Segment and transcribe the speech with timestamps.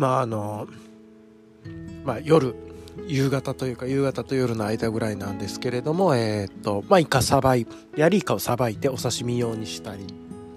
[0.00, 0.66] 今あの
[2.06, 2.54] まあ夜
[3.06, 7.66] 夕方というか夕方と夜の間ぐらいなんですけれどもえっ、とまあイカさばい
[7.98, 10.06] ヤリイカをさばいてお刺身用にしたりっ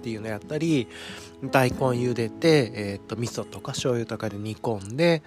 [0.02, 0.88] ていうのやったり
[1.42, 5.22] 大根茹でて、えっ、と味噌とか醤油とかで煮込んで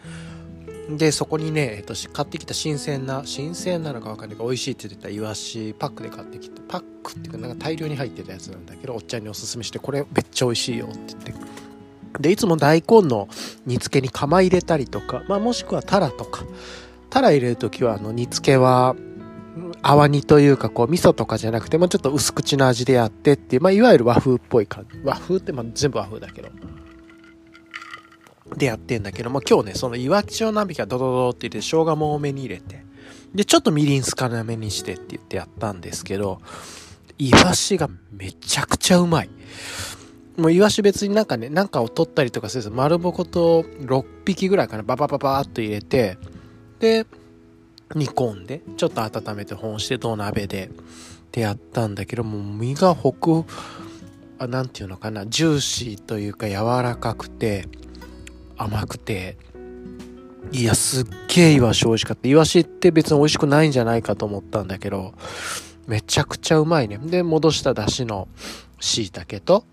[0.89, 11.66] でそこにね、えっと、買ってきた新鮮な新鮮なのか分かんないけど美味しいって言ってたイワシパックで買ってきてパックっていうかなんか大量に入ってたやつなんだけどおっちゃんにおすすめしてこれめっちゃ美味しいよって言って
[12.19, 13.27] でいつも大根の
[13.65, 16.43] 煮付けに釜入れたりとか、まあ、もしくはタラとか。
[17.09, 18.95] タラ入れる時はあの煮付けは
[19.81, 24.99] 泡煮というかこう味噌とかじゃなくてもちょっと薄口の味でやってっていう、まあ、いわゆる和風っぽい感じ。
[25.03, 26.49] 和風ってまあ全部和風だけど。
[28.55, 32.85] でやってんだけども、今日ね、その岩木町何匹かドドドって言って生姜も多めに入れて、
[33.35, 36.39] で、ちょっとみりん少なめにしてって言ってやったんですけど、
[37.17, 39.29] イワシがめちゃくちゃうまい。
[40.37, 46.17] もうイワシ別になんかね、なんかを取ったりとかせず、丸ぼこと6匹ぐらいかな、ババババーっと入れて、
[46.79, 47.07] で、
[47.95, 53.45] 煮込んで、ちょっと温めて保温して土鍋で、ってやったんだけどもう、身がほく、
[54.37, 57.67] あ、なんていうのかな、ジューシーというか柔らかくて、
[58.57, 59.37] 甘くて、
[60.51, 62.27] いや、すっげえイワシ美味しかった。
[62.27, 65.13] イワシって別に美味しくないんじゃないかと思ったんだけど、
[65.87, 66.97] めちゃくちゃうまいね。
[66.97, 68.27] で、戻した出汁の
[68.79, 69.65] 椎茸と、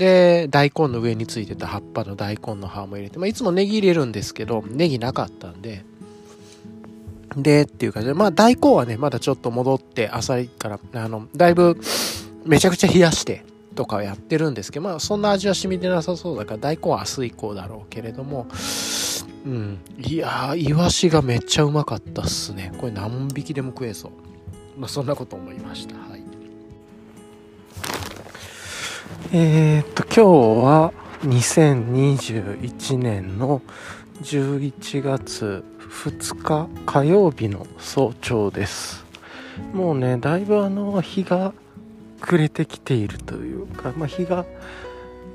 [0.00, 5.84] で、大根の上についてた葉っぱの大根の葉も入れて、まあ、いつもネギ入れるんですけど、ネギなかったんで、
[7.36, 11.78] で、っていう感じで、まあ、大根はね、まだちょっと戻って、浅いから、あの、だいぶ、
[12.46, 18.46] めちゃくちゃ冷やして、とかやってるんですけど、まあそんな味は染みてなさそうだから大根は明日以降だろうけれども、
[19.44, 19.78] うん。
[19.98, 22.72] いやー、イワシがめっちゃうまかったっすね。
[22.78, 24.12] これ何匹でも食えそう。
[24.78, 25.94] まあそんなこと思いました。
[25.94, 26.22] はい。
[29.32, 30.92] えー、っと、今日は
[31.22, 33.62] 2021年の
[34.22, 35.64] 11月
[36.04, 39.04] 2日火曜日の早朝です。
[39.72, 41.52] もうね、だいぶあの日が
[42.20, 44.44] 暮れてきているというか、まあ、日が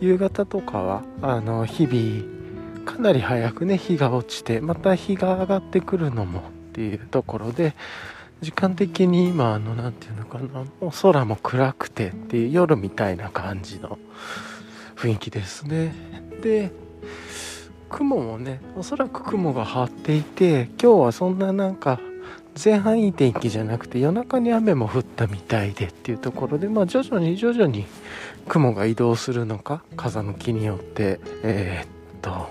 [0.01, 7.73] 夕方とかはあの日々かなり早くね日が落ちてまた日が上がってくるのもっていうところで
[8.41, 13.97] 時間的に今あの何て言うのかなもう空も暗くてっていう夜みたいな感じの
[14.96, 15.94] 雰囲気ですね。
[16.41, 16.72] で
[17.90, 22.00] 雲もねおそらく雲が張っていて今日はそんななんか
[22.62, 27.85] 前半いい天気じゃなくて夜中に雨も降ったみたいでっていうところで、まあ、徐々に徐々に
[28.47, 31.88] 雲が移動するのか風向きによってえー、っ
[32.22, 32.50] と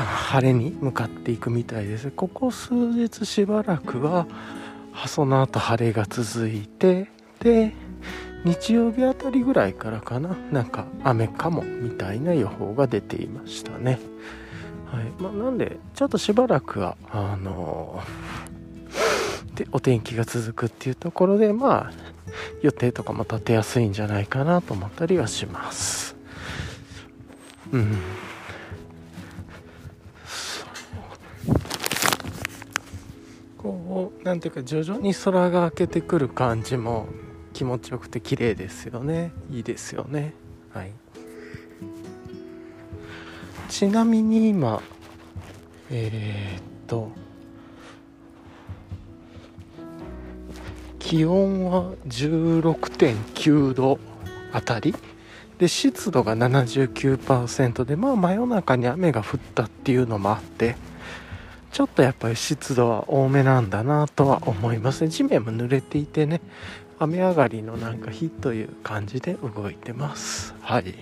[0.00, 2.10] 晴れに向かっていくみたいです。
[2.10, 4.26] ここ数日しばらくは
[5.06, 7.08] その後晴れが続いて
[7.40, 7.74] で
[8.44, 10.36] 日曜日あたりぐらいからかな。
[10.50, 13.98] なんか雨かもみたいな予報が出ていましたね。
[14.86, 15.04] はい。
[15.22, 21.92] まあ、なんでちょっとしばらくはあのー、でお天気が続くっていうところでまあ
[22.62, 26.16] 予定とかも立てやすいんじゃないかなと思ったりはします。
[27.72, 27.98] うん。
[34.24, 37.06] なんていうか徐々に空が明けてくる感じも
[37.52, 39.32] 気持ちよくて綺麗ですよね。
[39.50, 40.34] いいですよね。
[40.70, 40.92] はい。
[43.68, 44.82] ちなみに今
[45.90, 47.10] えー、っと
[50.98, 53.98] 気温は16.9度
[54.52, 54.94] あたり。
[55.58, 60.74] で湿度が79%でまあ真夜中に雨が降ったっていうのもあって。
[61.72, 65.10] ちょっとやっぱり湿度は多めなんだなとは思いますね。
[65.10, 66.42] 地面も濡れていてね
[66.98, 70.54] 雨上がりのなんか日という感じで動いてます。
[70.60, 70.94] はい。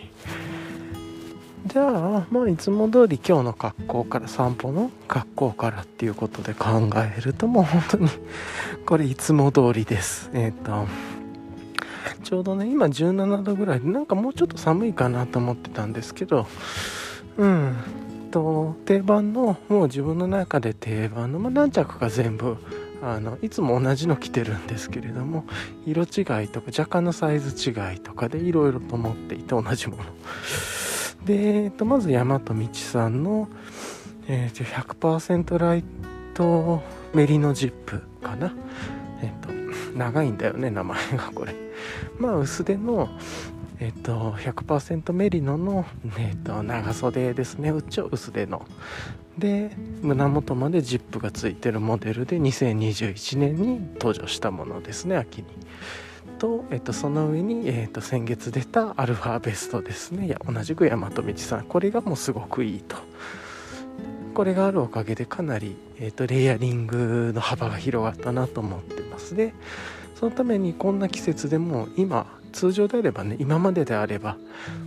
[1.67, 8.09] じゃあまあいつも通り今日の格好から散歩の格好からっていうことで考えるともう本当に
[8.87, 10.31] これいつも通りです。
[10.35, 10.87] えっ、ー、と
[12.23, 13.81] ちょうどね今17度ぐらい。
[13.81, 16.47] でなんかもうちょっと寒いかなと思ってたんですけど
[17.39, 17.75] うん
[18.31, 22.57] と定番のもう自分の中で定番の、まあ、何着か全部
[23.03, 25.45] あのいつも同じの着てるんですけれども
[25.87, 30.05] 色違いとか若干のサイズ違いとかでいろいろと思っていて同じもの
[31.25, 33.49] で、えっと、まず大和道さんの、
[34.27, 35.85] えー、100%ライ
[36.35, 36.83] ト
[37.15, 38.53] メリノジップかな。
[39.23, 39.53] えっと、
[39.97, 41.55] 長いんだよね、名前がこれ。
[42.19, 43.09] まあ、薄手の、
[43.81, 45.87] えっと、100%メリノの、
[46.19, 47.71] えっと、長袖ですね。
[47.71, 48.67] うちょ薄手の。
[49.39, 49.71] で、
[50.03, 55.47] 胸元までジップがついてるモデルで2021年に登場したものですね、秋に。
[56.39, 62.97] と,、えっとその上に、えっと先月出たアルファベストですねいや同じく大和道さんこれがもうすごくいいと
[64.33, 69.53] これがあるおかげでかなり、えっとレイヤリングの幅が広がったなと思ってますで
[70.15, 74.37] そのためにこんな季節でも今通常であればね今までであれば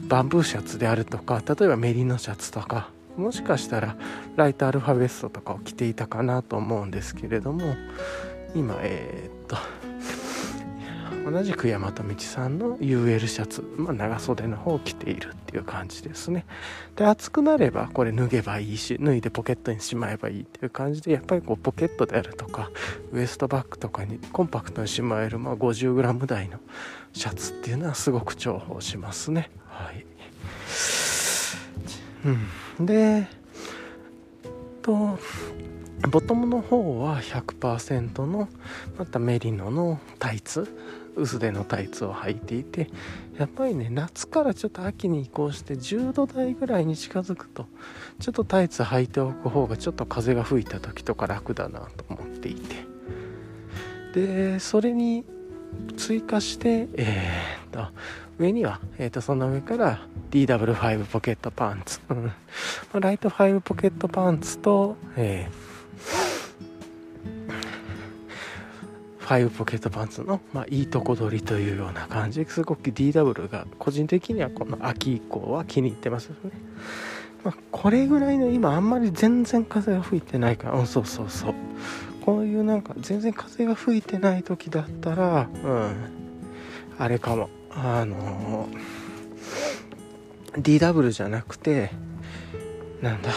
[0.08, 3.96] バンブーシャツであるとか例えばメリノシャツとかもしかしたら
[4.36, 7.76] ライトアルファベストとかを着ていたかなと思うんですけれども
[8.56, 9.58] 今えー、っと
[11.26, 16.46] 同じく大和道さんの UL シャツ、まあ、長袖の方を着ているっていう感じですね。
[16.96, 22.72] で暑くなればこれ脱げばいいし脱いでポケットにしまえばいいっていう感じでやっぱりこうポケットであるとか
[23.12, 26.60] ウエストバッグとかにコンパクトにしまえる、まあ、50g 台の
[27.14, 29.50] シャツっていうのはすごく重宝しますね。
[29.68, 30.06] はい。
[32.26, 32.86] うん。
[32.86, 33.28] で
[34.82, 35.18] と
[36.10, 38.50] ボトムの方は100%の
[38.98, 40.68] またメリノのタイツ。
[41.16, 42.90] 薄手のタイツを履いていて
[43.38, 47.68] やっぱりね夏からちょっと秋に移行して10度台ぐらいに近づくと
[48.20, 52.94] ちょっとタイツ履いておく方がちょっと風が吹いた時とか楽だなと思っていて。
[54.14, 55.26] でそれに
[55.98, 57.92] 追加してえー、っと
[58.38, 62.00] 上には、えー、とその上から DW5 ポケットパンツ、
[62.94, 66.43] ライト5ポケットパンツと、えー
[69.24, 72.44] 5ポケットパンツの、まあ、いいとこ取りというような感じ。
[72.44, 76.36] ですごく DW が個人的にはこの秋以降は気に入ってますね、
[77.44, 80.80] まあ、これぐらいの今あんまり全然風が吹いてないから。
[80.80, 81.54] うんそうそうそう。
[82.26, 85.96] こういうなんか全然風が吹いてない時だったらうん。
[86.98, 87.50] あれかも。
[87.76, 91.92] あのー、DW じゃなくて
[93.02, 93.32] なんだ。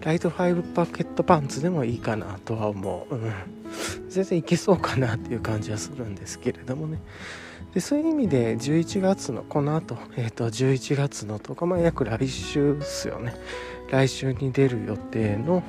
[0.00, 3.32] ライト5パケットパンツでもいいかなとは思う、うん、
[4.08, 7.00] 全然いけそうかなっていう感じはするんですけれどもね。
[7.74, 13.34] でそういう意味で11月のこの後、えーと、11月のとか、まあ、約来週っすよね。
[13.90, 15.62] 来週に出る予定の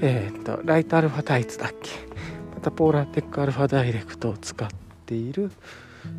[0.00, 1.90] えっ、ー、とライトアルファタイツだっけ。
[2.54, 4.68] またポーラーテックアルファダイレクトを使っ
[5.04, 5.50] ている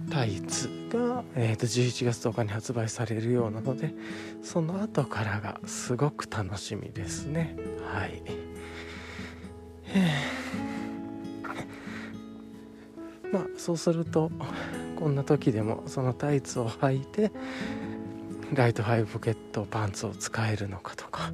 [0.09, 3.93] タイツが、えー、と11月10日に発売されるようなので
[4.41, 7.55] その後からがすごく楽しみですね。
[7.91, 8.21] はい。
[13.31, 14.31] まあそうすると
[14.95, 17.31] こんな時でもそのタイツを履いて
[18.53, 21.31] ライトハイポケットパンツを使えるのかとか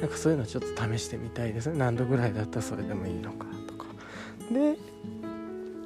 [0.00, 1.78] なんかそういうのちょっと試してみたいですね。
[1.78, 3.86] 何度ぐらいだったらそれでもいいのかとか。
[4.50, 4.76] で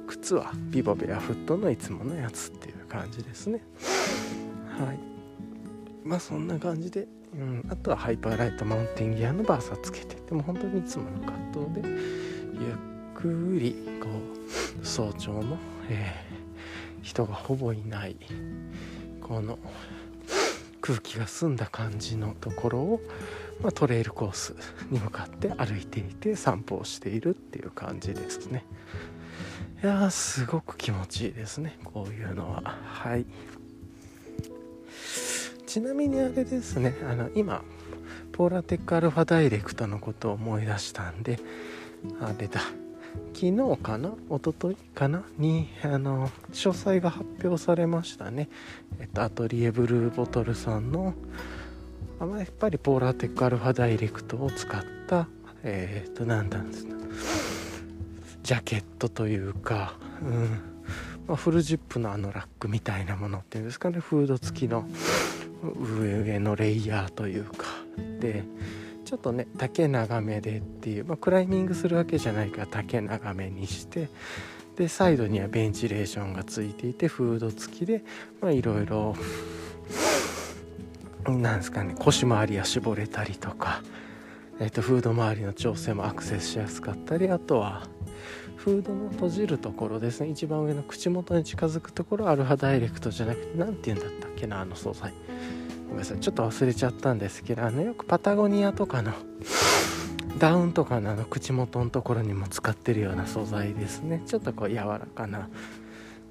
[0.06, 3.61] 靴はビボベアフットのいつものやつっていう感じですね
[4.79, 4.99] はい
[6.05, 12.75] まあそんな感じで、うん、あとはハイパーライトマウンテンギアのバーサつけてでも本当にいつもの葛藤でゆっ
[13.14, 14.08] くりこ
[14.82, 15.58] う早朝の、
[15.88, 18.17] えー、人がほぼいない
[19.20, 19.59] この
[20.81, 23.00] 空気が澄んだ感じのところを、
[23.61, 24.55] まあ、トレイルコース
[24.88, 28.64] に向かって歩いていて散歩をしているっていう感じですね。
[29.87, 32.61] いやすごく気持ちいいですねこういうのは。
[32.87, 33.25] はい。
[35.65, 37.62] ちなみにあれですねあの今
[38.33, 41.38] ポーラテックアルファダイレクトのことを思い出したんで
[42.21, 42.62] あれだ
[43.33, 48.49] 昨日かな一昨日かなにあの詳細が発表されましたね。
[48.99, 51.14] えっとアトリエブルーボトルさんの
[52.19, 55.28] あやっぱりポーラーテックアルファダイレクトを使った
[55.62, 57.05] えー、っと何なんですか
[58.47, 60.49] ジャケットというか、うん。
[61.26, 63.99] まあ、フルジップのあのラックみたいなものっていうんですかね。
[63.99, 64.87] フード付きの
[65.99, 67.67] 上上のレイヤーというか。
[68.21, 68.45] で
[69.05, 74.09] ちょっとね丈長めでっていう、まあ、クライミングするわけじゃないから丈長めにして
[74.76, 78.05] でサイドにはベンチレーションがついていてフード付きで
[78.43, 79.17] いろいろ
[81.29, 83.83] なんですかね腰回りは絞れたりとか、
[84.61, 87.87] えー、とフード周りの調整もアクセスしやすかったりあとは
[88.66, 90.30] フードの閉じるところですね。
[90.30, 95.14] 一番上の口元に近づくところアルファダイレクトじゃなくて何て言うんだったっけなあの素材
[95.85, 96.18] ごめんなさい。
[96.18, 99.12] ちょっと忘れちゃったんですけどあのよくパタゴニアとかの
[100.40, 104.25] ダウンとかのあの口元のところにも使ってるような素材ですね。
[104.26, 105.49] ちょっとこう柔らかな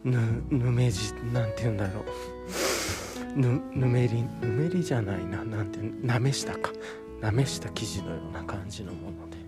[0.04, 3.40] ぬぬめじなんて言うんだろう。
[3.40, 5.46] ぬぬめりぬめりじゃないな。
[5.46, 6.74] なんてなめしたか。
[7.22, 9.45] なめした生地のような感じのもので。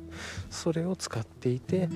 [0.49, 1.89] それを使っていて、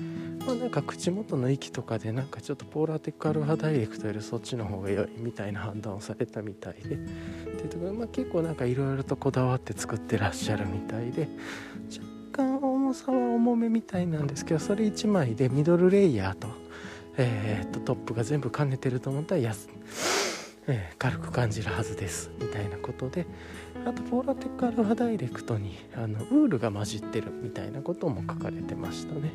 [0.46, 6.96] まあ、なんか口元の息とかでなんかちょっとポーラーテックアルファダイレクトよりそっちの方が良いみたいな判断をされたみたいで。
[6.96, 11.28] でところまあ、結構なんかいろいろとこだわって作ってらっしゃるみたいで。
[12.32, 16.48] 若干重さは重めみたいなんですけどそれ1枚でミドルレイヤーと
[17.16, 19.68] えー、っとトップが全部兼ねてると思ったら安、
[20.66, 22.30] えー、軽く感じるはずです。
[22.40, 23.26] みたいなことで
[23.84, 29.32] あとポーラテックアルファダイレクトにあのウールが混じってるみたいなことも書かれてましたね。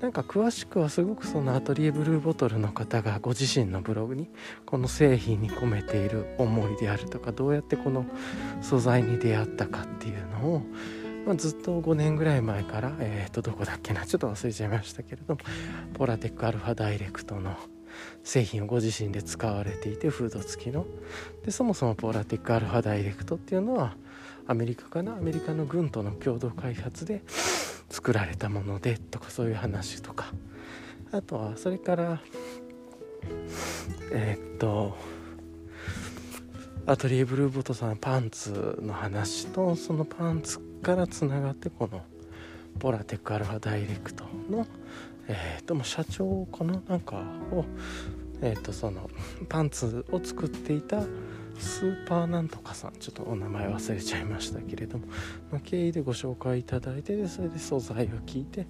[0.00, 4.28] なんか詳しくはすごくそのアトリエブルーボトルの方がご自身のブログに
[4.66, 8.04] この製品に込めている思いであるとかどうやってこの
[8.60, 10.62] 素材に出会ったかっていうのを、
[11.26, 15.40] まあ、ずっと5年ぐらい前からえっ、とどこだっけなちょっと忘れちゃいましたけれども
[15.94, 17.56] ポラテックアルファダイレクトの
[18.24, 20.86] 製品をご自身で使われていてフード付きの。
[21.44, 23.96] でそもそもポーラティックアルファダイレクトっていうのは
[24.46, 25.12] アメリカかな？
[25.12, 27.22] アメリカの軍との共同開発で
[27.90, 30.32] 作られたものでとかそういう話とか。
[31.12, 32.20] あとはそれから
[34.10, 34.96] えー、っと
[36.86, 42.02] アトリエブルーボトさんパンツの話とそのパンツからつながってこの
[42.78, 44.66] ポラテックアルファダイレクトの
[45.28, 46.80] えー、とも社長かな？
[46.88, 47.64] なんかを
[48.42, 49.08] えー、とその
[49.48, 51.02] パンツを作っていた
[51.58, 52.92] スーパーなんとかさん。
[52.98, 55.06] ちょっとお名前忘れちゃいましたけれども。
[55.52, 58.66] の経緯でご紹介いただいてでそれで素材を聞いて。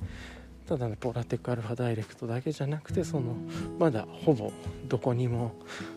[0.67, 3.37] ただねポラテックアルファダイレクトだけじゃなくてその
[3.79, 4.51] まだほぼ
[4.89, 5.53] どこにも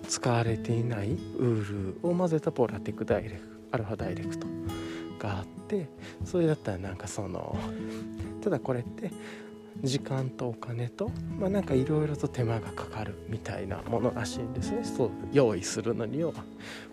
[0.10, 4.46] 使われていないウールを混ぜたポラテックダイレクアルファダイレクト
[5.20, 5.88] があって
[6.26, 7.58] それだったらなんかその
[8.42, 9.10] ただこれって
[9.84, 14.84] 時間とお金とまあなんかいろいろと手間がかかるみたいなものらしいんですね。
[14.84, 16.46] そう用意するのに要は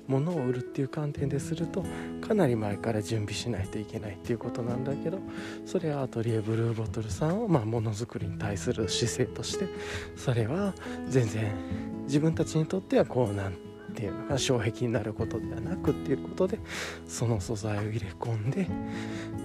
[0.07, 1.85] 物を売るっていう観点ですると
[2.21, 5.19] かなり前から準備しないといけないっていうことなんだけど
[5.65, 9.67] それはアトリエブルーボトルさんをまあものづくりに対する姿勢として
[10.17, 10.75] それは
[11.09, 11.53] 全然
[12.05, 13.55] 自分たちにとってはこうなん
[13.95, 16.59] ていうのが障壁になることではなくっていうことで
[17.07, 18.67] その素材を入れ込んで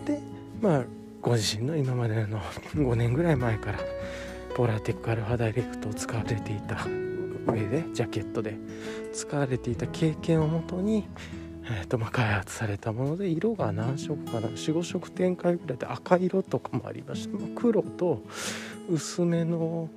[0.06, 0.20] で
[0.62, 0.84] まあ
[1.30, 2.40] ご自身の今までの
[2.74, 3.78] 5年ぐらい前から
[4.56, 6.88] ポラーテックアルファダイレクトを使われていた
[7.46, 8.58] 上でジャケットで
[9.14, 11.08] 使われていた経験をもとに、
[11.66, 18.24] えーとまあ、開発されたもので色が何色かな45色展開ぐらいで赤色とかもありました、まあ、黒と
[18.90, 19.88] 薄めの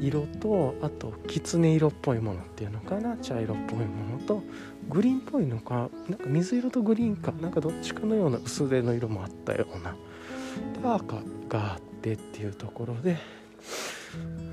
[0.00, 4.42] 色とあときつね色っぽいものっていうのかな茶色っぽいものと
[4.88, 9.94] グリーンっぽいのかなんか水色とグリーンかなんかどっちかのような薄手の色もあったような
[10.82, 11.16] 赤
[11.48, 13.18] があってっていうところで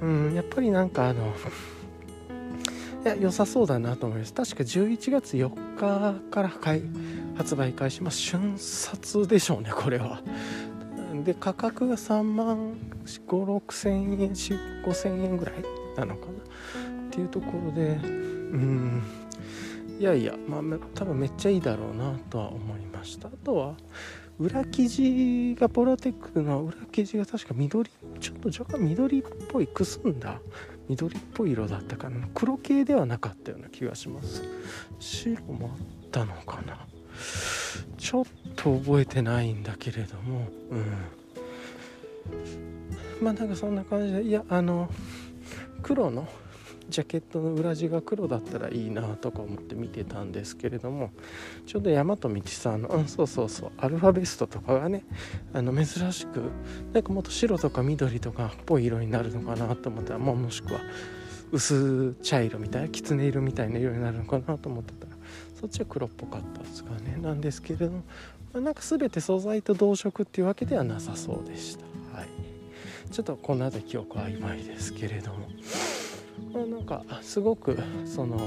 [0.02, 1.34] うんやっぱりなんかあの
[3.06, 4.34] いや良さそうだなと思います。
[4.34, 6.52] 確か11月4日から
[7.36, 10.22] 発売開始ます瞬殺でしょうねこれは。
[11.24, 12.76] で価格が3万
[13.06, 15.56] 56000円5000円ぐらい
[15.96, 16.32] なのかな。
[17.08, 18.08] っていうところでう
[18.58, 19.04] ん
[20.00, 20.62] いやいやまあ
[20.94, 23.30] 多分めっちゃいいだろうなとは思いました。
[23.30, 23.76] あとは
[24.40, 27.90] 裏生地がポラテックの裏生地が確か緑
[28.20, 30.40] ちょっと若干緑っぽいくすんだ。
[30.88, 32.28] 緑っぽい色だったかな。
[32.34, 34.44] 黒系ではなかったような気がします。
[35.00, 36.86] 白もあったのかな。
[37.98, 38.26] ちょっ
[38.56, 40.48] と覚えてないんだけれども。
[40.72, 40.86] うん。
[43.22, 44.90] まあなんかそんな感じでいやあの
[45.82, 46.28] 黒の
[46.90, 51.12] ジャケットの裏地が黒だったらいいなとか思って見てたんですけれども
[51.66, 55.04] ちょうど大和道さんの、うん、そうそうそうアルファベストとかがね
[55.54, 56.52] あの珍しく
[56.94, 60.80] なんかもっと白とか緑とかっぽい色になるのかなと思ったら、まあ、もしくは
[61.52, 65.18] 薄茶色みたいなきつね色みたいな色になるのかなと思ってたら
[65.60, 68.04] そっちは黒っぽかったですかねなんですけれども、
[68.54, 71.84] まあ、なんか全て素材と同色っていうわけではなさそうでした。
[72.18, 72.28] はい。
[73.12, 75.48] ちょっとこの辺り記憶は曖昧ですけれども、
[76.66, 78.40] なんかすごくその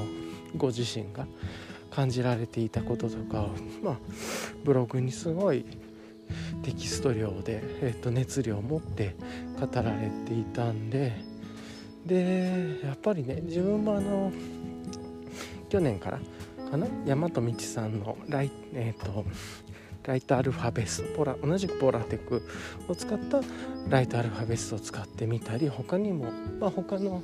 [0.57, 1.27] ご自身が
[1.91, 3.51] 感じられていたこととかを、
[3.83, 3.97] まあ、
[4.65, 5.65] ブログにすごい
[6.63, 9.17] テキスト量で、えー、と熱量を持って
[9.59, 11.13] 語られていたんで
[12.07, 14.33] でやっぱりね自分もあの
[15.69, 16.21] 去年から
[16.71, 19.25] かな大和道さんのライ,、えーと
[20.05, 22.43] ライトアルファベスポラ同じくポラテック
[22.89, 23.41] を使った
[23.89, 27.23] ライトアルファベスを使ってみたり他にも、まあ、他の、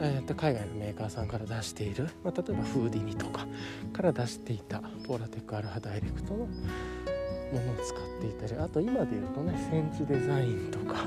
[0.00, 3.46] えー、と海外のメーカーさんから出している、まあ、例えばフーディニとか
[3.92, 11.04] から出していたポラテックアルファダイレクトのものを使っていたりあと今で言うとねセンチデザインとか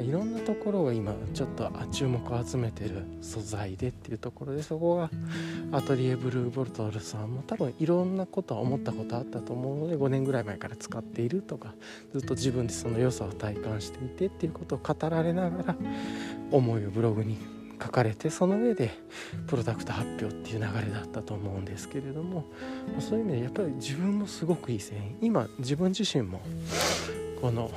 [0.00, 5.10] いろんなところが今ちょっと注目を集めてる素材でっていうところでそこが
[5.70, 11.74] アトリエブルーボルトルさんも多分いろんなことは思ったことあったと思うので5年ぐらい前から使っているとか
[12.12, 15.76] ずっと自分でその良さを体感していてっていうことを語られながら
[16.50, 17.36] 思いをブログに
[17.82, 18.90] 書かれてその上で
[19.48, 22.44] プロダクト発表っていう流れだったと思うんですけれども
[23.00, 26.40] そういう意味でやっぱり自分もすごくいい製品今自分自身も
[27.40, 27.70] この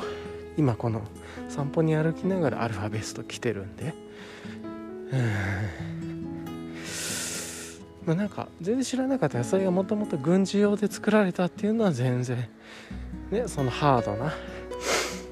[0.58, 1.02] 今この
[1.50, 3.94] 散歩に歩きながらアルファベスト着てるんで。
[5.12, 6.76] うん。
[8.06, 12.48] まあなんか全然知らなかった野菜がもともと軍事用で作られたっていうのは全然
[13.32, 14.34] ねそのハードな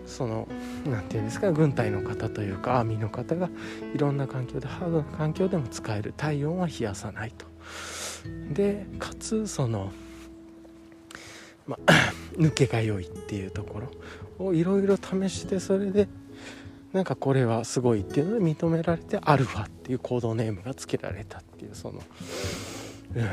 [0.08, 0.48] その
[0.86, 3.50] 何て言うんですか軍隊の方というかアーミーの方が
[3.94, 7.46] いろんな環境でハードな環境でも使える体温は冷やさないと。
[8.54, 9.92] でかつその
[11.68, 11.78] ま
[12.38, 13.92] 抜けが良いっていうところ。
[14.40, 16.08] をいろいろ試してそれで
[16.92, 22.02] なんかこれはすごいっていうので認められてアルファっていうコードネームが付けられたっていうその
[23.16, 23.26] うんっ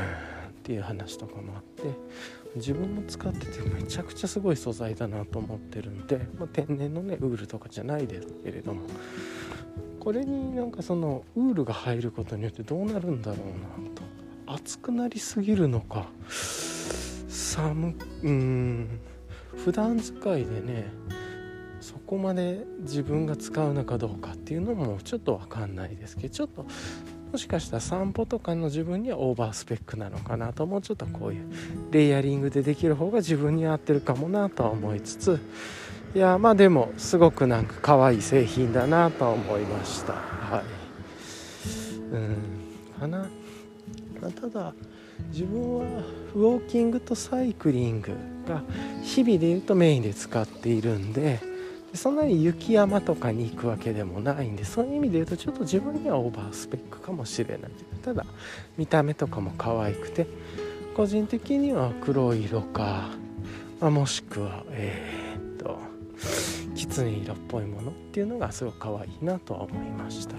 [0.63, 1.83] ていう話とかもあって
[2.57, 8.83] 自分も使っててめちゃくちゃすごい素材だなと思ってるんで、まあ、天然のねウールとかじゃないですけれども
[10.01, 13.39] これになんかそのウールが入ることによってどうなるんだろう
[13.83, 14.03] なと
[14.47, 16.07] 暑くなりすぎるのか
[17.29, 19.01] 寒うん
[19.65, 20.93] 普段使いでね
[21.81, 26.67] そこまで自分が使うのかどうかっていうのもちょっと分かんないですけどちょっと
[27.33, 31.45] もしかしたら散歩とかの自分にはオーバースペックなのかなともうちょっとこういう
[31.91, 35.41] レイヤリングでできる方が自分に合ってるかもなとは思いつつ
[36.15, 40.15] いやまあでもすごくなんか可愛い製品だなとは思いました。
[40.15, 40.81] はい。
[42.13, 42.37] うん。
[43.01, 43.19] かな、
[44.21, 44.75] まあ、ただ
[45.33, 45.85] 自分は
[46.35, 48.13] ウォーキングとサイクリング
[48.47, 48.63] が
[49.03, 51.41] 日々で言うとメインで使っているんで
[51.95, 57.71] そんなに雪山とかに行くわけでもないんでそういう意味で言うとちょっと自分にはオーバースペックかもしれない。
[58.03, 58.25] ただ
[58.79, 60.27] 見た目とかも可愛くて
[60.95, 63.11] 個人的には黒い色か、
[63.81, 65.79] まあ、もしくはえー、っと
[66.75, 70.37] きつね色っぽいものっていうのがすごく可愛いなとは思いました。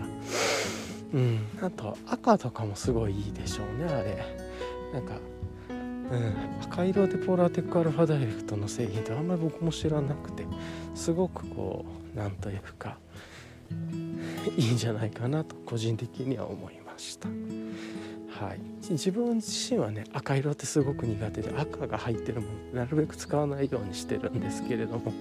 [1.14, 4.26] うんあと赤とかもすごいいいでしょうねあれ。
[4.94, 5.14] なんか
[6.12, 10.46] うん、赤色でポーラーテックアルファダイレクトの製品ってあんまり僕も知らなくて
[10.94, 12.98] すごくこうなんというか
[14.58, 17.30] いいんじゃないかなと個人的には思いました。
[18.40, 25.14] はい、自分自身はね赤色ってすごく苦手で赤が入ってるものなるべく使わないようにしてるんですけれども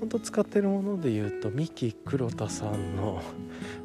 [0.00, 3.20] 本当使ってるもので言うと三木黒田さんの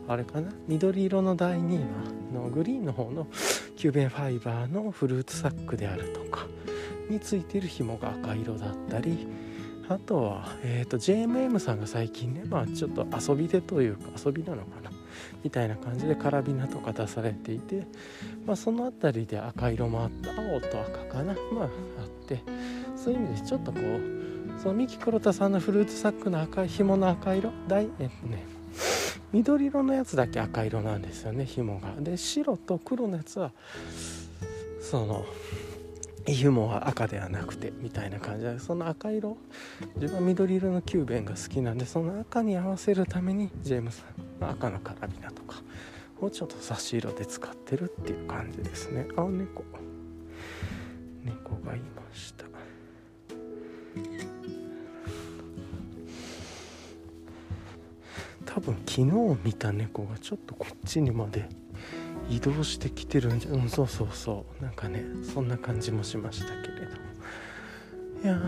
[0.08, 0.54] あれかな？
[0.68, 1.88] 緑色の第2話
[2.34, 3.28] のグリーンの方の
[3.76, 6.46] キューベンファイバーのフルーツサックであるとか
[7.10, 9.28] についてる紐が赤色だったり
[9.90, 14.92] あとは、えーと、JMM さんが最近ね、まあ、ちょっと遊びでというか遊びなのかな？
[15.44, 17.86] みたいな感じでカラビナとか出されていて、
[18.46, 21.68] まあ、その辺りで赤色もあった青と赤かな、まあ、あ
[22.06, 22.42] って
[22.96, 28.46] そういう意味でちょっとこうその三木黒田さんのフルーツサックの赤い紐の赤色大えっとね
[29.32, 31.94] 緑色のやつだけ赤色なんですよね紐が。
[32.00, 33.52] で白と黒のやつは
[34.82, 35.26] その
[36.34, 38.46] 紐は赤ではなくてみたいな感じ。
[38.46, 39.38] でその赤色。
[39.96, 45.62] 自分は緑色のキューベンが好きなんでその赤に合わせるためにジェームさんの赤のカラビナとか
[46.20, 49.08] をちょっと差し色で使ってるっていう感じですね。
[49.16, 49.64] あ猫。
[51.24, 52.46] 猫がいました。
[58.46, 59.06] 多分昨日
[59.46, 61.48] 見た猫がちょっとこっちにまで
[62.32, 64.64] 移動してきてるんじゃうんそうそうそう。
[64.64, 66.92] なんかねそんな感じもしましたけれど
[68.24, 68.40] いやや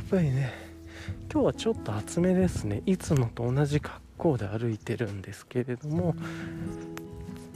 [0.00, 0.52] っぱりね
[1.32, 2.82] 今日はちょっと厚めですね。
[2.86, 6.14] いつもと同じ格好で歩いてるんですけれども。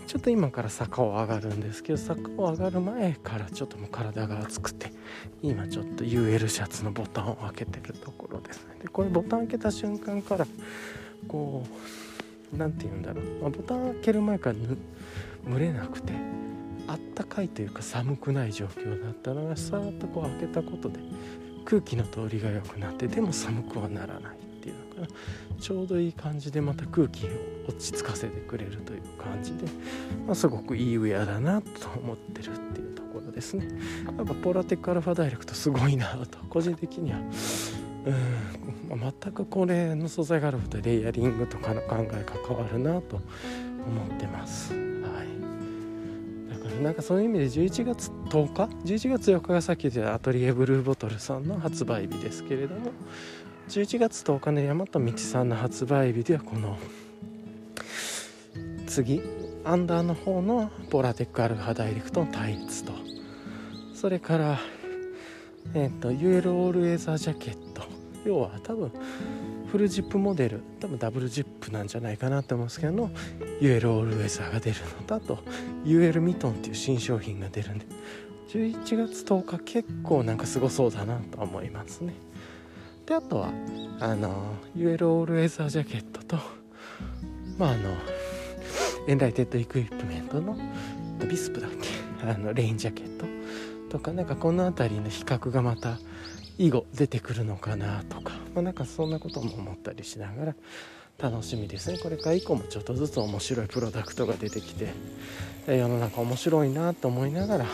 [0.06, 4.92] ちょっと今から坂を上がるんですけど坂を上がる前からちょっともう体が熱くて
[5.42, 8.76] 今ちょっと UL シャツのボタンを開けてるところですね。
[8.82, 10.46] でこれボタン開けた瞬間から
[11.26, 11.70] こう
[12.52, 14.56] 何て言うんだろう、まあ、ボタン開ける前から
[15.50, 16.12] 蒸れなくて
[16.86, 21.00] あったかいというか寒くない状況だったのがさーっとこう開けたことで
[21.64, 25.08] 空気の通りが良くなってでも寒くはならないっていうのかな。
[25.60, 27.28] ちょうどいい感じでまた空気を
[27.68, 29.64] 落ち着かせてくれるという感じで、
[30.26, 33.66] まあ、すごくいいウェアだなと思ってるっていうところですね。
[34.04, 37.18] やっぱポラテックアルファダイレクトすごいなと個人的には
[38.06, 38.56] うん。
[38.94, 44.72] 全くこれの素材があることレイヤリングとかの考えが変わるなと思ってます。
[44.72, 52.92] はい、だからなんかそういう意味で11月10日？11月4日がさっき言ったアトリエブルーボトルさんの発売日ですけれども
[53.68, 56.78] 11月10日の大和道さんの発売日ではこの
[58.86, 59.20] 次
[59.64, 62.92] アンダーの方のポラテックアルファダイレクトのタイツと。
[63.94, 64.58] それから
[65.74, 67.65] えっ、ー、と UL オールウェザージャケット。
[68.26, 68.90] 要は多分
[69.70, 73.10] フルジップモデル多分ダブルジップなんじゃないかなって思うんですけどの
[73.60, 75.38] UL オールウェザーが出るのとあと
[75.84, 77.86] UL ミトンっていう新商品が出るんで
[78.52, 82.14] 11月10日結構なんかすごそうだなと思いますね。
[83.04, 83.50] であとは
[84.00, 86.36] あの UL オールウェザージャケットと
[87.58, 87.90] まああの
[89.08, 90.56] Enlightened Equipment の
[91.28, 92.30] Visp だっけ？
[92.30, 93.26] あのレインジャケット
[93.90, 95.98] とかなんかこの辺りの比較がまた
[96.58, 100.54] 以後出てくるのかなとか、まあ、なんかそんなことも思ったりしながら
[101.18, 101.98] 楽しみですね。
[101.98, 104.88] これから以降もちょっとずつ面白いプロダクトが出てきて
[105.66, 107.66] 世の中面白いなと思いながら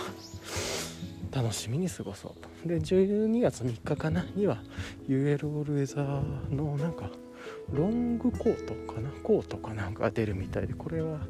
[1.33, 2.68] 楽しみに過ごそうと。
[2.68, 4.62] で12月3日かなには
[5.09, 7.11] UL オルウェザーのなんか
[7.73, 9.11] ロングコートかな？
[9.23, 11.21] コートかなんかが出るみたいでこれは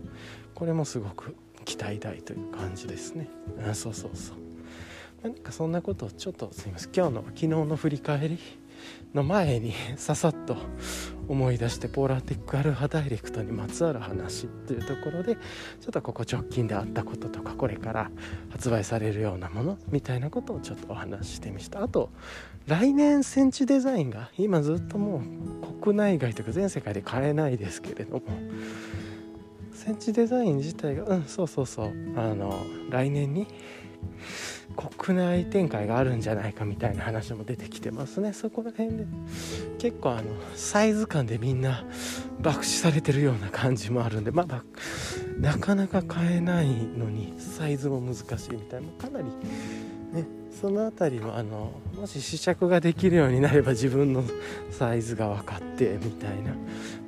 [0.55, 1.35] これもすごく
[1.65, 3.29] 期待大という感じですね。
[3.67, 4.37] あそうそうそう。
[5.22, 8.38] なんかそんなことをちょっとすいません今日の昨日の振り返り
[9.14, 10.56] の前にささっと
[11.28, 15.42] 思い出してポーラーテックアルファダイレクトにまつわる話っていうところでちょ
[15.90, 18.11] っとここ直近であったこととかこれから
[18.50, 21.82] 発売されるようなものみたいなことをちょっとお話ししてみました。
[21.82, 22.11] あと
[22.66, 25.22] 来年センチデザインが今ずっとも
[25.62, 28.22] う国内外というか全世界で買えないですけれども。
[29.74, 31.87] センチデザイン自体がうんそうそうそう。
[32.16, 32.54] あの
[32.90, 33.48] 来年に
[34.72, 38.32] 国内展開があるんじゃないかみたいな話も出てきてますね。
[38.32, 39.06] そこら辺で。
[39.78, 40.22] 結構あの
[40.54, 41.85] サイズ感でみんな
[42.40, 44.30] 爆死されてるような感じもあるんで。
[44.30, 44.62] まあ
[45.40, 48.88] なかなか買えないのにサイズも難しいみたいな。
[48.92, 49.26] かなり
[50.12, 50.26] ね
[50.61, 54.22] その辺りもあのもし試着ができるようになれば自分の
[54.70, 56.54] サイズが分かってみたいな。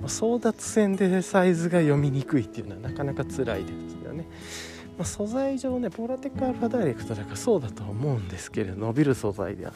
[0.08, 3.93] 争奪戦でサイズが読みにくいっていうのはなかなか辛いです。
[4.98, 9.72] ま、素材上ねポラテックアルファダイレクトだからそうだと思うんですけれど伸びる素材では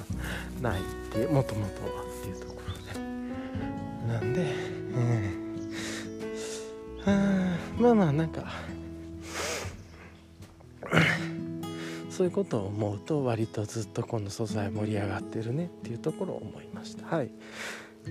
[0.61, 3.01] ないっていうもともとはっていうところで。
[4.13, 4.55] なんで、
[7.07, 8.45] うん、まあまあなんか
[12.11, 17.17] そういうことを思うと割とずっとこの素材盛り上がってるねっていうところを思いました。
[17.17, 17.31] はい、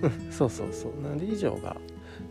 [0.00, 1.02] うん、そうそうそう。
[1.02, 1.76] なんで以上が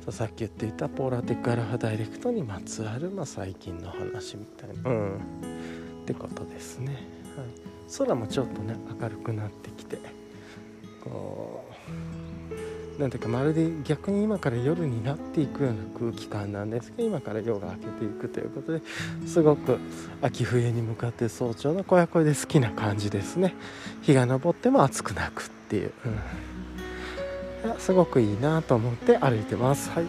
[0.10, 4.89] さっき言っていたポーラテックアルファダイレクトにまつわる、まあ、最近の話みたいな。
[4.89, 5.15] うん。
[6.04, 6.93] ってことですね、
[7.36, 7.46] はい、
[7.98, 10.00] 空もちょっとね明るくなってきて。
[11.04, 11.63] こ
[12.98, 18.82] うなんていうかまるで逆に今から夜になっていくような空気感なんですけど今から夜が明けていくということで
[19.28, 19.78] すごく
[20.22, 23.54] 秋冬に向かって早朝の小屋これで好きな感じですね。
[24.02, 26.57] 日が昇っても暑くなくっていう、うん
[27.80, 29.89] すごくいいなと思って歩いてます。
[29.89, 30.06] はい。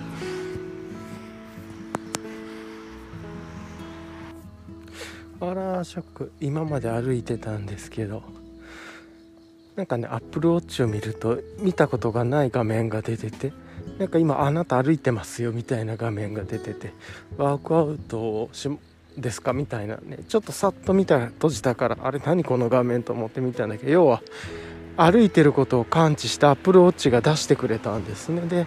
[5.41, 6.33] あらショック。
[6.41, 8.23] 今まで歩いてたんですけど。
[9.77, 13.53] なんかねアップルウォッチを見ると見たことがない画面が出てて。
[13.99, 16.93] なんか今あなた歩いてますよみたいな画面が出てて。
[17.37, 18.69] ワークアウトをし
[19.17, 19.53] ですか？
[19.53, 20.19] みたいなね。
[20.29, 23.93] ちょっとさっと見た閉じたからあれ何この画面と思って見たんだけど。
[23.93, 24.23] 要は
[25.01, 28.43] 歩いてることを感知したアップルウォッチが出してくれたんですね。
[28.43, 28.67] で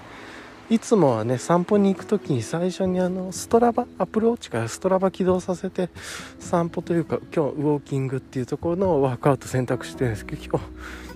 [0.70, 5.89] いつもはね散歩に行く時に最初にあのストラバアップルウォッチからストラバ起動させて
[6.39, 10.65] 散歩というか今日ウォーキングっていうところのワークアウト選択してるんですけど今日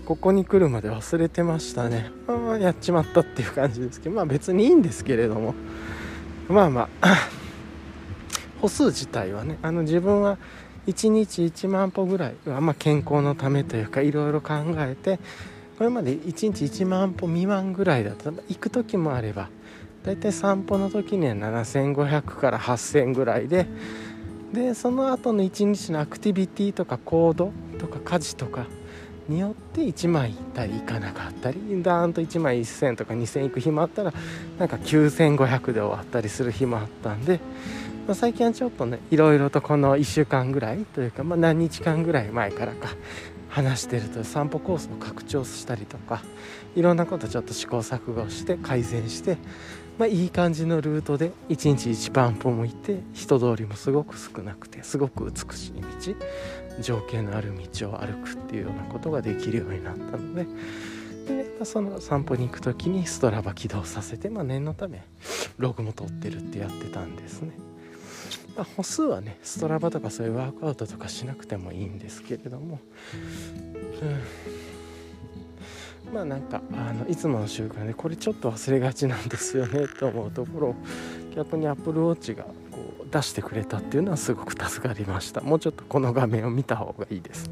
[0.06, 2.12] ここに来るまで忘れてましたね。
[2.28, 5.56] ああやっちまったっていう感じですけどまあ別にいいんですけれども。
[6.50, 7.30] まあまあ
[8.62, 10.38] 歩数自体はねあの自分は
[10.88, 15.20] 1日1万歩ぐらいは、まあ、健康のためというかいろいろ考えて
[15.78, 19.50] これまで1日1万歩未満ぐらいだと行く時もあれば
[20.04, 23.66] だいたい散歩の時には7500から8000ぐらいで
[24.54, 28.68] でその後の1日のアクティビティとか行動とか家事とか
[29.28, 34.14] によって1枚行ったり行かなかったりダーンと1枚1000とか2000行く日もあったら
[34.60, 37.40] なんか9500で終わったりする日もあったんで
[38.06, 42.90] まあ、最近はちょっとねいろいろとこの1週間ぐらいというか、まあ、何日間ぐらい前からか
[43.50, 46.22] 話してると散歩コースの拡張したりとか
[46.76, 49.38] いろんなことちょっと試行錯誤して改善して、
[49.98, 56.16] まあ、いい感じのルートで1日1万歩もいて人通りもすごく少なくてすごく美しい道
[56.82, 60.46] 情景のある道を歩くっていうようなことができるようになったので。
[61.26, 65.04] で、その散歩に行く時にストラバ起動させて、まあ、念のため
[65.58, 67.54] ログも取ってるってやってたんですね。
[68.56, 72.80] まあ、歩数はねストラバとかそういうワークアウトとかしなくてもいいんですけれども、
[76.06, 80.76] うん、まあなんかあのいつもの習慣でこれちょっと忘れがちなんですよね と思うところを
[81.36, 85.42] 逆に Apple Watch がこう出してくれたっていうのはすごく助かりました。
[85.42, 87.50] もうちょっとこの画面を見た方がいいです。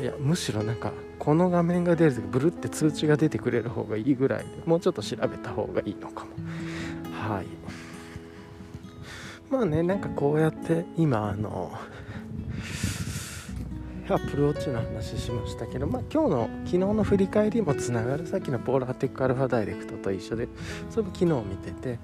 [0.00, 6.30] いやむしろなんかこの画面が出るときブルって通知が出てくれる方がいいぐらいもうちょっと調べた方がいいのかも。
[7.10, 7.46] はい。
[9.50, 11.72] まあねなんかこうやって今あの
[14.08, 20.48] アップルウォッチの話しましたけど、まあ、今日の昨日の振り返りもつながるさっきのポーラーテックアルファダイレクトと一緒で
[20.90, 21.98] それも昨日見てて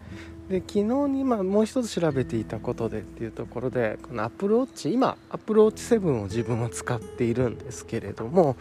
[0.48, 8.56] で昨日にまあもう一つ調べていたことでっていうところでこのアップルウォッチ今アップルウォッチ7を自分は使っているんですけれども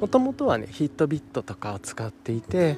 [0.00, 2.76] もともとはねヒットビットとかを使っていて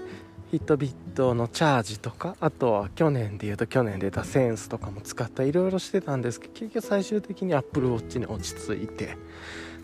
[0.51, 9.19] ヒットビットのチャージとかあとは去年でいうと去年出たセンスとかも使ったいろいろしてたんですけど結局最終的に Apple Watch に落ち着いて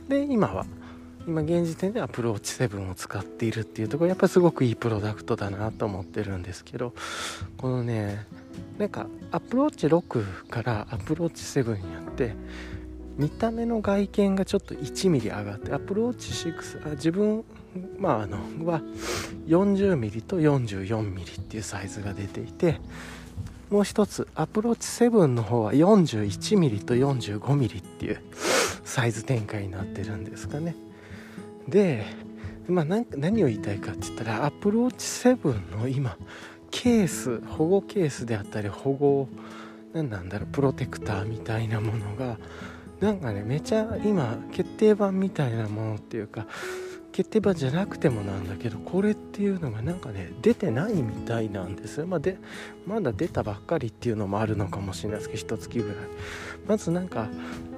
[0.09, 0.65] で今は
[1.27, 6.95] 今現時点で Apple Watch 7を使っているっていうところやっぱりすごくいいプロダクトだなと思ってるんですけど
[7.59, 8.27] このね
[8.79, 12.35] なんか Apple Watch 6から Apple Watch 7にやって
[13.17, 17.45] 見た目の外見がちょっと 1mm 上がって Apple Watch 6あ自分
[17.99, 18.81] まああのは
[19.47, 22.81] 40mm と 44mm っていうサイズが出ていて
[23.71, 28.21] もう一つアプローチ7の方は 41mm と 45mm っていう
[28.85, 30.77] サイズ展開になってるんですかね。
[31.69, 32.05] で、
[32.69, 36.17] まあ、何を言いたいかって言ったらアプローチ7の今
[36.71, 39.29] ケース保護ケースであったり保護
[39.93, 42.37] 何なんだろうプロテクターみたいなものが
[43.01, 46.47] なんかねめちゃ今決定版みたいなものっていうか
[47.15, 52.39] 決定版じゃなくてもなんだけどこれっていうのがなんかね出てないみたいなんです、まあ、で
[52.89, 55.97] まだ出たばっかりっていうのもあるのかもしれないですけど一月ぐらい
[56.67, 57.29] まずなんか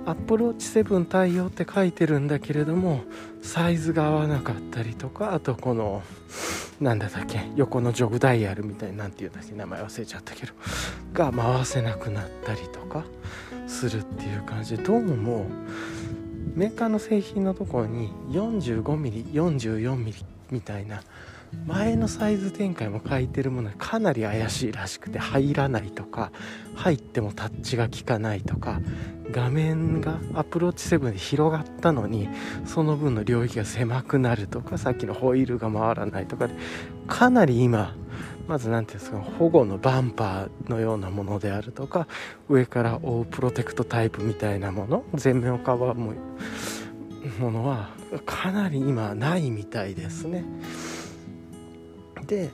[0.07, 3.03] アップローチ7対応って書いてるんだけれども
[3.43, 6.03] サイズが合わなかったりとかあとこの
[6.81, 10.55] なんだっけ横のジョグダイヤルみたいなんていうんだっけ名前忘れちゃったけど
[11.13, 13.05] が回せなくなったりとか
[13.67, 15.45] するっていう感じでどうも
[16.55, 21.03] メーカーの製品のところに 45mm44mm みたいな
[21.67, 26.33] 前のサイズ展開も書いてるものはかなり怪しいらしくて入らないとか
[26.75, 28.81] 入ってもタッチが効かないとか
[29.31, 32.29] 画面がアプローチ7で広がったのに
[32.65, 36.55] その分の領域が狭くなるとかさっきのホイールが回らないとかで
[37.07, 37.95] かなり今
[38.47, 42.07] まず何ていうんですか保護のバンパーのようなものであるとか
[42.49, 46.13] 上から覆うプロテクトタイプみたいなもの全面をカバーも
[47.41, 47.91] ものは
[48.25, 50.45] かなり今ないみたいですね。
[52.27, 52.51] で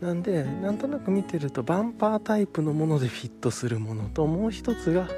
[0.00, 5.08] なんでなんとなく見てるとバンパータイプのものでフィットするものともう一つが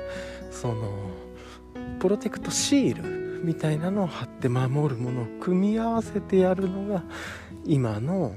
[0.51, 1.11] その
[2.01, 7.05] プロテクトシールみたいなのを貼って守るものを組み合わせてやるのが
[7.65, 8.35] 今の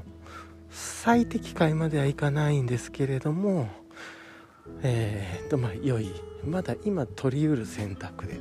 [0.75, 3.69] 最適解まではいかないんですけれども
[4.81, 6.11] えー、とまあ良い
[6.43, 8.39] まだ今取りうる選択で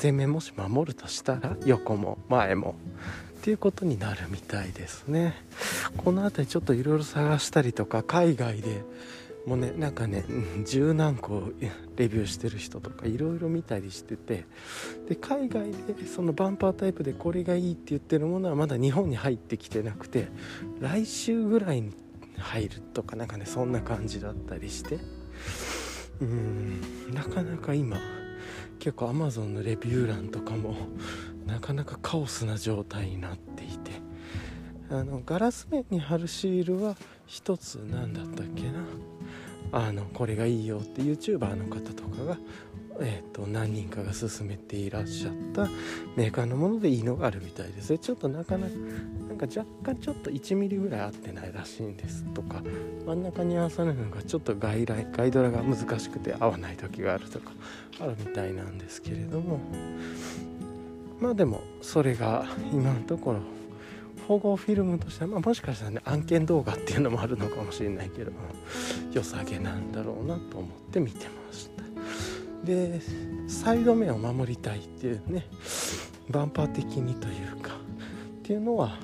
[0.00, 2.74] 前面もし守るとしたら横も前も
[3.38, 5.34] っていうことになるみたいですね。
[5.96, 8.82] この辺りちょっといろいろ探したりとか海外で
[9.48, 10.26] もうねなんかね
[10.66, 11.52] 十何個
[11.96, 14.44] レビューしてる人とかいろいろ見たりしてて
[15.08, 20.28] で海外でそのバンパータイプでこれがいいって言ってるものはまだ日本に入ってきてなくて
[20.80, 21.94] 来週ぐらいに
[22.36, 24.98] 入るとかなんかねそんな感じだったりして。
[26.20, 26.80] うん
[27.14, 27.96] なかなか今
[28.80, 30.74] 結構 Amazon のレビュー欄とかも
[31.46, 34.08] なかなかカオスな状態になっていて。
[34.90, 38.80] あのガラス面に貼るシールは一つ何だったっけな。
[39.72, 42.38] あのこれがいいよって YouTuber の方とかが、
[43.00, 45.68] えーと、何人かが勧めていらっしゃった
[46.16, 47.96] メーカーのものでいいのがあるみたいです。
[47.98, 48.74] ちょっとなかなか
[49.28, 52.62] なんか若干ちょっと 1mm ぐらい合ってないらしいんですとか
[53.06, 57.52] 真ん中に合わさないのがちょっと外来ガイドラが難しくて合わない時があるとか
[58.00, 59.60] あるみたいなんですけれども。
[61.20, 63.40] まあでもそれが今のところ
[64.28, 68.30] 保護フィルムとしては、まあ、もしかしたらね案件動画っていうのもあるのかもしれないけど
[69.10, 71.82] 良さげなんだろうなと思って見てました。
[72.66, 73.00] で
[73.48, 75.46] サイド面を守りたいっていうね
[76.28, 78.98] バンパー的にというかっていうのは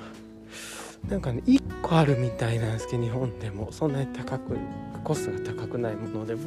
[1.08, 3.72] なんかね1個あるみたいなんですけど日本でも。
[3.72, 4.58] そんなに高く
[5.02, 6.42] コストが高くないものでも。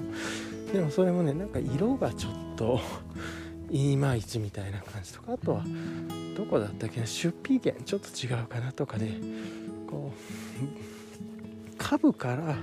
[0.72, 2.80] でもそれもねなんか色がちょっと
[3.70, 5.64] いまいちみたいな感じとかあとは
[6.36, 9.12] どこだったっけな出費源ちょっと違うかなとかで
[9.90, 12.56] こう株から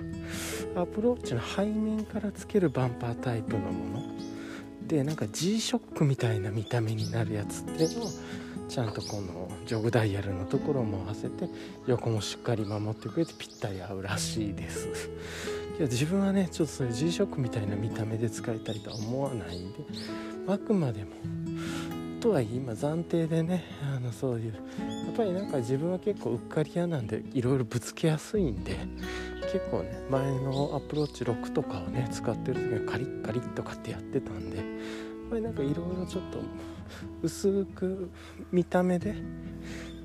[0.80, 4.14] アプローチの背面からつけるバンパータイプのもの。
[4.86, 8.08] でなんか G ショックみたいな見た目になるやつっていうのを
[8.68, 11.48] ちゃんとこのジョグダイヤルのところも合わせて
[11.86, 14.88] 横もしっかり守ってくれてぴったり合うらしいです。
[15.78, 19.78] いや自分はねちょっとそういう G ショックみたいな見た目で使いたいとは思わないんで
[20.46, 21.11] あくまでも。
[22.24, 24.59] とはいえ今暫定でねあのそういうや
[25.12, 28.78] っぱりなんか自分は結構うっかり屋なんでいろいろぶつけやすいんで
[29.52, 34.57] 結構ね前のアプローチ6とかをね使ってる時はカリッカリッとかってやってたんで
[35.28, 36.38] これなんかいろいろちょっと
[37.22, 38.11] 薄く
[38.50, 39.14] 見た目で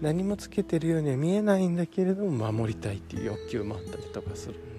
[0.02, 4.79] 何もつけてるようには見えないんだけれども守りたいっていう欲求もあったりとかするん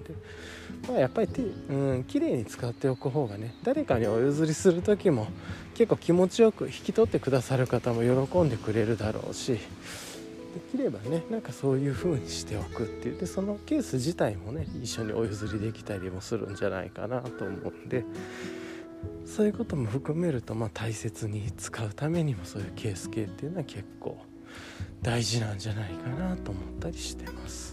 [0.87, 5.27] まあ、やっぱり手、うん、綺麗に使っておく方がね誰かにお譲りする時も
[5.75, 9.59] 結構気持ちよく引き取ってくださる方も喜んでくれるだろうしで
[10.71, 18.03] きればねなんかそういう風にしておくっていうでそのケース自体もね一緒にお譲りできたりもするんじゃないかなと思うんで
[19.25, 24.17] そういうことも含めると、まあ、大切に使うためにもそういうケース系っていうのは結構
[25.01, 27.70] 大事なんじゃないかなと思ったりしてます。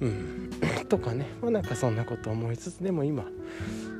[0.00, 0.50] うん、
[0.88, 3.24] とかね、まあ、なんかそんなこと思いつつでも今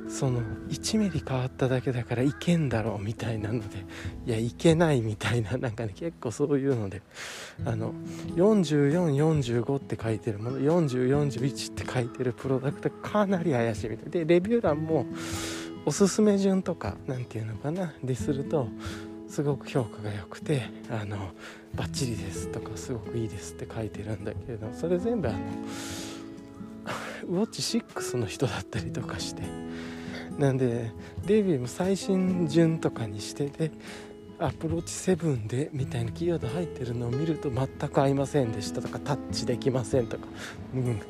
[0.09, 3.85] その1ミリ変わっただけだからいけんだろうみたいなので。
[4.25, 7.01] いやいけないみたいななんかね結構そういうので。
[7.65, 7.93] あの
[8.35, 14.09] 4445って書いてるもの4041って書いてるプロダクトかなり怪しいみたい。
[14.09, 15.05] でレビュー欄も
[15.85, 18.67] おすすめ順とか何て言うのかなですると
[19.27, 21.31] すごく評価が良くてあの
[21.75, 25.39] バッチリですとかすごくいいですって書いてるんだけれどそれ全部あの
[27.27, 29.43] ウォッチ6の人だったりとかして。
[30.39, 30.91] なんで
[31.25, 33.71] デビューも最新順とかにしてで
[34.39, 40.27] アプローチ7でみたいなキーワード入ってるのを見ると全く合いませんでしたとかタッチできませんとか、
[40.73, 41.01] うん、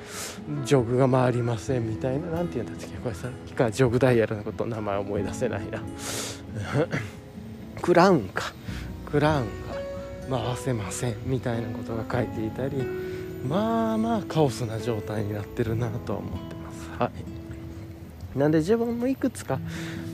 [0.65, 5.79] ジョグが回りませんみたいな何て言うんだっけこれさっきからジョグダイヤルのこと名前思い出せないな。
[7.79, 8.51] クラウンか。
[9.11, 9.45] クラウン。
[9.45, 9.68] が
[10.29, 12.83] 回せませんみたいなことが書いていたり
[13.47, 16.89] まあまあカオスな状態になってるなとは思ってます。
[16.99, 17.11] は
[18.35, 18.37] い。
[18.37, 19.59] なんで自分もいくつか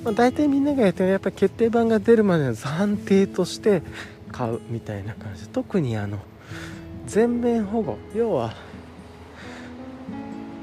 [0.04, 3.82] まあ、大体みんながやってるやっぱり決定版が出るまでの暫定として
[4.32, 5.50] 買うみたいな感じ。
[5.50, 6.20] 特にあの
[7.08, 7.98] 全面保護。
[8.16, 8.54] 要は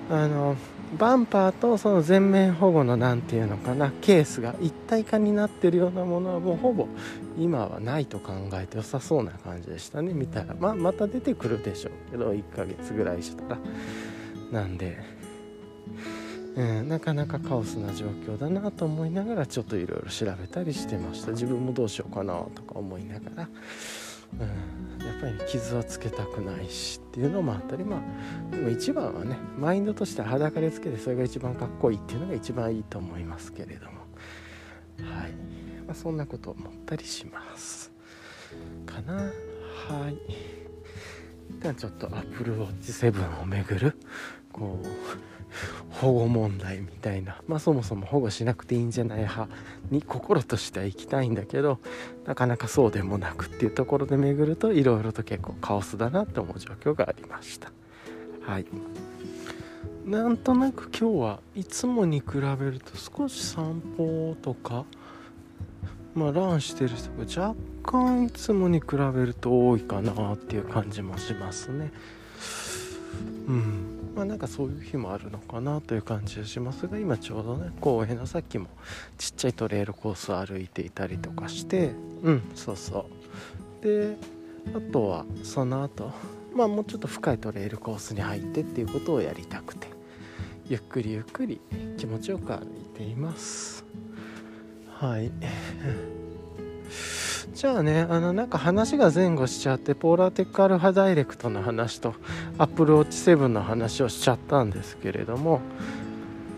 [0.08, 0.56] あの
[0.98, 6.86] バンパーとその全面保護の何ていうのかなケースが一体化になってるようなものはもうほぼ
[7.38, 10.54] 今はないと考えて良さそうな感じでしたね見たら。
[10.58, 13.58] まあまた出てくるでしょうけど1ヶ月ぐらいしたら。
[14.50, 14.98] なんで
[16.54, 21.32] うん、なかなかカオスな状況だなと思いながらちょっといろいろ調べたりしてました。
[21.32, 23.48] 自分もどうしようかなとか思いながら、
[24.40, 24.81] うん、
[25.22, 34.02] ぱり傷はつけたくないしっていうのもあったりまあでも一番はねマインドとして裸でつけてそれが一番かっこいいっていうのが一番いいと思いますけれども。
[34.98, 35.32] はい、
[35.86, 37.92] まあ、そんなことを思ったりします
[38.84, 39.14] かな。
[39.14, 39.30] は
[40.10, 40.18] い。
[41.60, 43.96] ではちょっと Apple Watch 7をめぐる
[44.52, 44.86] こう
[45.90, 47.40] 保護問題みたいな。
[47.46, 49.48] まあそもそも保護しなくていいんじゃない派
[49.90, 51.78] に心としては行きたいんだけど
[52.26, 57.70] なかなかそうでもなくっていうところで巡るといろいろと結構カオスだなって思う状況がありました。
[58.46, 58.66] はい。
[60.04, 64.84] なんとなく今日はいつもに比べると少し散歩とか
[66.14, 71.92] まあランしてる人が若干いつもに比べると多いかなっていう感じもしますね。
[73.46, 74.01] うん。
[74.14, 78.68] まあなんかそういう日もあるのかなという感じがしますが今ちょうどね公園のさっきも
[79.18, 83.06] ちっちゃいトレイルコースを歩いていたりとかしてうんそうそ
[83.82, 83.84] う。
[83.84, 84.16] で
[84.76, 86.12] あとはその後
[86.54, 89.88] まあもうちょっと深いトレイルコースに入ってっていうことをやりたくて
[90.68, 91.60] ゆっくりゆっくり
[91.96, 93.84] 気持ちよく歩いています。
[94.88, 95.32] はい
[97.54, 102.14] じゃあねあのなんか話が前後しちゃってポーラーテックアルファダイレクトの話と
[102.58, 105.60] アップルウォッチ7の話をしちゃったんですけれども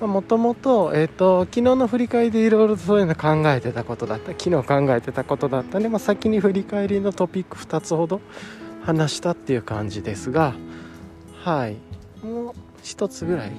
[0.01, 8.21] もともと,、えーと、昨日の振り返りでいろいろそういうの考えてたことだった昨日考えてたことだったんで、まあ、先に振り返りのトピック2つほど
[8.83, 10.55] 話したっていう感じですが
[11.45, 11.77] はい。
[12.25, 13.53] もう1つぐらい。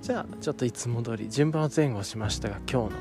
[0.00, 3.00] じゃあちょっといつも通り順番は前後しましたが今日の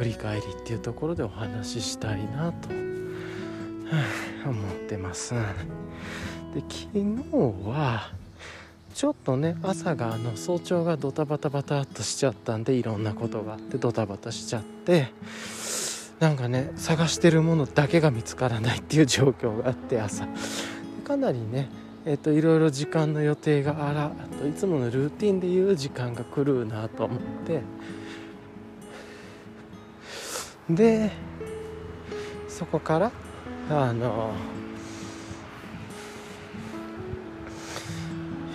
[0.00, 2.70] 振り返りっていうところでお話ししたいなと
[4.48, 5.34] 思ってます。
[5.34, 7.14] で昨日
[7.68, 8.10] は
[8.94, 15.12] ちょっとね朝があの早朝がドタバタバタっとしちゃったんでいろんなことがあってドタバタしちゃって
[16.18, 20.26] なんかね探してるものだけが見つからないっていう状況があって朝。
[21.04, 21.68] かなりね
[22.06, 24.10] えっといろいろ時間の予定があらあ
[24.40, 27.60] といつものルーティンでいう時間が来るなと思って
[30.74, 31.10] で
[32.48, 33.12] そこから
[33.70, 34.32] あの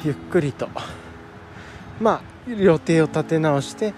[0.04, 0.70] ゆっくりと
[2.00, 3.94] まあ予定を立て直して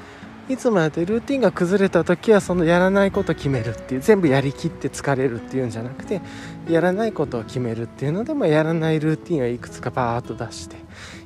[0.49, 6.22] いつもやってルーティンが崩れた時はそのやらないことを決めるっていう全部やりきって疲れるっていうんじゃなくて
[6.70, 10.78] やらないことを決めるっていうので、まあ、やらないルーティンをいくつかバーッと出して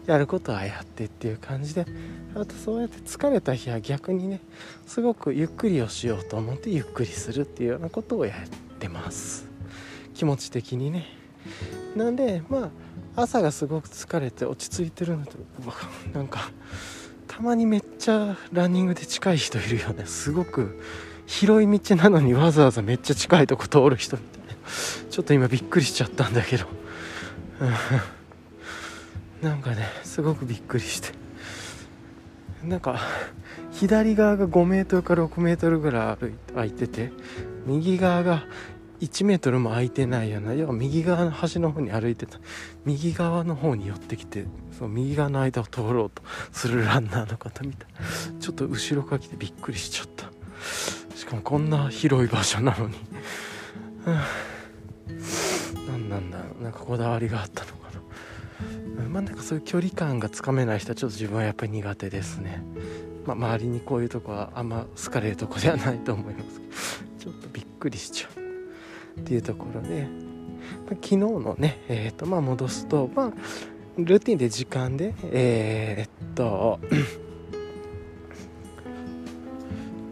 [0.08, 1.86] やることはやってっていう感じで
[2.34, 4.42] あとそうやって疲れた日は逆にね
[4.86, 9.46] すごくゆっくりをしようと思ってゆっくりするっていうようなことをやってます。
[10.14, 11.06] 気持ち的にね。
[11.96, 12.72] なんでま
[13.16, 15.34] あ朝がすごく疲れて落ち着いてるのと
[16.14, 16.52] なんか
[17.28, 20.06] たまにめっちゃランニングで近い人いるよね。
[20.06, 20.82] すごく
[21.26, 24.54] 広い道なのにわざわざめっちゃ近いとこ通る人みたいな。
[25.10, 26.66] ちょっと今びっくりしちゃったんだけど、
[29.42, 31.21] うん、なんかねすごくびっくりして。
[32.64, 33.00] なんか
[33.72, 37.12] 左側が5メートルから6メートルぐらい空いてて
[37.66, 38.46] 右側が
[39.00, 42.40] 1メートルも空いてないような要は右側の端の方に歩いてた。
[42.86, 44.46] 右側の方に寄ってきて
[44.78, 47.90] その右側の間を通ろうとするランナーの方みたい
[48.40, 50.32] ちょっと後ろから来てびっくりしちゃった。
[51.16, 52.96] しかもこんな広い場所なのに。
[55.88, 56.64] 何なんだろう。
[56.64, 57.81] なんかこだわりがあったの
[59.10, 62.64] まあなんかそういう距離感がつかめない人はちょっと自分はやっぱり苦手ですね。
[63.26, 66.72] まあ周りにこういうとこはあんま好かれるとこではないと思いますけど。
[67.22, 70.08] ちょっとびっくりしちゃうっていうところで、
[70.86, 73.32] ま昨日のね、えーとまあ、戻すと、まあ、
[73.98, 76.80] ルーティンで時間で、えー、っと、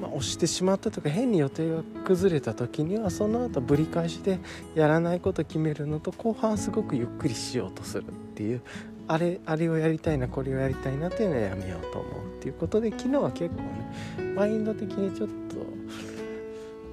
[0.09, 4.39] 押してしまったとか変に予定が崩れた時にはその後ぶり返しで
[4.75, 8.61] やらないこと決めるのと後半すごくゆっくりしようとするっていう
[9.07, 15.55] あれあれをやりたいなこれをやりたいなっていうのはやめようと思うっていうことで昨日は結構ねマインド的にちょっと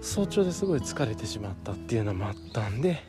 [0.00, 3.02] 早朝ですごい疲れてしまったっていうのもあったんで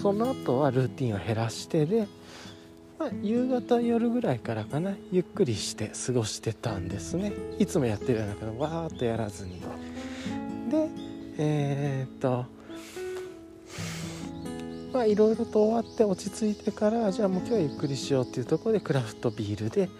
[0.00, 2.08] その後はルーティンを減らしてで、
[3.04, 7.34] まあ、夕方夜ぐらいからかなゆっくりして過ごしてたんですね。
[7.58, 9.60] いつもやってるようなからわーっとやらずに。
[10.70, 10.88] で
[11.36, 12.46] えー、っと
[14.94, 19.90] まあいろいろと終わって落ち着いてからじゃあもう今日はゆっくりしようっていうところでクラフトビールで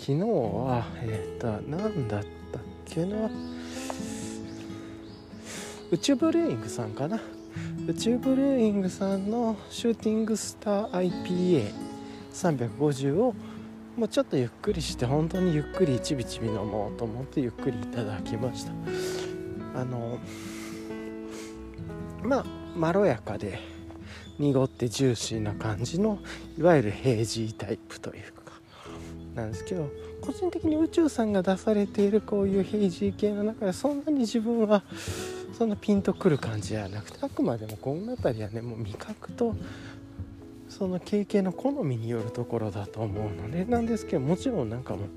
[0.00, 3.30] 昨日はえー、っと何だったっけな。
[5.92, 7.20] 宇宙ブルーイングさんかな。
[7.86, 11.87] 宇宙ブルーイングさんのシューティングスター IPA
[12.38, 13.34] 350を
[13.96, 18.72] もうちょっとゆっくりして本当にゆっくりちびちび飲もうと思ってゆっくりいただきました。
[19.74, 20.18] あの
[22.22, 22.44] まあ
[22.76, 23.58] まろやかで
[24.38, 26.18] 濁ってジューシーな感じの
[26.56, 28.52] いわゆるヘイジータイプというか
[29.34, 34.82] なんですけど個人的に宇宙さんが出されているこういうヘイジー系の中でそんなに自分は
[35.56, 39.54] そんなピンとくる感じじゃなくてあくまでもこの辺りはねもう味覚と
[40.78, 45.08] その経験の好みによるところだと思うのでなんですけどもちろんなんかもう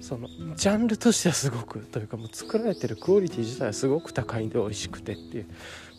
[0.00, 5.46] そのジャンルとしてはすごくというかもう作られてるクオリティ自体はすごく高いんで美味しくてっていう。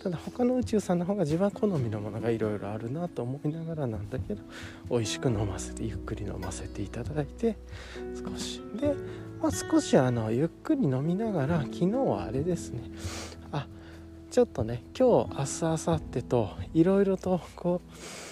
[0.02, 4.42] ただ他の宇宙さんの方が自分は好みのものがいろいろあるなと思いながらなんだけど
[4.90, 7.58] 美味しく飲ませてゆっくり飲ませていただいて
[8.16, 8.62] 少し。
[8.80, 8.96] で、
[9.42, 12.84] まあ、少しあのゆっくり飲みながら昨日はあれですね。
[13.52, 13.68] あ
[14.32, 18.29] ちょっとね今日明日明後日といろいろとこう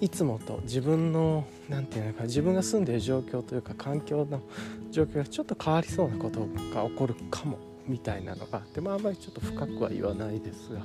[0.00, 4.42] いつもと自分の何て言うのか自分が住んでいる状況というか環境の
[4.90, 6.40] 状況がちょっと変わりそうなこと
[6.74, 10.80] が起こるかもみたいなのがあってまああんまりちょっと深くは言わないですが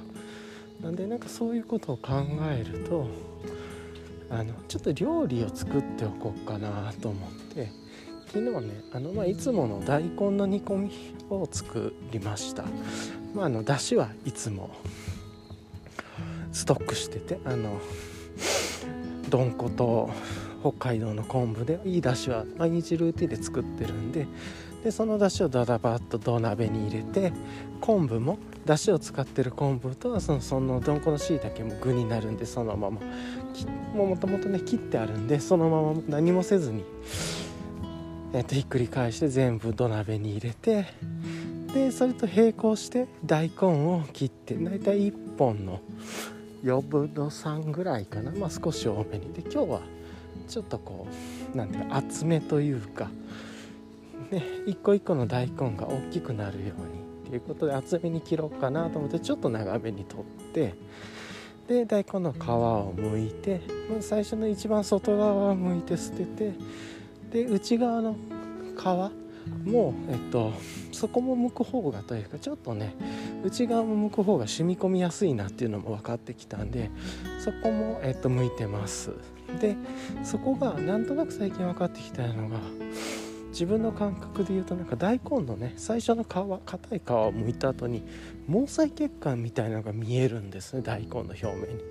[0.82, 2.14] なんでなんかそういうことを考
[2.50, 3.08] えると
[4.30, 7.72] あのちょっと料理を作っておこうかなと思って
[8.28, 10.92] 昨日ねあの、まあ、いつもの大根の煮込み
[11.30, 12.64] を作りました、
[13.34, 14.70] まあ、あのだしはいつも。
[16.52, 17.80] ストックしててあの
[19.30, 20.10] どんこと
[20.62, 24.28] 北海道の昆布でいいだしは毎日ルーティンで作ってるんで
[24.84, 27.34] でそのだしをダダバッと土鍋に入れて
[27.82, 33.00] 昆布もだしを使ってる昆布とそのそのどんこのしいたけも具になるんでそのまま。
[33.96, 36.84] もともとね切ってあるんでそのまま何もせずに、
[38.34, 40.86] えっとひっくり返して全部土鍋に入れて
[41.74, 45.82] でそれと並行して大根を切って大体1本の
[46.64, 48.32] 4分の3ぐらいかな。
[48.32, 49.34] まあ少し多めに。
[49.34, 49.82] で今日は
[50.48, 51.08] ちょっとこ
[51.54, 53.10] うなんていう厚めというか
[54.32, 60.74] ね一個一個の大根が大きくなるようにっていうことで厚めに切ろうかなと思ってちょっと長めに取って
[61.68, 63.62] で大根の皮を剥いて
[64.02, 66.54] 最初の一番外側を剥いて捨てて
[67.32, 68.16] で内側の
[68.76, 69.29] 皮
[69.66, 70.54] もうえっと
[70.92, 72.96] そこも剥く方がというかちょっとね
[73.44, 76.90] 内側も剥く方が染み込みやすいなっていうのも分かってきたんで
[77.40, 79.12] そこも、えっと、剥いてます。
[79.60, 79.76] で
[80.24, 82.60] そこがなんとなく最近分かってきたのが
[83.50, 88.04] 自分の感覚で言うとなんか大根のね最初の皮硬い皮を剥いた後に
[88.48, 91.84] 毛細血管みたいなのが見えるんですね大根の表面に。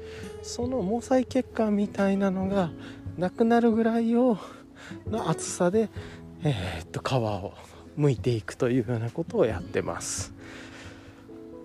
[0.43, 2.71] その毛細血管みたいなのが
[3.17, 4.39] なくなるぐらいを
[5.11, 5.89] の厚さで、
[6.45, 7.55] えー、っと皮を
[7.99, 10.33] 剥いていくというようなことをやってます。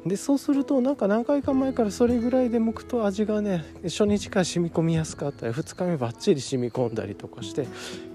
[0.06, 7.68] でそうするとなんか何回か前からそれぐらいで剥くと味がね初日から染み込みやすかったり2日目ばっちり染み込んだりとかして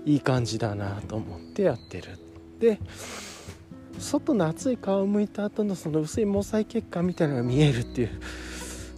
[0.05, 2.19] いい感じだなと思ってやってる。
[2.61, 2.79] で
[3.99, 8.11] 外の熱い皮を剥いた後のその薄い毛細血管みたいなのが見えるっていう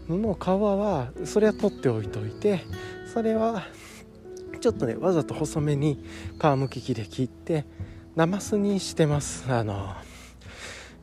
[0.08, 2.60] のの皮はそれは取っておいといて
[3.12, 3.62] それは
[4.60, 6.04] ちょっとねわざと細めに
[6.38, 7.64] 皮むき器で切って
[8.14, 9.50] ナマスにしてます。
[9.50, 9.94] あの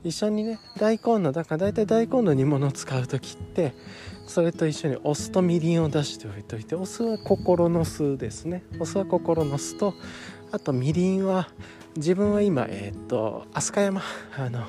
[0.03, 3.73] 一緒にね大根のだから大体大根の煮物を使う時って
[4.27, 8.63] それと一緒にお酢とみりんを出しておいといてお酢は心の酢ですね。
[8.79, 9.93] お酢は心の酢と
[10.51, 11.49] あとみりんは
[11.95, 14.01] 自分は今えっ、と飛鳥山
[14.37, 14.65] あの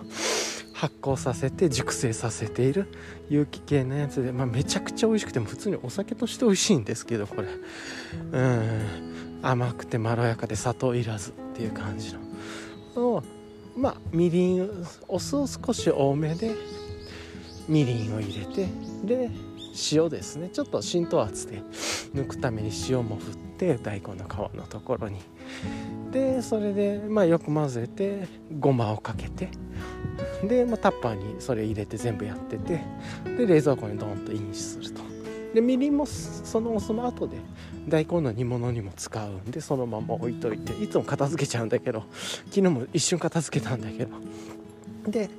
[0.78, 2.86] 発酵させて熟成させている。
[3.28, 7.48] 有機系のやつで、まあ、めちゃくちゃ美味しくても普通にお酒として美味しいんですけどこれ。
[8.32, 9.40] うん。
[9.42, 12.14] 甘くてまろやかで砂糖いらずっていう感じ
[12.94, 13.24] の。
[13.76, 14.70] まあみりん
[15.08, 16.54] お酢を少し多めで
[17.68, 18.68] みりんを入れて
[19.04, 19.30] で
[19.92, 20.48] 塩ですね。
[20.48, 21.60] ちょっと浸透圧で
[22.14, 25.18] 抜くために塩も振って大根の皮のところに。
[26.12, 28.28] でそれで、まあ、よく混ぜて
[28.60, 29.50] ごまをかけて。
[30.44, 32.80] で、まあ、タッパーにそれ入れて全部やってて
[33.36, 35.02] で冷蔵庫にドンとインすると。
[35.54, 37.38] でみりんもそのその後で
[37.88, 42.04] 大根の煮物にも使うんでそのまま置いといていつも片付けちゃうんだけど
[42.50, 44.16] 昨日も一瞬片付けたんだけど。
[45.06, 45.30] で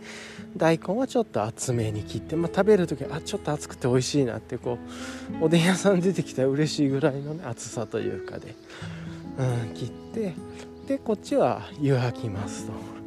[0.57, 4.79] 大根はちょっと厚めに切って、まあ、食べる時あちょっと熱くて美味しいなってこ
[5.39, 8.55] うおでん屋さん出てきたら嬉しいぐらいのね厚さというかで、
[9.37, 10.33] うん、切って
[10.87, 12.98] でこっちは湯がきますと。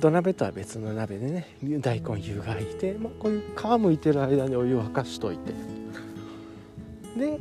[0.00, 1.48] 土鍋とは別の鍋でね
[1.80, 5.52] 大根湯がいて、まあ、こういう皮むいてる間にお湯を沸かしといて。
[7.18, 7.40] で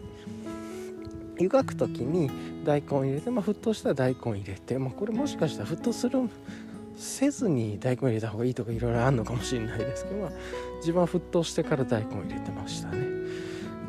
[1.37, 2.31] 湯がく時に
[2.63, 6.29] 大根入れて、まあ、沸騰したら大根入れて、まあ、これもしかしたら沸騰する
[6.95, 10.31] せずに大根入れた方がいいとかいろいろあるのかもしれないですけど、まあ、
[10.77, 13.05] 自分は沸騰してから大根入れてましたね。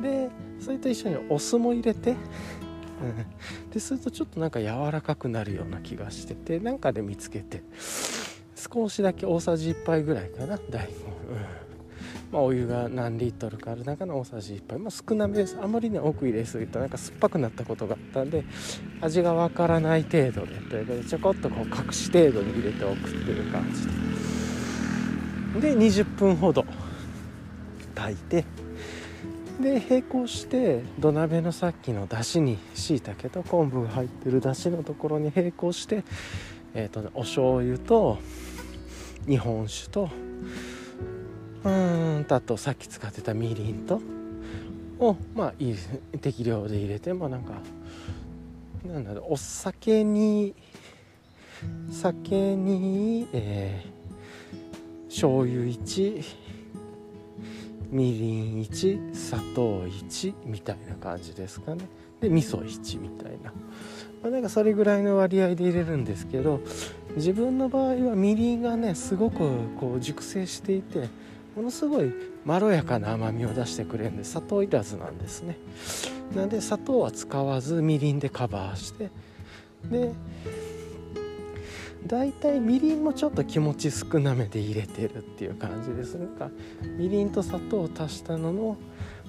[0.02, 0.28] で
[0.60, 7.62] それと一緒にお酢も入れて、うん、でするとちょっとなんか柔らかくなるような気がしててなんかで見つけて。
[8.72, 10.96] 少しだけ大さじ1杯ぐらいかな大根、うん。
[12.32, 15.56] まあ、お湯が何リットルかある中の大さじ1杯、まあ、少なめです。
[15.60, 18.44] あまりね奥入れすぎるとなんか酸っぱくなったことがあったんで
[19.00, 24.06] 味がわからない程度でということでちょこっとこう隠し程度に入れておくっていう感じで。
[25.74, 26.66] で20分ほど
[27.94, 28.44] 炊いて
[29.58, 36.04] で並行して土鍋のさっきのだしにしいたけと昆布が入ってるだしのところに並行して
[36.78, 38.18] えーとね、お醤油と
[39.26, 40.08] 日本酒と
[41.64, 41.70] う
[42.20, 44.00] んとあとさっき使ってたみりんと
[44.98, 45.76] をまあいい
[46.20, 47.54] 適量で入れてまあなんか
[48.84, 50.54] なんだろうお酒に
[51.90, 56.22] 酒に、えー、醤油1
[57.90, 61.86] みりん1砂糖1みたいな感じですかね。
[62.20, 63.52] で味噌1みたいな、
[64.22, 66.60] まあ、なんかそれぐらいの割合で入れるんですけど
[67.16, 69.36] 自分の場合はみりんがねすごく
[69.78, 71.08] こう熟成していて
[71.54, 72.12] ものすごい
[72.44, 75.56] まろやかな甘みを出してくれるんで砂糖いらずなんですね。
[76.34, 79.10] なんで砂糖は使わずみりんでカバーして
[79.90, 80.12] で
[82.06, 86.14] だいたいみりんもちょっと気持ち少なめで入れてるっていう感じです。
[86.14, 86.50] なんか
[86.98, 88.76] みりんと砂糖を足したのの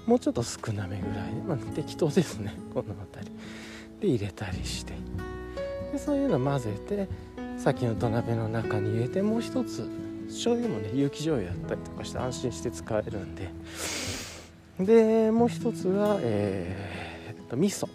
[0.05, 1.33] もうちょっと少なめぐらい。
[1.47, 3.31] まあ適当ですねこの辺り。
[4.00, 4.93] で入れたりして。
[5.91, 7.08] でそういうの混ぜて
[7.58, 9.88] さっきの土鍋の中に入れてもう一つ
[10.28, 13.50] 醤油もね有機醤油やったりとかして安心して使えるんで。
[14.80, 17.88] でもう一つはえー、っと味噌。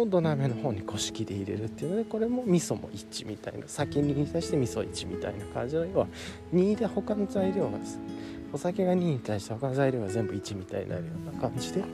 [0.00, 6.06] を土鍋の方に古式で入れるっていうのでこれも味噌も1みたいな先に対して味噌1みたいな感じの要は
[6.54, 8.02] 2で他の材料がです、ね
[8.52, 11.84] お酒が2に対して他の材料が全部1みたいになるような感じで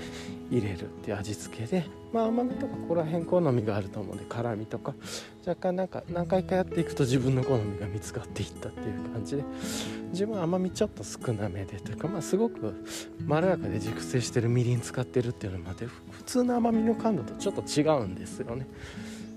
[0.50, 4.94] 入れるっていう味付けでまあ甘みとかここら辺好みがあると思うんで辛みとか
[5.46, 9.44] 若干なんか何回かやっていくと自分の好みが見つかっていったっていう感じで
[10.10, 12.84] 自分は甘みちょっと少なめでというかまあすごく
[13.26, 18.66] まろやかで熟成してるみりん使ってるっていうのまで普通の甘みの感度とちょっと違うんですよね。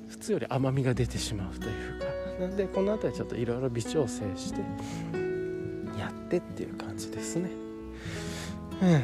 [0.08, 2.06] 普通より甘みが出てしまうというか
[2.40, 4.62] なんでこの辺りちょっといろいろ微調整して
[6.28, 7.50] ってっていう感じですね。
[8.82, 9.02] うん。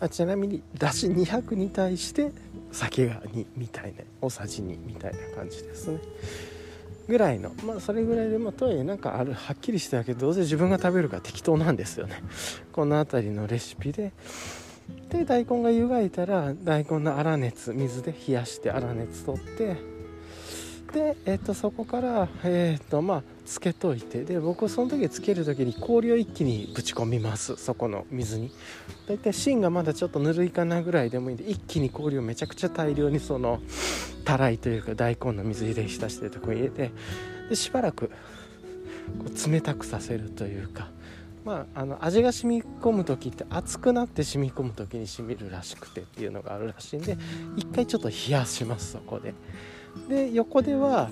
[0.00, 2.32] あちなみにだし200に対して
[2.72, 6.00] 酒が2みたいな大さじ2みたいな感じですね。
[7.06, 12.22] ぐらいのまあそれぐらいでまあとはいえなんかあるはっきりしてたけどどうせ自分が食べるか適当なんですよね。
[12.72, 14.12] この辺りのレシピで。
[15.10, 19.76] で大根が湯がいたら大根の粗熱水で冷やして粗熱取って。
[20.92, 24.22] で、えー、とそこから、えーとまあ、つけといて。
[24.22, 27.56] で僕その時つける時に氷を一気にぶち込みます。
[27.56, 28.50] そこの水に。
[29.08, 33.60] だいたい芯がまだちょっとぬるいかなぐらいでもいいんで一気に氷をめちゃくちゃ大量にその
[34.24, 36.92] たらいというか大根の水入れ浸してるとこ入れて
[37.48, 38.08] でしばらく
[39.18, 40.88] こう冷たくさせるというか。
[41.42, 47.16] まあ、あの味が染み込む時って熱くなって染み込む時に染みるらしくてっていうのがあるらしいんで
[47.56, 49.32] 一回ちょっと冷やしますそこで。
[50.06, 51.10] で横では、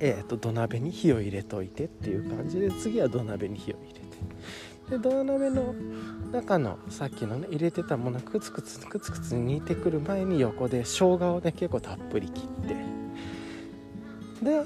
[0.00, 4.08] えーと、土鍋に火を入れといてっていう感じで次は土鍋に火を入れて。
[4.90, 5.74] で土鍋の
[6.32, 12.46] 中のさっきのね入れてたものクツクツクツクツ煮てくる前に横で生姜をね結構たっぷり切っ
[14.42, 14.44] て。
[14.44, 14.64] で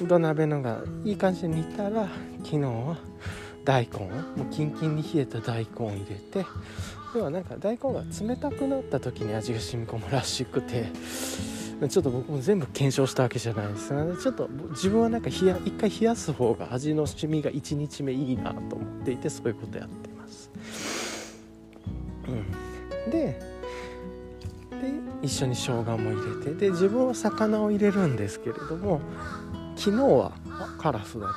[0.00, 2.08] 土鍋のがいい感じに煮たら
[2.38, 2.96] 昨日は
[3.64, 6.46] 大根をもうキンキンに冷えた大根を入れて。
[7.14, 10.86] 要はなんか大根が冷たくなった時に味が染み込むらしくて。
[11.88, 13.92] ちょっと僕も全部検証したわけじゃないです。
[13.92, 20.50] がちょっと自分はなんか冷や一回冷やす方が味の染みが1日目いいなと思っていてそういうことやってます、
[22.28, 23.40] うん、でで
[25.22, 29.00] 一緒に生姜も入れてで自分は魚を入れるんですけれども
[29.76, 30.32] 昨日は
[30.78, 31.32] カラスだね。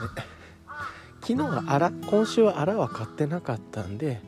[1.22, 4.22] 昨日はあら今週はあらは買ってなかったんで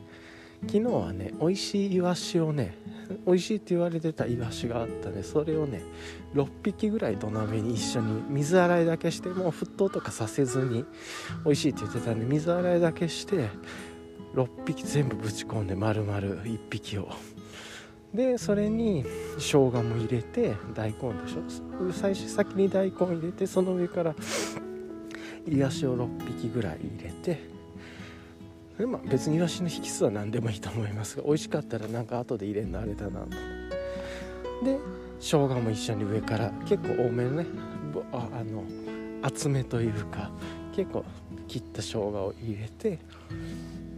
[0.66, 2.76] 昨日はね美味しいイワシをね
[3.26, 5.82] 美味しいって言われてたイワシがあったんでそれをね
[6.34, 10.84] 6匹ぐらい土鍋に一緒に水洗いだけしてもう沸騰とかさせずに
[11.44, 13.48] 美味しいって言ってたんで水洗いだけして
[14.34, 17.08] 6匹全部ぶち込んで丸々1匹を。
[18.12, 19.04] でそれに
[19.36, 21.92] 生姜も入れて大根でしょ？
[21.92, 24.14] 最初先に大根入れてその上から
[25.46, 27.57] イワシを6匹ぐらい入れて
[28.86, 33.30] まあ別にイワシの引き数は何でもいいと思いますが美味しかったらなんか後で入れるのあれだなと。
[34.64, 34.78] で
[35.20, 37.46] 生姜も一緒に上から結構多めのね
[38.12, 38.64] ああの
[39.22, 40.30] 厚めというか
[40.74, 41.04] 結構
[41.48, 42.98] 切った生姜を入れて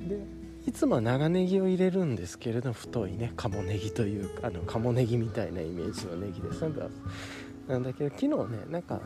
[0.08, 0.18] で
[0.66, 6.62] いつもは長ネギを入れるんですけれど太いね鴨ネギというかあの鴨ネギみたいなイメージのネギです
[7.68, 8.36] なんだけど昨日ね
[8.70, 9.00] なんか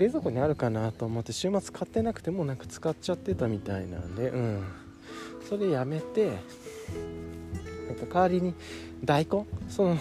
[0.00, 4.64] 冷蔵庫にあるかなと思って週末買ってなくてもなんか使っちゃってたみたいなんでうん。
[5.48, 8.54] それやめてなんか代わりに
[9.04, 9.46] 大根？
[9.68, 9.98] その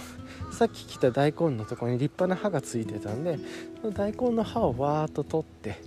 [0.51, 3.39] さっき切った大根のとこに立派な刃がついてたんで
[3.81, 5.81] その大根の刃をわーっと取って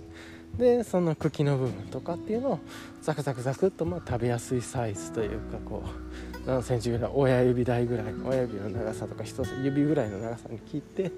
[0.57, 2.59] でその茎の部分とかっていうのを
[3.01, 11.11] ザクザクザクっとまあ食べやすいサイズというかこう何センチぐらい親指台ぐらい親指の長さとか一つ指ぐらいの長さに切って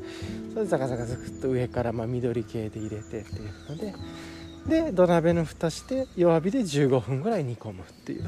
[0.53, 3.93] それでザカザカザクっと上からま緑系で入れてっていうので
[4.67, 8.27] で土鍋の蓋して弱火で15分ぐらい煮込むっていう。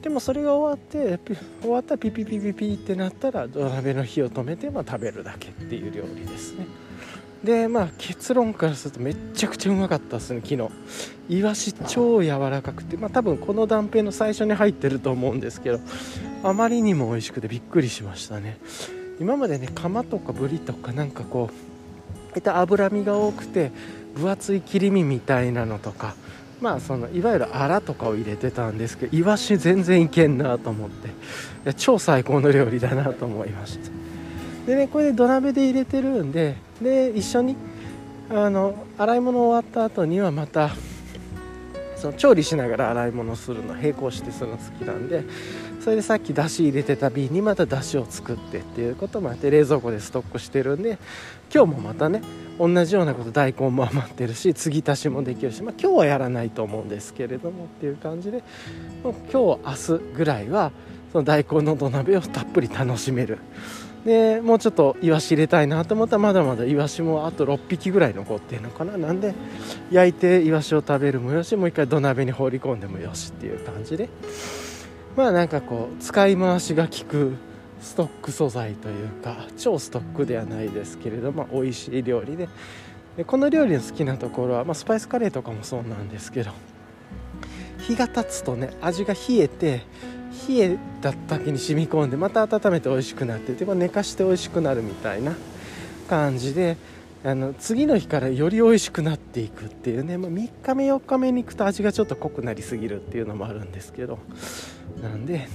[0.00, 1.18] でもそれが終わって
[1.60, 6.64] 終わったらピピピピピってなったら土鍋の火を止めてまあ食べるだけっていう料理ですね。
[7.44, 10.68] でまあ結論からするとめちゃくちゃうまかったですね昨日。
[11.28, 15.80] イワシ超柔らかくてまあ多分この断片の最初に入ってると思うんですけど
[16.42, 18.58] あまりにも美味しくてびっくりしましたね。
[19.20, 21.50] 今までねカマとかブリとかなんかこ
[22.34, 23.72] うた脂身が多くて
[24.14, 26.14] 分厚い切り身みたいなのとか
[26.60, 31.08] まあそのいわゆるアラとかを入れてたんですけどイワシ全然いけんなと思って。
[31.08, 31.10] い
[31.64, 33.90] や超最高の料理だなと思いました。
[34.66, 37.56] でねこれで土鍋で入れてるんでで一緒に
[38.30, 40.70] あの洗い物終わった後にはまた
[41.96, 45.24] その調理しながら洗い物するの並行してするの好きなんで
[45.80, 50.98] それでさっきだし入れてた瓶にまただしを作ってっていうこともあって冷蔵庫でストックしてるんで
[51.54, 52.22] 今日もまたね
[52.58, 58.42] 同じようなこと大根も余ってるし継ぎ足しもできるし、まあ、今日はやらないと思うんですけれどもっていう感じで
[59.02, 60.72] も今日明日ぐらいは
[61.12, 63.38] その大根の土鍋をたっぷり楽しめる。
[64.06, 68.96] でもうちょっとイワシ入れたいなと思ったらまだまだイワシもあと6匹ぐらい残ってるのかな。
[68.96, 69.34] なんで
[69.90, 74.08] 焼いてイワシを食べるもよしもう一回土鍋に放り込んでもよしっていう感じで。
[75.16, 77.32] まあなんかこう使い回しが効く
[77.80, 82.48] ストック素材というか超ストックではないですけれども美味しい料理で。
[83.16, 86.50] でこの料理の好きなところは、まあ、スパイスカレーとかもそうなんですけど
[87.80, 89.82] 日が経つとね味が冷えて
[90.48, 95.34] 冷えた時に染み込んでまた温めて美味しくなってで寝かして美味しくなるみたいな
[96.08, 96.76] 感じで
[97.24, 104.18] あの次の日からより美味しくなっていくっていうね、まあ、3日目4日目に行くと味がちょっと濃くなりすぎるっていうのもあるんですけど。
[105.02, 105.48] なんで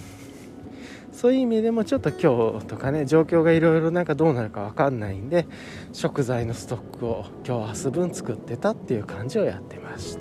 [1.12, 5.46] そういう意味でもちょっと今日とかね状況がいろいろなんかどうなるか分かんないんで
[5.94, 10.18] 食材のストックを今日明日分作ってたっていう感じをやってまし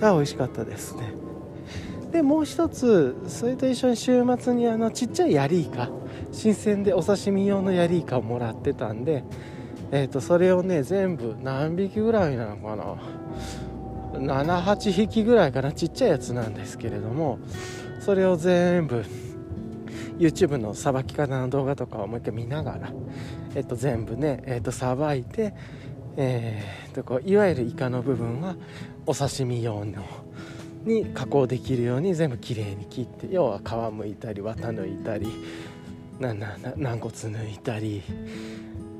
[0.00, 0.08] た。
[0.08, 1.23] あ美味しかったですね。
[2.14, 5.90] でもう一つそれと一緒に週末にあのちっちゃいヤリイカ
[6.30, 9.24] 新鮮でお刺身用のヤリイカをもらってたんで
[9.90, 12.96] えーと、それをね全部何匹ぐらいなのかな
[14.14, 15.72] ？78匹ぐらいかな？
[15.72, 17.38] ちっちゃいやつなんですけれども
[18.00, 19.04] それを全部
[20.18, 22.92] YouTube のさばき方の動画とかをもう一回見ながら、
[23.54, 25.54] えっと、全部ねえっとさばいて、
[26.16, 28.56] えー、とこういわゆるイカの部分は
[29.06, 30.04] お刺身用の
[30.84, 35.26] に加工できるように全部きれいに切って要は皮むいたり綿抜いたり
[36.20, 38.02] 軟骨抜いたり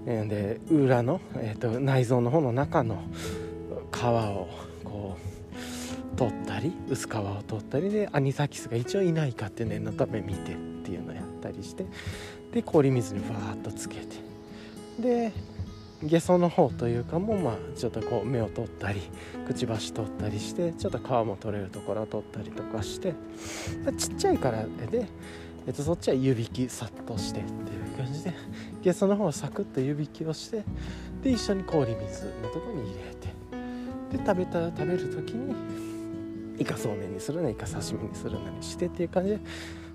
[0.05, 3.05] で裏の、えーと、内臓の方の中の
[3.93, 4.49] 皮を
[4.85, 5.17] こ
[6.13, 11.87] う取ったり薄皮を取ったりでアニサキスが一応いないかって念のため見てっていうのをやったりして
[12.53, 14.17] で氷水にバーッとつけて
[15.01, 15.33] で
[16.03, 19.01] ゲソの方というかもまあちょっとこう目を取ったり
[19.47, 23.15] くちばし取ったりしてちょっと皮も取れるところを取ったりとかして
[23.97, 25.07] ちっちゃいからで
[25.67, 28.35] えっと、そっちは湯引きさっとしてっていう感じで
[28.83, 30.63] ゲストの方はサクッと湯引きをして
[31.23, 35.55] で一緒に氷水のとこに入れてで食べた食べる時に
[36.59, 39.41] イカそうめんにするなイカ刺身にするなにしてっていう感じで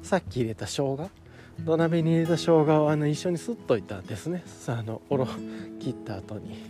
[0.01, 1.09] さっき入れた生姜
[1.65, 5.27] 土鍋に入れた生姜をあの一緒にすっといたんですねさあのおろ
[5.79, 6.63] 切った後に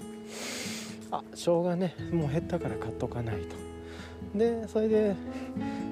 [1.12, 3.56] あ生姜ねもう減ったから買っとかないと。
[4.36, 5.16] でそれで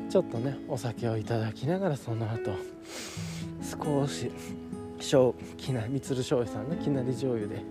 [0.10, 2.52] ちょっとねお酒をいただきながらその後
[3.64, 4.32] 少し
[5.00, 7.64] 小きなみつる醤油さんのきなり醤油で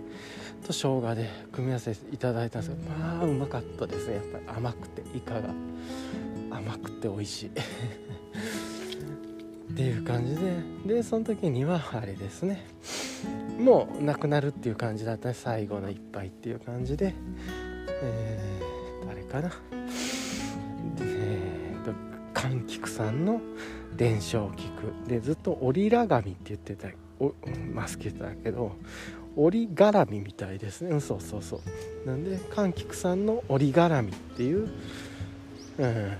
[0.66, 4.44] と生姜で組み合わせていただいたんですけどまあうまかったですねやっぱり。
[4.56, 5.50] 甘くてイカが
[6.50, 7.50] 甘くて美味しい。
[9.76, 12.66] っていう感じででその時にはあれですね。
[13.58, 17.12] もうなくなるっていう感じだった最後の一杯っていう感じで。
[18.02, 19.50] えー、誰かな。
[19.50, 19.54] で
[21.04, 21.92] えと
[22.32, 23.42] 柑橘さんの
[23.94, 24.62] 伝承を聞
[25.04, 26.88] くでずっと折りら紙って言ってた
[27.20, 27.34] お
[27.74, 28.76] ますけどけど
[29.36, 31.60] 折り絡みみたいですね、う、そうそうそ
[32.04, 32.08] う。
[32.08, 34.70] なんで柑橘さんの折り絡みっていう、
[35.76, 36.16] うん、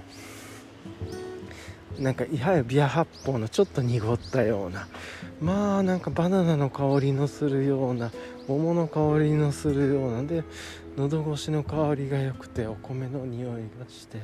[1.99, 4.87] なんかいわゆるビア発泡のちょっと濁ったような。
[5.41, 8.11] まあなんかバナナの香りのするような
[8.49, 10.23] 桃の香りのするような。
[10.23, 10.45] で
[10.97, 14.19] 喉越しの香りが良くてお米の匂いがして。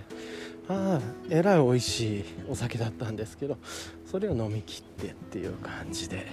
[0.69, 3.59] ああえらい美味しいお酒だったんですけど
[4.07, 6.27] それを飲み切ってっていう感じで。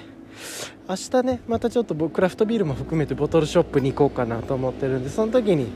[0.87, 5.67] 明日ねまたちょっとクラフトビールも含めてボトルショップに行こうかなと思ってるんでその時に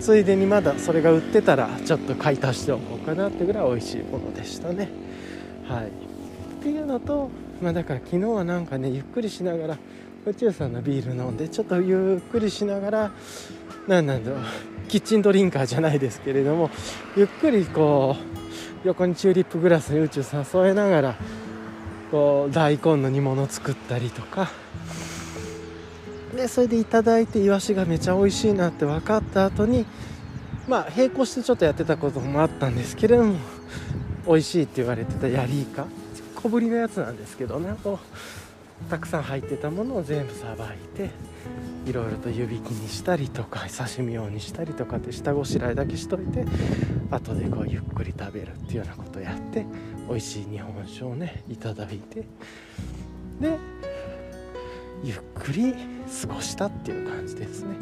[0.00, 4.88] ついでにまだそれが売ってたらちょっと買い足しておこうかなってぐらい美味しいものでしたね。
[5.68, 5.86] はい。
[5.86, 5.88] っ
[6.62, 7.30] ていうのと
[7.62, 9.78] まあだから昨日はなんかねゆっくりしながら
[10.26, 13.10] 宇宙さんのビール飲んでちょっとゆっくりしながら
[13.86, 14.40] 何なんだろう
[14.88, 16.70] キッチンドリンカーじゃないですけれども
[17.16, 18.16] ゆっくりこ
[18.84, 21.16] う横にチューリップグラスに宇宙誘えながら
[22.10, 24.48] こう大根の煮物作ったりとか。
[26.36, 29.86] でそれでいただいてイワシがめちゃ美味しいなって分かった後に
[30.68, 33.36] まあ並行してちょっとやってたこともあったんですけれども
[34.26, 35.86] 美味しいって言われてたヤリイカ。
[36.34, 37.74] 小ぶりのやつなんですけどね。
[37.82, 41.10] こうたくさん入ってたものを全部さばいて
[41.86, 46.44] いろいろと湯引きにしたりとか刺身用にしたりとかって下ごしらえだけしといて
[47.10, 49.64] 後でこうゆっくり食べるっていうようなことをやって
[50.08, 52.24] 美味しい日本酒をねいただいて。
[53.40, 53.58] で
[55.04, 55.74] ゆっくり
[56.22, 57.76] 過ごしたっていう感じですね。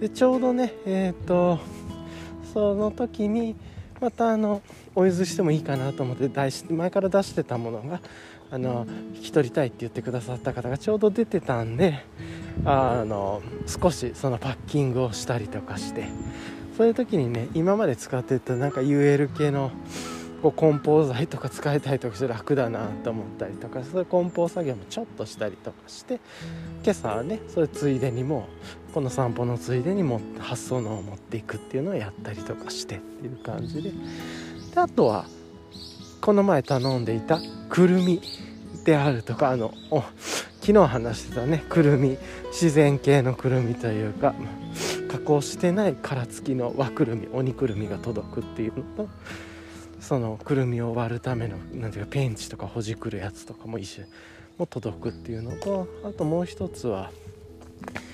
[0.00, 1.58] でちょうどねえっ、ー、と
[2.54, 3.56] その時に
[4.00, 4.62] またあの
[4.94, 6.30] お譲りしてもいいかなと思って
[6.70, 8.00] 前から出してたものが
[8.50, 12.04] あの引き取りたいって言ってくださった方がちょうど出てたんで
[12.64, 16.08] あの少しそのパッキングをしたりとかして
[16.76, 19.70] そういう時にね今まで使ってたなんか UL 系の
[20.42, 26.18] こう梱包材とか使えたりとかして楽だなと思ったりとかそういう梱包作業もちょっとしたりとかして
[26.82, 28.48] 今朝はねそれついでにも
[28.92, 33.90] この散歩のついでにも発想のを持っていくっていうのをやったりとかしてっていう感じで。
[33.90, 33.96] で
[34.76, 35.24] あとは
[36.20, 38.20] この前頼んでいたくるみ
[38.84, 39.72] であるとかあの
[40.60, 42.18] 昨日話してたねくるみ
[42.48, 44.34] 自然系のくるみというか
[45.10, 49.08] 加工してない殻付きの和くるみ鬼くるみが届くっていうのと
[50.00, 54.02] そのくるみを割るためのなんていうかペンチとかほじくるやつとかも一緒
[54.58, 57.10] も届くっていうのとあともう一つは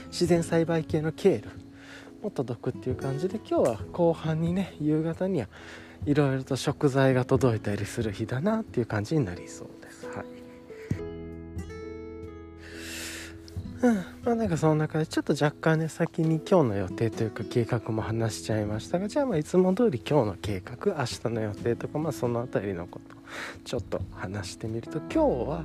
[0.09, 1.51] 自然栽培系のケール
[2.23, 5.49] も届くっていう感じで今日は後半にね夕方には
[6.05, 10.07] いろいろと食材が届いたりする日だなっていう感じになりそうです。
[10.07, 10.27] はい。
[13.83, 13.95] うん。
[14.25, 23.17] まあなんかその中でちょっと若干ね先に今日の予定というか計画も話しちゃいましたがじゃあまあいつも通り今日の計画明日の予定とかまあその辺りのこと
[23.65, 25.65] ちょっと話してみると今日は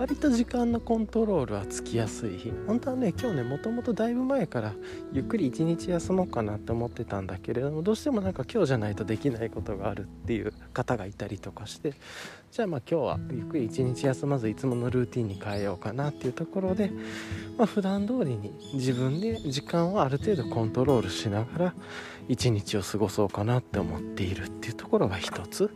[0.00, 4.72] 割と時間のコントロールはつきやすい日本当はね今日ねもともとだいぶ前から
[5.12, 11.92] ゆっくり一日休もうかなって思ってたんだけれどもどうしてもなんか今日じゃないとできないことがあるっていう方がいたりとかして
[12.50, 16.90] じゃあまあ今日はゆっくり一日休まずいつものルーティンに変えようかなっていうところで、
[17.58, 21.74] まあ、普段通りに自分で時間をある程度コントロールしながら
[22.26, 25.70] 一日を過ごそうかなって思っているっていうところが一つ。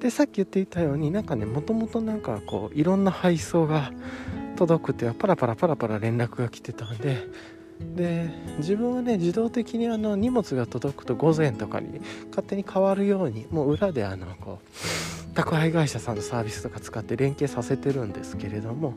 [0.00, 3.92] でさっき言っていたようになんかねもともとなんかこういろんな配送が
[4.56, 7.26] 届くってパラパラパラパラ連絡が来てたんで
[7.94, 18.94] で自分はね自動的にあの荷物が届くと午前とかに勝手に変わるようにもう裏であのこう宅配会社さんのサービスとか使って連携させてるんですけれども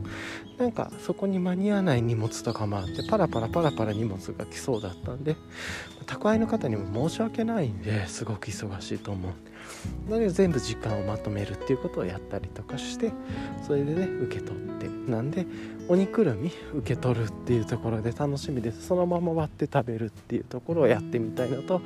[0.58, 5.36] なんかそこに間に合わない荷物とかもあってパラパラパラパラ荷物が来そうだったんで
[6.06, 9.32] 宅配の方にも申し訳ないんですごく忙しいと思う
[10.10, 13.12] なので全部時間をまとめるっていうことをやったりとかして
[13.66, 15.46] それでね受け取ってなんで
[15.88, 21.82] 鬼くるみ受け取るっていうところで楽しみですそのまま割って食べるっていうところをやってみたいのと。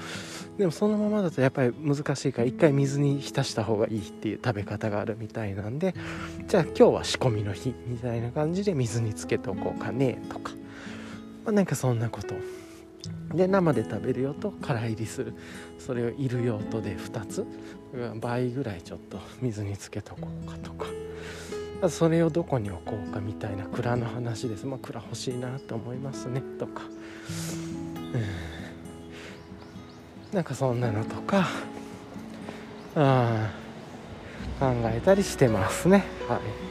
[0.57, 5.93] でもそのままだとやっぱり難しいから一回水に浸した方がいいっていう食べ方があるみたいなんで
[6.47, 10.53] じゃあ今日は仕込みの日みたいな感じで水につけておこうかねとか、
[11.45, 12.34] まあ、なんかそんなこと
[13.34, 15.34] で生で食べる用と空入りする。
[15.80, 17.45] それをいる用とで2つ。
[18.20, 20.88] 倍ぐらいちょっと水につけとこうかとか。
[21.89, 24.66] それをどこに置こうかみたいな蔵の話です。
[24.66, 26.41] まあ蔵欲しいなと思いますね。
[26.58, 26.84] とか。
[28.14, 28.18] う
[30.34, 30.36] ん。
[30.36, 31.48] なんかそんなのとか。
[32.95, 33.52] あ
[34.60, 36.04] 考えたりしてますね。
[36.28, 36.66] はい。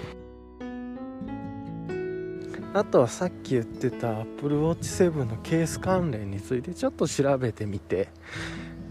[2.77, 8.09] あとはさっき言ってた Apple Watch 7のケース関連についてちょっと調べてみて。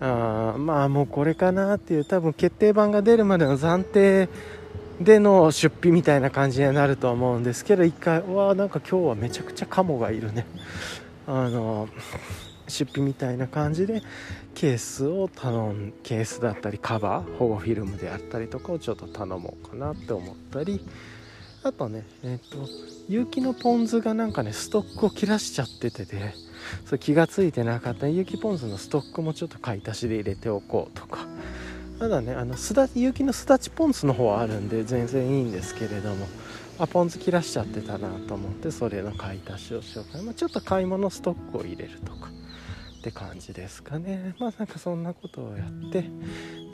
[0.02, 4.28] あまあもうこれかなっていう多分決定版が出るまでの暫定
[5.00, 10.48] での出費みたいな感じになると思うんですけど一回わなんか今日はめちゃくちゃカモがいるね。
[11.28, 11.88] あの
[12.68, 14.02] 出費みたいな感じで
[14.56, 20.84] ケースを頼んケースだったりカバー保護フィルムであったりとかをちょっと頼もうかなって思ったり。
[21.64, 22.68] あとねえっ、ー、と
[23.08, 26.34] 有機のポン酢がなんかねストックを切らしちゃっててで
[26.86, 28.08] そ気が付いてなかった。
[28.08, 31.28] 有機ポン酢のストックもちょっと買い足しで入れておこうとか。
[32.00, 36.28] ただねあのすだ有機のすだちポン酢の方はあるんで全然いいんですけれども。
[36.78, 42.30] あポン酢切らしちゃってたなと思ってそれの買い足しをしようかな、まあ、ちょっと買い物ストックを入れるとか。
[43.00, 44.36] って感じですかね。
[44.40, 46.02] まあなんかそんなことをやって。
[46.02, 46.10] で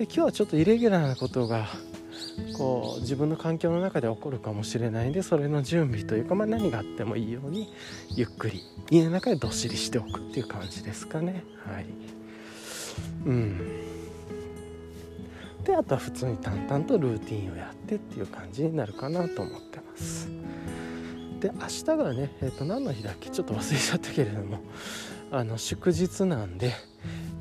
[0.05, 1.67] 今日はちょっとイレギュラーなことが
[2.57, 7.73] こう自分の環境の中で起こるかもしれないんでそれの準備というか、まあ、何があってもいいように
[8.09, 11.43] ゆっくり家の中でどっしりしておくっていう感じですかね。
[11.65, 11.85] はい。
[13.25, 13.57] うん。
[15.63, 20.27] であとは普通に淡々とルーティンをやってっていう感じになるかなと思ってます。
[21.39, 23.29] で明日がね、えー、と何の日だっけ？
[23.29, 24.59] ちょっと忘れちゃったけれども
[25.31, 26.73] あの祝日なんで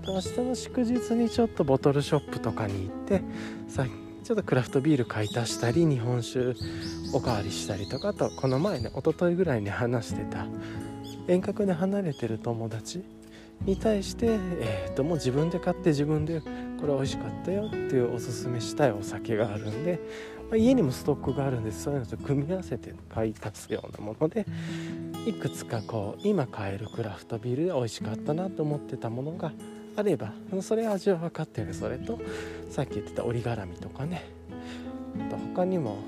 [0.06, 3.22] 明日の祝日にちょっとボトルショップとかに行って
[3.68, 3.90] さっき
[4.22, 6.54] ちょっとクラフトビール買い足したり日本酒
[7.12, 7.76] おかわりした。
[7.76, 10.46] りとかとこの前ね一昨日ぐらいに話してた。
[11.28, 13.04] 遠隔で離れてる友達
[13.64, 14.26] に対して、
[14.60, 16.40] えー、ともう自分で買って自分で
[16.80, 20.00] これ美味しかったよっていうおすすめしたいお酒があるんで、
[20.50, 24.46] まあ、家にもストックがあるんですそういうのと組み合わせて買い足すようなもので
[25.26, 29.52] いくつかこう今買えるクラフトビールで美味しかったなと思ってたものが
[29.96, 31.74] あればそれ味は分かってる。
[31.74, 32.18] それと
[32.70, 34.24] さっき言ってた折り絡みとかね。
[35.20, 35.98] あと他にも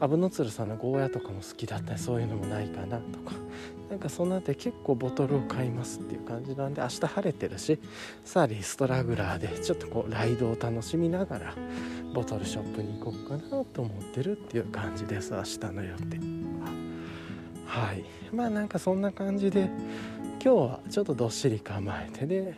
[0.00, 1.94] アブノツルさんのゴーヤとかも好きだった。
[1.94, 3.34] りそういうのもないかなとか。
[3.90, 7.78] なんかそんなって結構ボトルを買いますっていう感じなんで明日晴れてるし
[8.22, 11.54] さあリストラグラーでちょっとこうライドを楽しみながら
[12.12, 16.18] ボトルショップに行こうかなと思ってるっていう感じです明日の予定
[17.66, 18.04] はい。
[18.32, 19.70] まあなんかそんな感じで
[20.42, 22.54] 今日はちょっとどっしり構えてで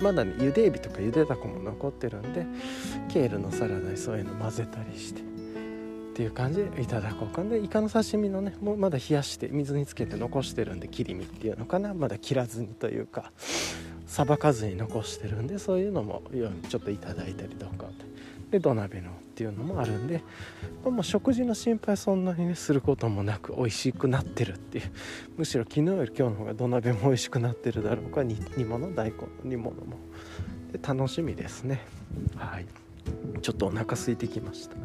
[0.00, 2.46] まだねゆでエビとかゆでたこも残ってるんで
[3.12, 5.24] ケールのサラダにそういうの混ぜたりしてっ
[6.14, 11.94] ていう感じでいただこうかんでイカの刺身のねもうまだ冷やして水につけて残してるんで切り身っていうのかな。
[11.94, 13.32] まだ切らずにというか
[14.06, 16.22] さばかずに残してるんでそういうのも
[16.68, 17.86] ちょっといただいたりとか。
[18.50, 20.22] で土鍋のっていうのもあるんで
[20.84, 24.90] もう食事の心配そんなにねすることもなく美味しくなってるっていう。
[25.38, 28.22] むしろ昨日より今日の方が土鍋も美味しくなってるだろうか。
[28.22, 29.96] 煮物大根の煮物も。
[30.72, 31.80] で楽しみですね。
[32.36, 32.66] はい。
[33.40, 34.76] ちょっとお腹空いてきました。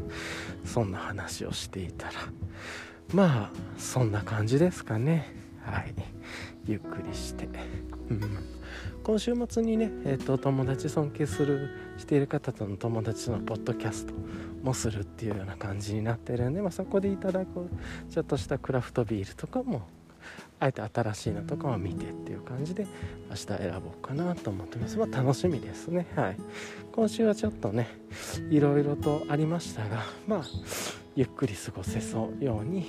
[0.64, 2.14] そんな話をしていたら。
[3.14, 5.34] まあそんな感じですかね。
[5.64, 5.94] はい。
[6.66, 7.48] ゆっくりして。
[8.10, 8.55] うん。
[9.06, 14.14] 今週末にね、えーと、友達尊敬するしている方との友達のポッドキャスト
[14.64, 17.70] もするっていうような感じになってるんで、まあ、そこでいただく
[18.10, 19.84] ちょっとしたクラフトビールとかも
[20.60, 22.88] あえて新しいのとかを見てっていう感じで
[23.30, 24.98] 明日選ぼうかなと思ってます。
[24.98, 26.08] まあ楽しみですね。
[26.16, 26.38] はい。
[26.92, 27.88] 今週はちょっとね
[28.50, 30.44] いろいろとありましたがまあ
[31.16, 32.88] ゆっくり過ごせそうように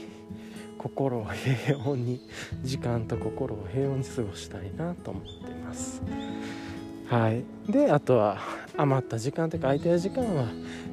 [0.78, 2.26] 心を平穏に
[2.62, 6.02] 時間と心を平穏に過ごしたいなと思ってます。
[7.08, 7.44] はい。
[7.70, 8.38] であとは
[8.76, 10.46] 余った時間というか空いてる時間は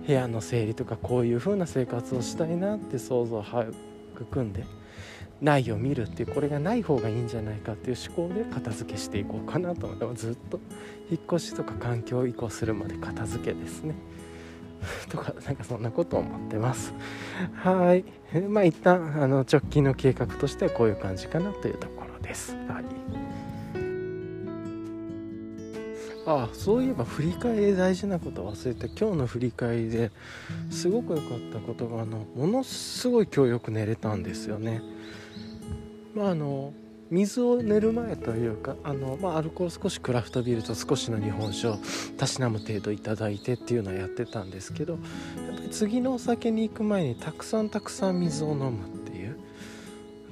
[0.05, 3.43] 部屋の整理とかこういう風な生活をしたいなって想像を
[4.15, 4.63] 育んで
[5.41, 10.59] ないを見るっていうこれがない方がいいんじゃないかっていう思考で片付けしていこうかなと思ってずっと
[11.09, 13.95] 引っ越しとか環境移行するまで片付けですね。
[15.09, 16.93] とかなんかそんなことを思ってます。
[17.55, 18.03] はい。
[18.49, 22.55] まあ一旦あの直近の計画としてはこういう感じかなというところです。
[22.67, 23.22] はい。
[26.25, 30.11] あそういえば振り返り大事なこと忘れて今日の振り返りで
[30.69, 34.81] すごく良かったことがあのものすごい今日よく寝れたんですよね。
[36.15, 36.73] まああの
[37.13, 41.77] 水を寝る前というかあの、まあ、アルコール少しクラフトビールと少しの日本酒を
[42.17, 44.99] たしなむ程度いただいてっていうのはやってたんですけどや
[45.53, 49.37] っぱり次のお酒に行く前にたくさんたくさん水を飲むっていう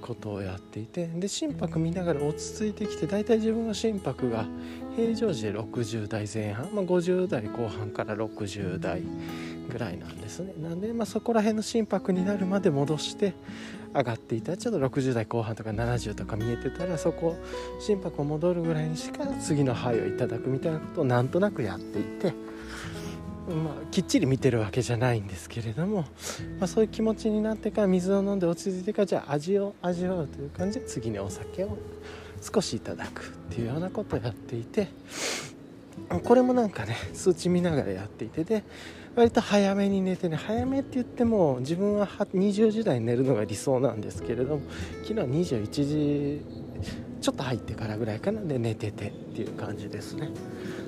[0.02, 4.48] ことをやっていてで心拍見ながら落ち着いてきて大体自分の心拍が
[4.96, 9.02] 平常時で60代前半、まあ、50代後半から60代
[9.70, 10.54] ぐらいなんですね。
[10.62, 13.34] なんで、まあ、そこら辺の心拍になるまで戻して
[13.94, 14.58] 上がっていた。
[14.58, 17.38] ちょっと60代後半とか70とか見えてたらそこ
[17.80, 22.34] 心拍を戻るぐらいにしか次の肺をいただくみたいなことをなんとなくやっていて、
[23.48, 26.02] まあ、きっちり見てるわけじゃないんですけれども、
[26.60, 31.78] まあ、そういう気持ちになってから水を飲んで落ち着いてからじゃあ味を味わうという感じで次にお酒を
[32.42, 34.90] 少しいただくっていうようなことをやっていて
[36.24, 38.64] これもなんかね数値見ながらやっていてで
[39.16, 44.62] 割と早めに寝てね早めって言っても自分は20時台に寝るのが理想なんですけれども
[45.04, 45.14] 昨日
[45.54, 46.46] 21時
[47.22, 50.32] ちょっと入ってからぐらいかなで寝ててっていう感じですね。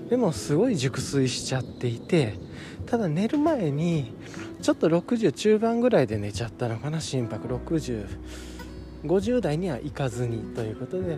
[0.09, 2.39] でもすごい熟睡しちゃっていて
[2.85, 4.13] ただ寝る前に
[4.61, 7.47] ちょっと60中盤ぐらいで寝ちゃったのかな心拍。
[7.47, 11.17] 6050代にはいかずにということで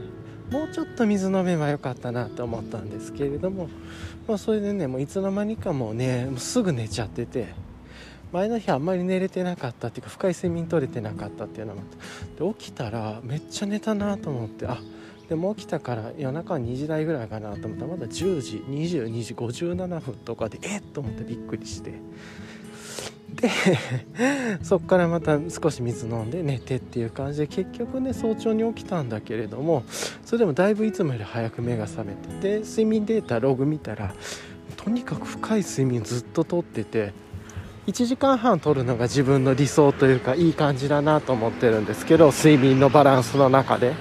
[0.52, 3.70] もうちょっと水飲めばよかったなと思ったんですけれども、
[4.28, 7.48] まあ、それでねもういつの間にかもうねもうすぐ寝ちゃってて
[8.32, 11.82] 前の日あんまり寝れてなかったっていうか深い睡眠取れてなかったっていうのも
[12.54, 14.78] で起きたらめっちゃ寝たなと思ってあ
[15.30, 21.94] でも起きたから夜中2時台ぐらいかなと思ったらまだ10時22時57分とかでえっと思ってびっくりして。
[23.34, 23.50] で
[24.64, 29.84] そっからまた少し水飲んで寝てっていう感じで結局ね早朝に起きたんだけれども
[30.24, 34.14] それでもだいぶいつもより早く目が覚めてで睡眠データログ見たら
[34.78, 37.14] とにかく深い睡眠ずっととってて
[37.88, 43.94] 1時間半取るのが自分の理想というかいい感じだなと思ってるんですけど睡眠のバランスの中で。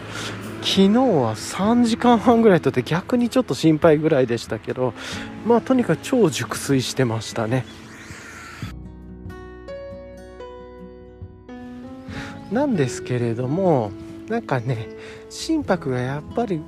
[0.65, 4.95] 昨日は3時間半ぐらいとって逆にちょっと心配ぐらいでしたけど
[5.47, 7.67] まあとにかく超熟睡してましたね。
[12.51, 13.91] なんですけれども
[14.29, 14.89] なんかね
[15.31, 16.61] 心拍がやっぱり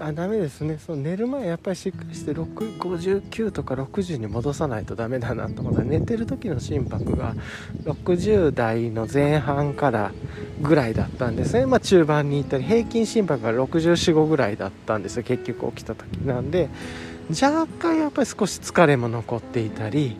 [0.00, 0.78] あダメですね。
[0.78, 5.82] その寝る前やっぱりしっかりして59とか60に戻さないとダメだなと思った。
[5.82, 7.34] 寝てる時の心拍が
[7.84, 10.12] 60代の前半から
[10.60, 15.24] ぐらいだったんですね、まあ、中盤に行ったり平均心拍が645ぐらいだったんですよ。
[15.24, 16.68] 結局起きた時なんで。
[17.30, 20.16] 若干やっぱり少し疲れも残っていたり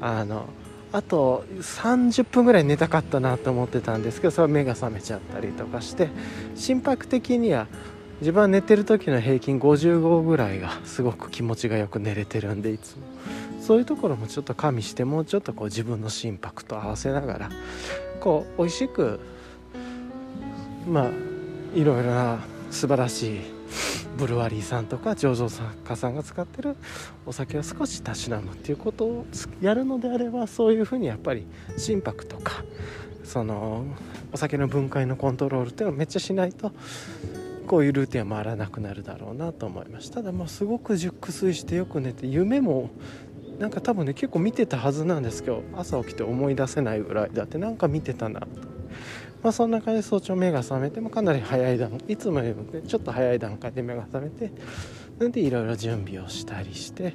[0.00, 0.46] あの
[0.92, 6.08] あと30分ぐらい寝たかったなと思ってたんですけどそれは目が覚めちゃったりとかして
[6.54, 7.66] 心拍的には
[8.20, 13.02] 自分は寝てる時の平均55ぐらいがすごく気持ちがよく寝れてるんでいつも。
[13.62, 17.50] そういうところもちょっと加味してもうちょっとこう自分の心拍と合わせながら
[18.18, 19.20] こう美味しく
[20.88, 21.10] まあ
[21.72, 22.40] いろいろな
[22.72, 23.40] 素晴らしい
[24.18, 25.48] ブルワリーさんとか醸造
[25.84, 26.76] 家さんが使ってる
[27.26, 29.26] お酒を少したしなむっていうことを
[29.60, 31.46] やるのであればそういうふうにやっぱり
[31.76, 32.64] 心拍とか
[33.24, 33.84] その
[34.32, 36.72] お酒の分解のコントロールっていうのをめっちゃしないと
[37.66, 40.16] こういうルーティンは回らなくなるだろうなと思いました。
[40.16, 42.90] ただもうすごく熟睡してよく寝て夢も
[43.58, 48.40] なんか多分ね結構見てたはずなんですけど朝起きて思い出せないぐらいだってなんか見てたな。
[48.40, 48.46] と
[49.42, 54.52] まあ、そんな感じで早朝目が覚めてもかなり早い段いつもよりもちょっと早い段階で目が覚めて
[55.18, 57.14] なんでいろいろ準備をしたりして、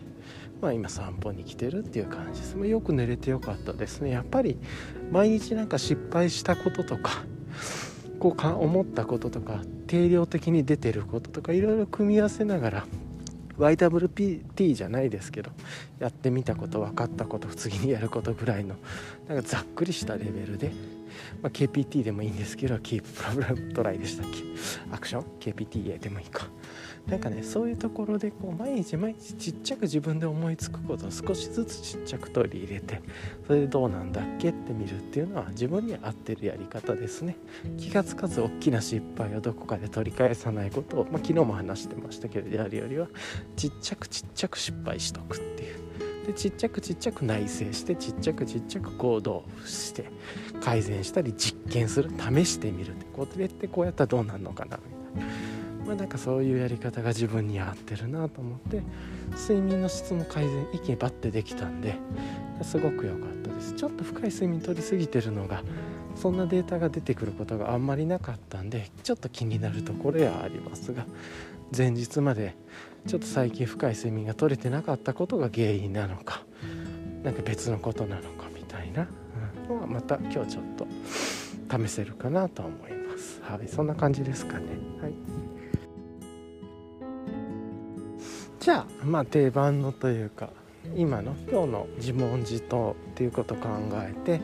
[0.62, 2.58] まあ、今散歩に来てるっていう感じです。
[2.58, 4.12] よく寝れてよかったですね。
[4.12, 4.58] やっぱり
[5.12, 7.24] 毎日なんか失敗したこととか
[8.20, 12.88] こうか思ったこととか定量的に出てることとかいろいろ組み合わせながら
[13.58, 15.52] YWPT じゃないですけど
[16.00, 18.76] やってみたこと分かったこと次にやることぐらいの
[19.28, 20.72] なんかざっくりしたレベルで、
[21.42, 24.44] まあ、KPT でもいいんですけど Keep Problem Try でしたっけ？
[24.92, 26.48] アクション？KPTA でもいいか。
[27.08, 33.02] なんかねそういうところでこう毎日毎日ちっちゃく自分で思いつくことを少しずつちっちゃく取り入れて
[33.46, 37.38] それでどうなんだっけって見るっていうのは自分に合ってるやり方ですね。
[37.78, 43.08] 気が付かず大きな失敗をどこかで取り返さないことを、まあ、昨日も話してましたけどやるよりは
[43.56, 45.78] ちっちゃくちっちゃく失敗しとくっていう。
[46.28, 50.12] でちっちゃくちっちゃく内省してちっちゃくちっちゃく行動して
[50.62, 55.58] 改善したり実験する試してみるってこれってこうやったらどうなるのかなみたいな。
[55.88, 58.84] まあ、なんかそういうやり方が自分に合ってるなと思って
[59.32, 61.96] 睡眠の質も改善いけばってできたんで
[62.62, 65.64] すごく良かったですちょっと深い睡眠取りすぎてるのが
[66.16, 71.06] そんなデータが出てくることがあんまりなかったんでちょっと気になるところはありますが
[71.76, 72.58] 前日まで
[73.08, 76.44] ちょっと最近深い睡眠が取れてなかったことが原因なのか
[77.24, 79.08] 何か別のことなのかみたいな
[79.68, 80.88] のはまた今日ちょっと
[81.78, 83.42] 試せるかなと思います。
[83.42, 84.66] はい、そんな感じですかね。
[85.02, 85.14] はい
[88.68, 90.50] じゃあまあ定番のというか
[90.94, 94.42] 今の今日の自問自答っていうことを考えて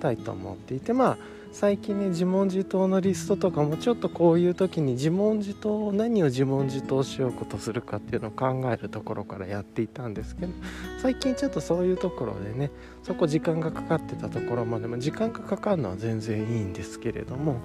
[0.00, 1.18] たいと思っていてまあ
[1.58, 10.52] 最近ね自問自答のリストとかもちょっとこういう時に自問自答何を自問自答しようことするかっていうのを考えるところからやっていたんですけど
[11.00, 12.70] 最近ちょっとそういうところでね
[13.02, 17.56] そこ時間がかかってたところまでも時間がかかるのは全然いいんですけれども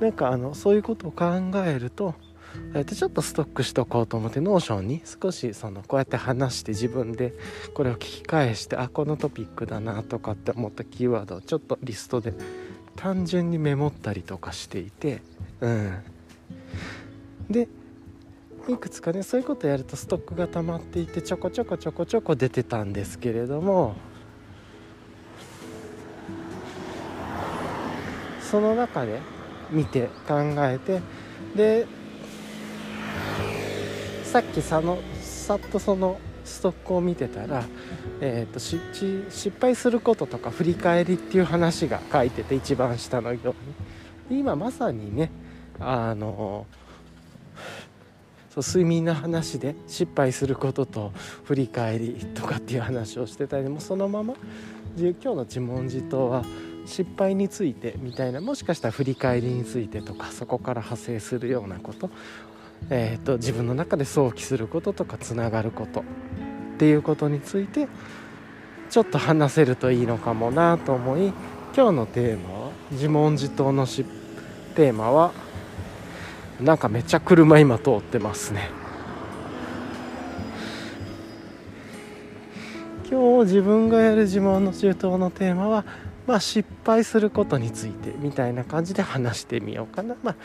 [0.00, 1.26] なんかあのそういうことを考
[1.66, 2.14] えると
[2.74, 7.34] えとちょっとストックしとこうと思って Notion に少しそのこうやって話して自分で
[7.74, 12.32] これを聞き返してあこのトピックだなとかって思ったキーワードをちょっとリストで
[12.98, 15.22] 単純にメモったりとかしていて
[15.60, 16.02] うん。
[17.48, 17.68] で
[18.68, 23.94] いくつかねそういうことやるとストックが溜まっていてちょこちょこちょこちょこ出てたんですけれども
[28.42, 29.20] その中で
[29.70, 31.00] 見て考えて
[31.54, 31.86] で
[34.24, 36.18] さっきさのさっとその
[36.48, 37.64] ストックを見てたら、
[38.20, 43.54] えーと、失敗することとか振り返りっていう話が書いてて一番下のように。
[44.30, 45.30] 今まさにね
[45.80, 46.66] あの
[48.50, 51.12] そう睡眠の話で失敗することと
[51.44, 54.34] 振り返りとかっていう話をしてたりもそのまま
[54.96, 56.44] 今日の自問自答は
[56.84, 62.10] 失敗についてみたいなもしかしたら振り返りについてとかそこから派生するようなこと
[62.90, 66.04] えーと、自分の中で想起することとかつながることっ
[66.78, 67.88] ていうことについて
[68.90, 71.32] ちょっと話せるといいのかもなと思い
[71.76, 74.04] 今日のテーマは自問自答のし
[74.74, 75.32] テーマは
[76.60, 78.70] なんかめっちゃ車今通ってますね。
[83.10, 85.84] 今日自分がやる自問の中東のテーマは
[86.28, 90.36] まあ、失敗することについてみたいな感じで話してみようかな、まあ、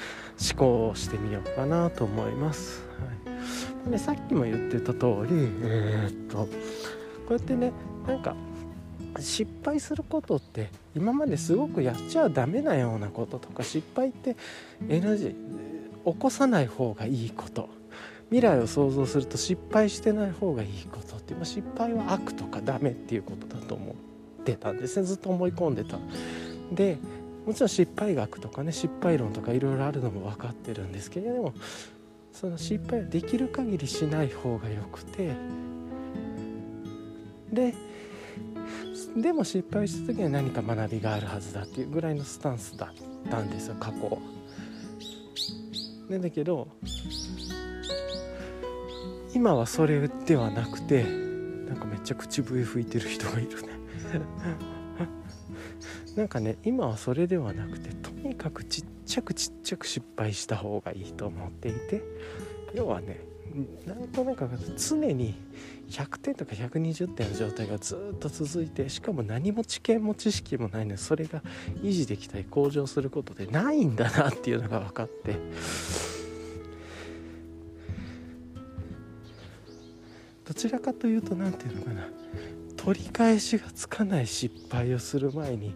[0.42, 2.84] 思考をしてみようかなと思います。
[3.26, 6.50] はい、でさっきも言ってた通り、えー、っとこ
[7.32, 7.74] うやってね
[8.08, 8.34] なんか
[9.20, 14.38] 失敗することって今まですごくやっちゃダメなようなこととか失敗って
[14.88, 15.36] NG
[16.06, 17.70] 起こさない方がいいこと。
[18.30, 23.96] 未来を想像すると失敗してない方がいいことって失敗は悪とかダメっていうことだと思う。
[24.44, 25.06] ってたんですね。
[25.06, 25.98] ずっと思い込んでた。
[26.72, 26.98] で
[27.46, 31.54] もちろん失敗学とかね失敗論とかいろいろあるのも分かってるんですけれども
[32.32, 35.32] その失敗はできる限りしない方がよくて
[37.52, 37.74] で
[39.18, 44.18] でも失敗した時には何か学びがあるはずだっていうぐらいのスタンスだったんですよ過去。
[46.10, 46.68] なんだけど
[49.34, 53.73] 今はそれではなくてなんかめっちゃ口笛吹いてる人がいるね。
[56.16, 62.02] なんかね今はそれではなくてとにかくちっちゃくちっちゃく失敗した方がいいと思っていて
[62.74, 63.22] 要はね
[63.86, 65.36] なんとなく常に
[65.90, 71.44] 100点とか120点の状態がずっと続いてしかも何も知見も知識もないのでそれが
[71.84, 75.36] 維持できたり向上することでないんだなっていうのが分かって。
[80.46, 82.08] どちらかというと何て言うのかな。
[82.84, 85.74] 取り返しがつかない失敗をする前に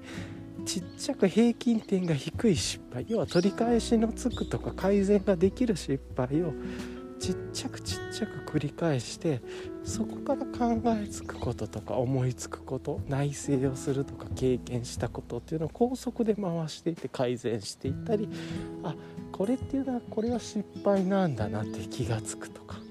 [0.66, 6.54] ちっちゃく平均点が低い失敗要は取り返しのつくとか改善ができる失敗を
[7.18, 9.42] ちっちゃくちっちゃく繰り返して
[9.86, 18.28] そこから考えつくこととか思いつくこと内省をするとか経験したことっていうのを高速で回していって改善していったり
[18.84, 18.94] あ
[19.32, 22.87] これっていうのはこれは失敗なんだなって気が付くとか。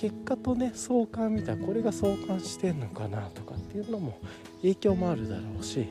[0.00, 4.18] 結果とね相関見たらこれが相関してんのかなとかっていうのも
[4.62, 5.88] 影響もあるだろうし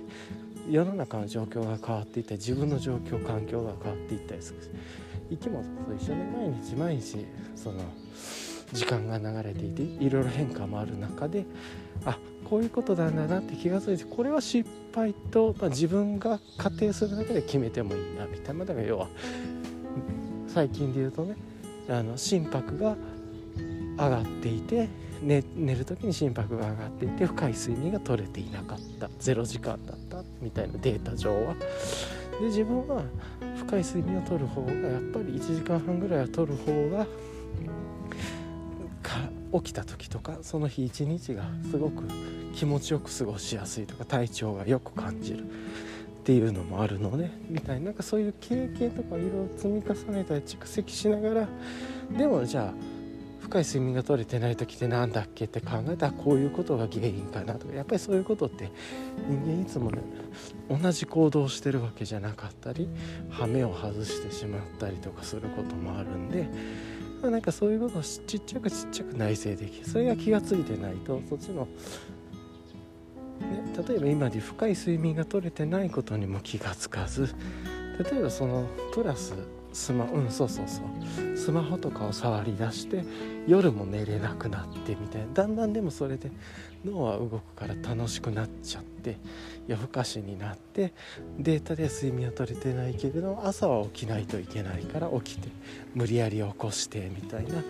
[0.68, 4.69] 世の中の状況が変わっていったり自分の状況環境が変わっていったりするし
[5.30, 7.84] 生き物と一緒で毎日毎日その
[8.73, 11.45] 時間が流れていていろいろ変化もある中で
[12.03, 12.18] あ
[12.49, 18.65] こういうことなんだなって気が付いてこれは失敗と、まあ、自分が仮定するだけで決めてもいいなみたいな。
[18.65, 19.07] だから要は
[20.48, 21.36] 最近で言うとね
[21.88, 22.95] あの心拍が
[24.00, 24.88] 上がっていて
[25.22, 29.08] 寝寝る時に心拍が上がっていて深い睡眠が取れていなかった。
[29.08, 31.56] 0時間だったみたいなデータ上は。
[32.40, 33.04] で自分は
[33.58, 37.06] 深い睡眠をとる方がやっぱり1時間半ぐらいはとる方が
[39.52, 42.04] 起きた時とかその日一日がすごく
[42.54, 45.44] 気持ちよく過ごしやすいとか体調がよく感じる。
[45.44, 51.48] っていうのもあるのでみたいななんかそういう経験とかいろいろ積み重ねたり蓄積しながら
[52.16, 52.74] でもじゃあ
[53.50, 58.72] 深い睡眠が取れてない時って何だっけって考えたらこういうことが原因かなとかやっぱりそういうことって
[59.28, 60.04] 人間いつもね
[60.70, 62.88] 同じ行動をしてるわけじゃなかったり
[63.32, 66.48] 羽目を外してしまったりとかすることもあるんで。
[67.22, 71.68] なんかそういうことをちっちゃくちっちゃく内省できるそれが気が付いてないとそっちの、ね、
[73.86, 77.36] 例えば今で深い睡眠が取れてないことにも気が付かず
[78.10, 79.34] 例えばそのプラス
[79.80, 81.38] スマうんそうそうそう。
[81.38, 83.06] スマホとかを触り出して
[83.47, 85.27] 夜も寝れなくなってみたいな。
[85.34, 86.30] だんだんでもそれで
[86.84, 89.15] 脳は動くから楽しくなっちゃって
[89.68, 90.91] 夜更かしになって
[91.39, 95.47] データで睡眠は取れてないけれど朝は起きないといけないから起きて
[95.95, 97.64] 無理やり起こしてみたいな。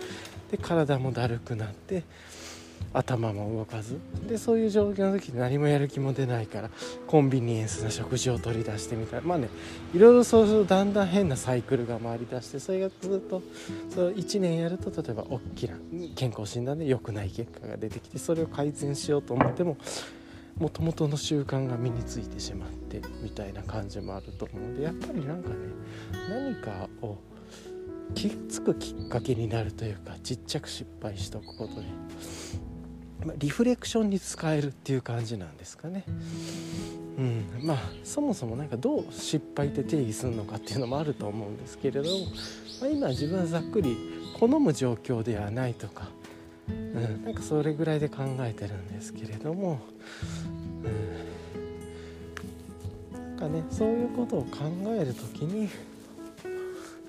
[0.50, 2.02] で体もだるくなって
[2.92, 3.98] 頭も動かず。
[4.28, 6.70] でそういう状況の時に何もやる気も出ないから
[7.06, 9.48] コンビニエンスな食事を取り出してみたいまあね
[9.94, 13.42] いろいろそうするとだんだん変なサイクルが回りだしてそれがずっと
[13.88, 15.76] そ1年やると例えば大きな
[16.16, 19.76] 健康診断で良くない結果が出てきてそれを改善しようと思っても
[20.58, 25.56] もともとの習慣が身についてしまってみたいな感じもあると思うのでやっぱりなんかね
[26.28, 27.16] 何かを
[28.14, 31.86] 気付くきっかけになるというかちっちゃく失敗しておくことで、
[33.36, 36.04] リフレクションに使えるっていう感じなんですかね。
[37.18, 42.08] うん、まあそもそも何かどう失敗って定義するのかっていうのもあると思うんですけれど、
[42.80, 43.96] まあ、今自分はざっくり
[44.38, 46.08] 好む状況ではないとか、
[46.68, 49.80] うん、なんかそれぐらいで考えてるんですけれども、
[53.14, 54.60] うん、なんかねそういうことを考
[54.98, 55.68] える時に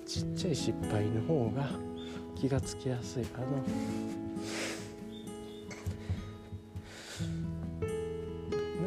[0.05, 1.69] ちっちゃい失敗の方が
[2.35, 3.37] 気がつきやすいあ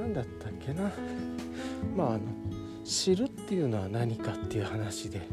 [0.04, 0.92] のだったっけな。
[1.96, 2.20] まああの
[2.84, 5.26] 知るっていうのは何かっていう話で。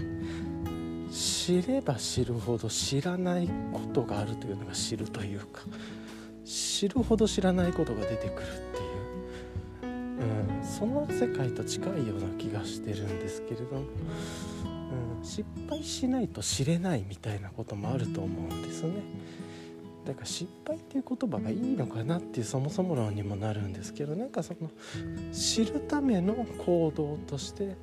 [1.12, 5.62] 知れば知るほど知らないことがあるというのが知るというか。
[6.52, 9.92] 知るほど知らないことが出てくるっていう、
[10.60, 13.82] うん、その世界と近いような気がしてるんですけれども、
[15.20, 19.02] うん、失敗しないと知れないみたいなこともあると思うんですね。
[20.06, 24.70] だから失敗っていう言葉がいいのかなっていうそもそも論にもなるんですけどなんかその
[25.32, 26.34] 知るための
[26.66, 27.76] 行動として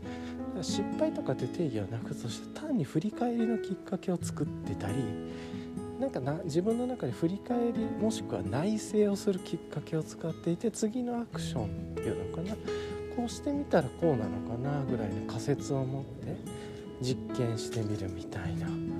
[0.60, 4.94] 失敗とかって定義はなくとして単に振り返りのきっかけを作ってたり
[6.00, 12.56] なんかな自分の中で振り返りもしくは内省をするきっかけを使っていて次のアクションっていうのかな
[13.16, 16.36] こうしてみたらこうなのかなぐらいの仮説を持って
[17.00, 18.97] 実験してみるみたいな。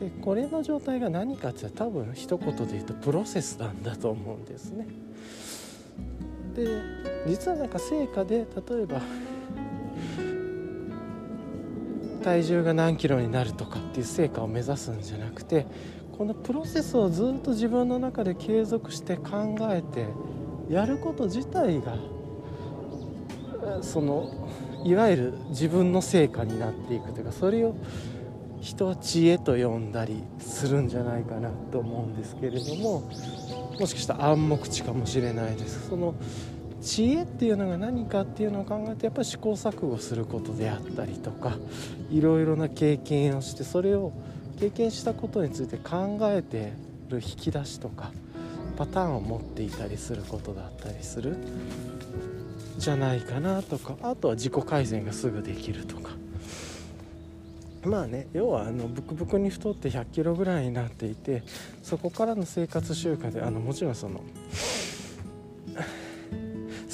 [0.00, 4.86] でこれの状態が何かって多分一言で言うとプロセスなんだと思うんですね。
[6.54, 6.66] で
[7.26, 9.02] 実はなんか成果で例えば
[12.24, 15.66] 体重が何キロになるとかっていう成果を目指すんじゃなくて
[16.16, 20.06] このプロセスをずっと自分の中で継続して考えて
[20.68, 21.96] やること自体が
[23.82, 24.48] その
[24.84, 27.74] いわゆる自分の成果になっていくというかそれを
[28.60, 33.10] 人は知恵と呼んだりするんじゃないかなと思うんですけれども
[33.78, 35.88] もしかしたら暗黙知かもしれないです。
[35.88, 36.14] その
[36.82, 41.56] 知恵っていうのが何かっていうのを考えてやっぱり試行錯誤することであったりとか
[42.10, 44.12] いろいろな経験をしてそれを
[44.58, 46.72] 経験したことについて考えて
[47.08, 48.12] る引き出しとか
[48.78, 51.36] パターンを持っていたりすることだったりする
[52.78, 56.10] じゃないかなとかあとは自己改善がすぐできるとか。
[57.84, 61.42] まあね要はあのブクブクに太って1 0 0キロぐらいになっていて
[61.82, 64.20] そこからの生活習慣であのもちろんその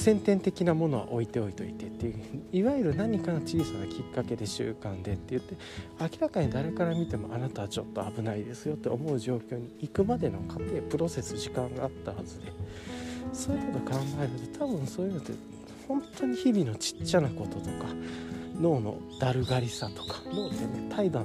[0.07, 2.15] 先天的なものは置いておいといてっていう
[2.53, 5.57] いわゆる何かの小さなきっかけで習慣でって言って
[6.01, 12.53] 明らかに誰から見てもあなたはちょっと危ないですよって思う状況に行くまでの過程プロセス時間があったはずで
[13.33, 15.33] そういうこと考えると多分そういうのって
[15.89, 17.87] 本当に日々のちっちゃなこととか
[18.61, 21.25] 脳のだるがりさとか脳ってね怠惰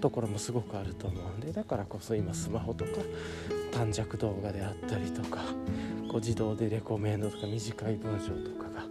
[0.00, 2.90] ところもすごくあると思うんでだからこそ今スマホとか
[3.72, 5.40] 短尺動画であったりとか
[6.08, 8.84] こう自動でレコメンドとか短い文章とかが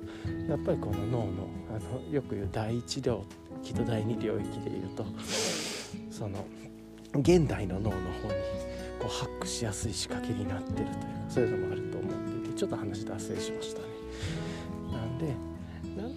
[0.47, 3.23] やっぱりこの脳のあのよく言う第一領
[3.63, 5.05] 域と第二領域でいうと
[6.11, 6.45] その
[7.15, 8.01] 現代の脳の方に
[8.99, 10.95] こうハックしやすい仕掛けになってるというか
[11.29, 13.87] そういうのもあると思っていてちょっと話脱線しましたね。
[14.91, 15.48] なんで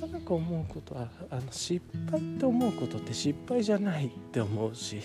[0.03, 1.81] となく思うことはあの失
[2.11, 5.01] 敗って思うことって失敗じゃないって思うし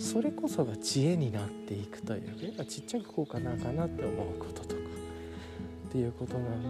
[0.00, 4.80] それこそが知恵になっていくというやっぱちっちゃくこうかなかなって思うこととか
[5.88, 6.62] っていうことなん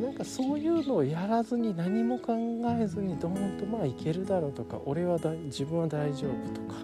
[0.00, 2.34] でなんかそういうのをやらずに何も考
[2.80, 6.76] えずにどーんとまあいけるだろうとか俺はだ自分は大丈夫とか。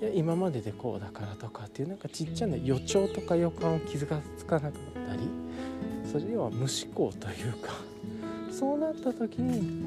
[0.00, 4.72] いや今まででこうだからとかっていうなんかちっちゃな予兆とか予感を気づかつかなかっ
[5.06, 5.28] たり
[6.10, 7.91] それは無思考というか
[8.52, 9.84] そうなった時に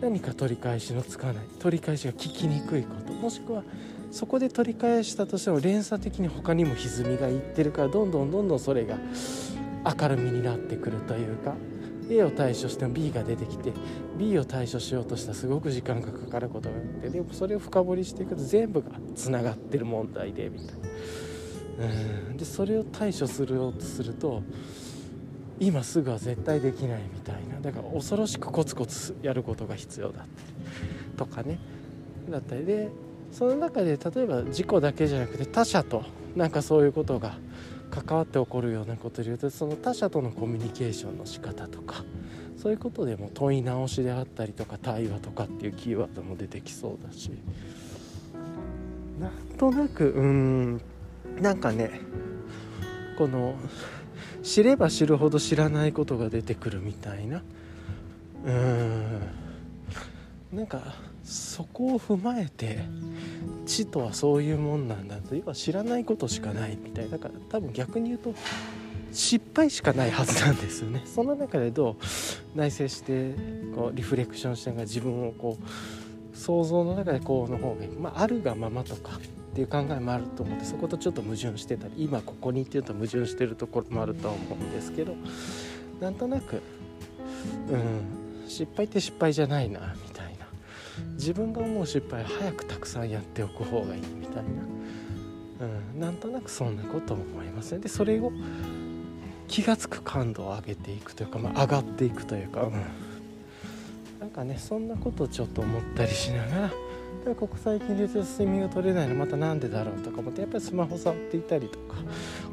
[0.00, 3.62] 何か取り返しのつかない取り返しが聞きにくいこともしくは
[4.10, 8.96] そこで取り返したとしても連鎖的に他にも歪みがいってるからどんどんどんどんそれが
[10.00, 11.54] 明るみになってくるというか
[12.10, 13.72] A を対処しても B が出てきて
[14.18, 20.88] B を対処しようとしたらすごく時間がかかることがあってでもそれを深掘りしていくと全部がつながってる問題でみたいな。
[21.80, 24.42] うんでそれを対処するようとすると
[25.60, 27.60] 今すぐは絶対できないみたいな。
[27.60, 30.26] だから恐ろしくコツコツやることが必要だったり
[31.16, 31.58] とかね。
[32.30, 32.88] だったりで
[33.30, 36.04] その中で例えば事故だけじゃなくて他者と
[36.34, 37.36] なんかそういうことが
[37.90, 42.04] 関わって起こるようなことでいうとその他者とのコミュニケーションの仕方とか
[42.56, 47.30] そういうことでも問い直しであったりとか対話とかっていうキーワードも出てきそうだし。
[49.18, 50.80] なんとなくうん
[51.42, 52.00] なんかね
[53.18, 53.54] この
[54.42, 57.42] 知れば知るほど知らないことが出てくるみたいな。
[58.44, 59.20] うん。
[60.52, 60.80] なんか
[61.22, 62.80] そこを踏まえて
[63.66, 68.34] 知とはそういうもんなんだと要は知らないことしかないみたいだから多分逆に言うと
[69.12, 71.02] 失敗しかないはずなんですよね。
[71.06, 73.34] その中でどう内省して
[73.74, 79.20] こうリフレクションしながら自分をこう想像の中でこうの方がいい、まあ、あるがままとか
[79.60, 85.14] っていう考えもあると思ってそことちょっと矛盾してたり今ここにっていうと矛盾してるところもあるとは思うんですけど
[86.00, 86.62] なんとなく
[87.68, 90.46] うん失敗って失敗じゃないなみたいな。
[91.14, 94.42] 自分が思う失敗早くたくさんやっておく方がいいみたいな、
[95.94, 98.32] うん、なんとなくそんなことも思いますねでそれを
[99.48, 102.72] 気が付く感度を上げていくというか、まあ、上がっていくというか、うん、
[104.20, 106.70] なんかねそんなことをちょっと思ったりしながら
[107.24, 111.96] でここ最近で睡眠が取れないのまた何でだろうとか思ってやっぱりスマホ触っていたりとか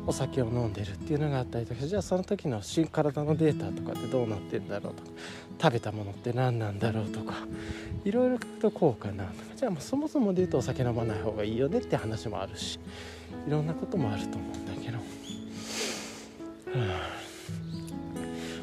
[0.06, 2.62] お酒を飲んでるっていうのがあったりとかじゃあその時の
[2.92, 5.10] 体のデータとかってどうなってんだろうとか
[5.62, 7.36] 食べたものって何なんだろうとか
[8.04, 12.80] いろいろ聞くとこうかなとかじゃあもうそもそもで言うとお酒飲まない方がいいよねって話もあるし
[13.48, 14.98] いろんなこともあると思うんだけど。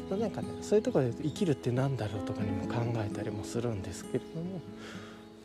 [0.09, 4.61] まあ、なんかねそういうところで生きるって何だろうとかにも考えたりもするんですけれども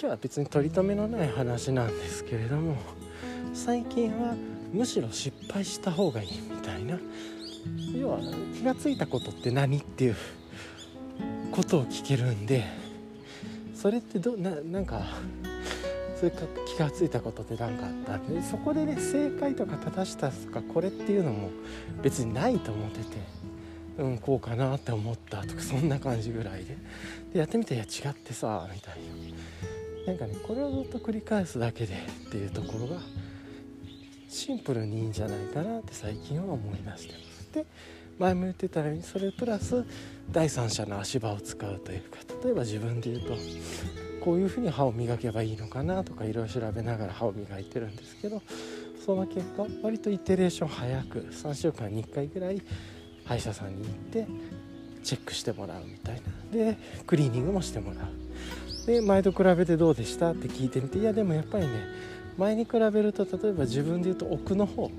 [0.00, 2.74] 今日は別に取り留めのない話なんですけれども
[3.52, 4.34] 最近は
[4.72, 6.98] むしろ失敗した方がいいみたいな。
[7.94, 8.18] 要は
[8.54, 10.16] 気が付いたことって何っていう
[11.52, 12.64] ことを聞けるんで
[13.74, 15.02] それってどななんか
[16.16, 18.32] それか気が付いたことって何かあった？
[18.32, 21.50] でそこでね正解とか正しさとかこれっていうのも
[22.02, 23.04] 別にないと思ってて
[23.98, 26.78] うんこうかなって思ったとかそんな感じぐらいで。
[27.34, 29.00] でやってみていや違ってさみたいな。
[30.10, 33.00] なんかねこれをずっと繰り返すだけでっていうところが
[34.28, 37.52] シンプルにいいんじゃないかなって最近は思い出してます。
[37.52, 37.66] で
[38.18, 39.84] 前も言ってたようにそれプラス
[40.30, 43.36] 第三者の足場を使うというか例えば自分で言うと
[44.20, 48.42] こういうふうに歯を磨けばいいのかなとかいろいろ調べながら歯を磨いてるんですけど
[49.06, 52.60] その結果割とイテレーション早く3週間に1回ぐらい
[53.24, 54.26] 歯医者さんに行って
[55.02, 56.20] チェックしてもらうみたいな。
[56.52, 56.76] で
[57.06, 58.19] クリーニングもしてもらう。
[58.90, 60.32] で前と比べてどうでした？
[60.32, 60.98] って聞いてみて。
[60.98, 61.72] いやでもやっぱりね
[62.36, 64.90] 前に比べると例えば自分で言うと奥の方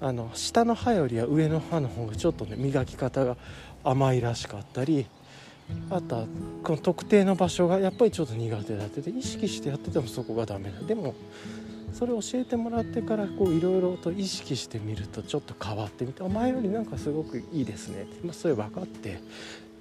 [0.00, 3.36] あの下の歯よりは上の歯の方がちょっとね磨き方が
[3.82, 5.06] 甘いらしかったり
[5.90, 6.26] あとは
[6.62, 10.80] この特定の場所がやっぱりちょっと苦手だって意識してやっててもそこがダメだ。
[10.86, 11.14] でも
[11.92, 19.20] それを教えてもらってからいろいろと意識してみるとちょっと変わってみて前よりなんかすごくいいですねって、まあ、そういう分かって。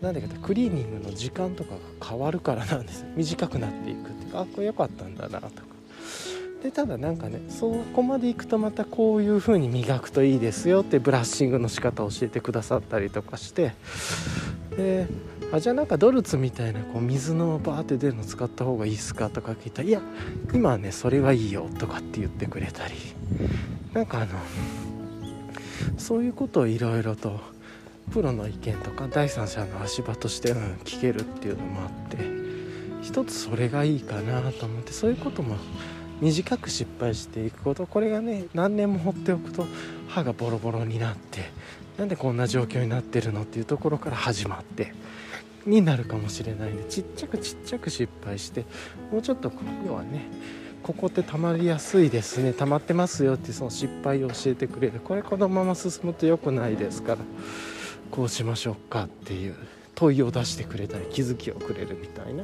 [0.04, 5.52] なんでかってクリーニングの時間とかが変わるからなんです短くなっていくっていうかあこれ良かったんだなとか。
[6.62, 13.74] でただなんかねそこまでいくとまたこういう風に磨くといいですよってブラッシングの仕方を教えてくださったりとかして
[14.78, 15.08] で
[15.52, 20.02] あじゃあなんかドルツみたいなこう水のバーって出るの使った方がいいっすかとか聞いたら「いや
[20.54, 22.94] 今はねそれはいいよ」とかって言ってくれたり。
[23.94, 24.28] なんかあの
[25.98, 27.40] そういうことをいろいろと
[28.12, 32.18] プロの意見とか第三者の足場として、うん、聞けるっていうのもあって
[33.02, 35.58] 一つそれがいいかなと思ってそういうことも
[36.22, 39.66] 短く失敗していくことこれがね何年も放っておくと
[40.08, 41.52] 歯がボロボロになって
[41.98, 44.94] なんでこんな状況になってるのっていうところから始まって
[45.66, 48.66] になるかもしれないんでちっちゃくちっちゃく失敗して
[49.12, 49.52] もうちょっと
[49.86, 50.26] 要はね
[50.84, 55.00] ここって溜まりやすいですね溜まってますよってその失敗を教えてくれる。
[55.00, 57.20] これこのまま進むと良くないですから。
[58.14, 59.56] こうしましょうかっていう
[59.96, 62.44] 問いを出してくれたり気づきをくれるみたいな。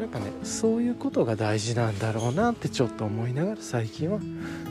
[0.00, 4.18] なんかねそういうことが大事なんだろうなってちょっと思いながら最近は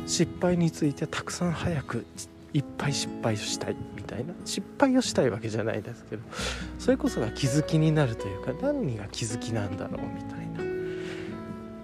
[0.06, 2.06] 失敗についてたくさん早く
[2.52, 3.78] いっぱい失敗をしたい。
[3.96, 4.34] みたいな。
[4.44, 6.24] 失敗をしたいわけじゃないですけど
[6.80, 10.64] それこそが気づきになるというか何が気づきなんだろうみたいな。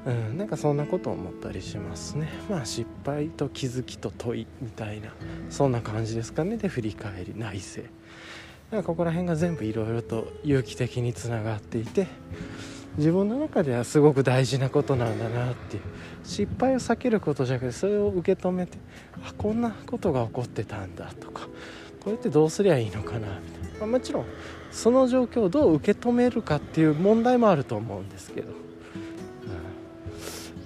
[0.08, 2.28] うん、なんかそんなこと思ったりしますね。
[2.50, 5.14] まあ失敗と気づきと問いみたいな。
[5.50, 6.58] そんな感じですかね。
[6.58, 7.34] で振り返り。
[7.38, 7.82] 内省。
[8.72, 12.08] なんかここら辺が全部いろいろと有機的につながっていて
[12.98, 15.84] 自分の中ではすごく大事なことなんだなっていう。
[16.30, 18.78] 失敗を避けることじゃなくてそれを受け止めて
[19.26, 21.48] あこんなことが起こってたんだとか
[22.04, 24.26] これってどうすりゃいいのかなみたいな、まあ、もちろん
[24.72, 28.56] その状況をどう受け止めるかっていう問題もあると思うんですけど、うん、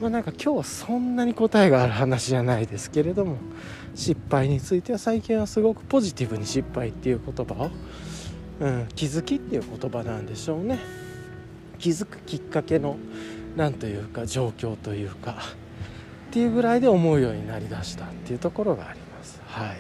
[0.02, 3.38] まあなんか今日はそんなに答えがある話じゃないですけれども
[3.96, 7.72] 失敗については最近はすごくポジティブに失敗っていう言葉を、
[8.60, 10.80] うん、気づきっていう言葉なんでしょうね。
[11.80, 12.98] 気づくきっかけの
[13.56, 15.36] 何というか状況というか
[16.30, 19.42] っていうぐらいで思うようになりだしたっていうところがあります。
[19.46, 19.78] はい。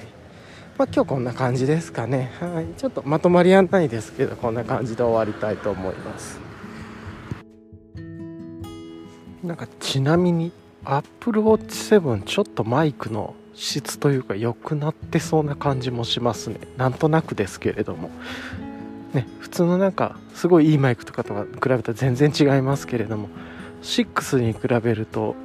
[0.77, 2.31] まあ今日こんな感じですかね。
[2.39, 2.79] はい。
[2.79, 6.39] ちょっとまとまりはないですけどこんな感じで終わりたいと思います。
[9.43, 10.51] なんかちなみに
[10.85, 16.57] Apple Watch 7ちょっとマイクの質というか良くなってそうな感じもしますね。
[16.77, 18.09] なんとなくですけれども。
[19.13, 23.29] ね普通のなんかすごいいいマイクとかと比べたら全然違いますけれども。
[23.83, 25.35] 6に比べると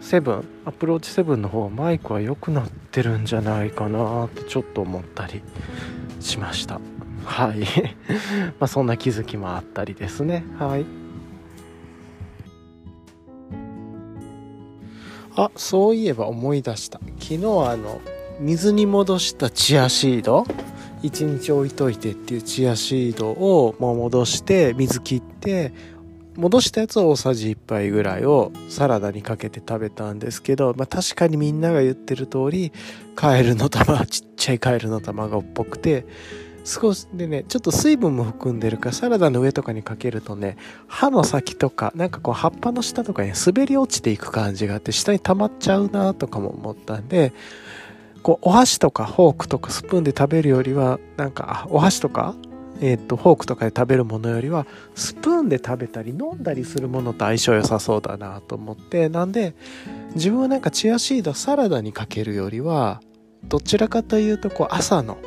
[0.00, 5.42] 7アプローチ7の方マイクは良くなってるんじゃないかなってちょっと思ったり
[6.20, 6.80] しました。
[7.24, 7.60] はい。
[8.58, 10.44] まあそんな気づきもあったりですね。
[10.58, 10.86] はい。
[15.38, 16.98] あそういえば思い出した。
[17.20, 18.00] 昨日あの
[18.40, 20.44] 水に戻したチアシード。
[21.02, 25.72] 1日置いといてっていうチアシードをもう戻して水切って
[26.36, 32.72] 戻したやつを大さじ1杯ぐらいをサラダにかけて食べたんですけど、まあ、確かにみんなが言ってる通り
[33.14, 36.04] カエルの玉ちっちゃいカエルの卵っぽくて
[36.68, 47.32] 少しでねちょっと水分も含んでるからサラダの上とかにかけるとね歯の先とかなんかこう葉っぱの下とかに滑り落ちていく感じがあって下に溜まっちゃうなとかも思ったんで
[48.22, 52.34] こうお箸とかフォークとかスプーンで食べるよりはなんかお箸とか
[52.80, 54.64] えー、とフォークとかで食べるものよりは
[54.94, 59.54] スプーンで食べたり飲んだりするものと相性良さそうだなと思ってなんで
[60.14, 63.00] 自分はなんかチアシードサラダにかけるよりは
[63.44, 65.18] どちらかというとこう朝の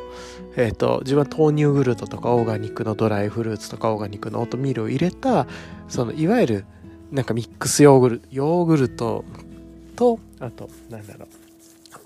[0.56, 5.46] えーと、自分は豆乳グルトとかオーガニックのドライフルーツとかオーガニックのオートミールを入れた
[5.88, 6.64] そのいわゆる
[7.10, 9.24] なんかミックスヨーグルトヨーグルト
[9.96, 11.28] とあとなんだろう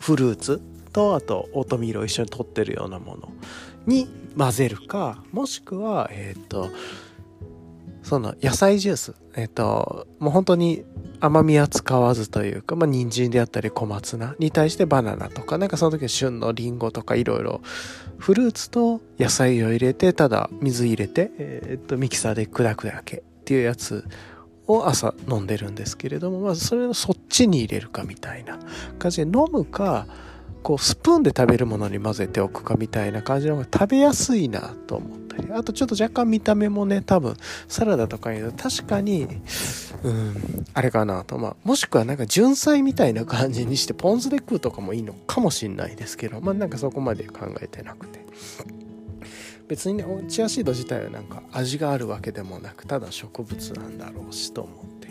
[0.01, 0.61] フルーツ
[0.93, 3.29] とあとオートミールを一緒に取ってるようなもの
[3.87, 6.71] に混ぜるかもしくはえっ、ー、と
[8.03, 9.15] その野菜ジュース。
[9.35, 10.85] えっ、ー、ともう本当に
[11.21, 17.63] 甘みは使わずというか、まあ、人参であったり小松菜に対してバナナとか、なんかその時は旬のリンゴとかいろいろ、
[18.19, 24.05] フルーツと野菜を入れて、ただ水入れて、えー、っと、ミキサーで砕くだけっていうやつ
[24.67, 28.59] を朝飲んでるんですけれども、まず、それをそっちに入れるかみたいな
[28.99, 30.07] 感じで飲むか、
[30.63, 35.26] こうスプーンで食べるものに混ぜておくかみたいな感じの方が食べやすいなと思って。
[35.37, 35.49] り。
[35.53, 37.37] あとちょっと若干見た目もね多分
[37.69, 39.29] サラダとかに確かに
[40.03, 41.39] うんあれかなと。
[41.39, 48.25] まあもしくはなんか純菜みたいな感じにしてポン酢で食うとかもいいのかもしんないですけどまあなんかそこまで考えてなくて。
[49.69, 55.07] 別にねチアシード自体はなんか味があるわけでもなくただ植物なんだろうしと思って。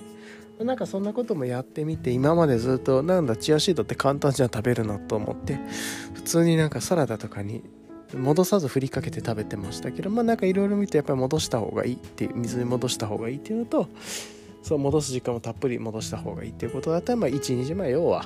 [0.63, 5.59] なんかそんなこともやってみて今までずっとなんだチアシードって簡単じゃん食べるのと思って
[6.13, 7.61] 普通になんかサラダとかに
[8.13, 13.87] 戻さず振りかけて食べてましたけどまあなんかいろいろ見てやっぱり戻した方がいいっていう水に戻した方がいいっていうのと
[14.61, 18.25] そう戻す時間をたっぷり戻した方がいいっていうことだったらまあ1日前要は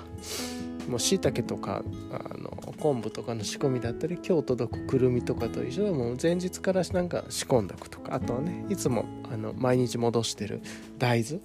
[0.89, 2.49] もう椎茸とかあの
[2.79, 10.61] 昆布とかの仕込みだったり今日届くくるみとかと一緒でもう前日からなんか仕込んでおくとかあとはねいつもあの毎日戻してる
[10.97, 11.39] 大豆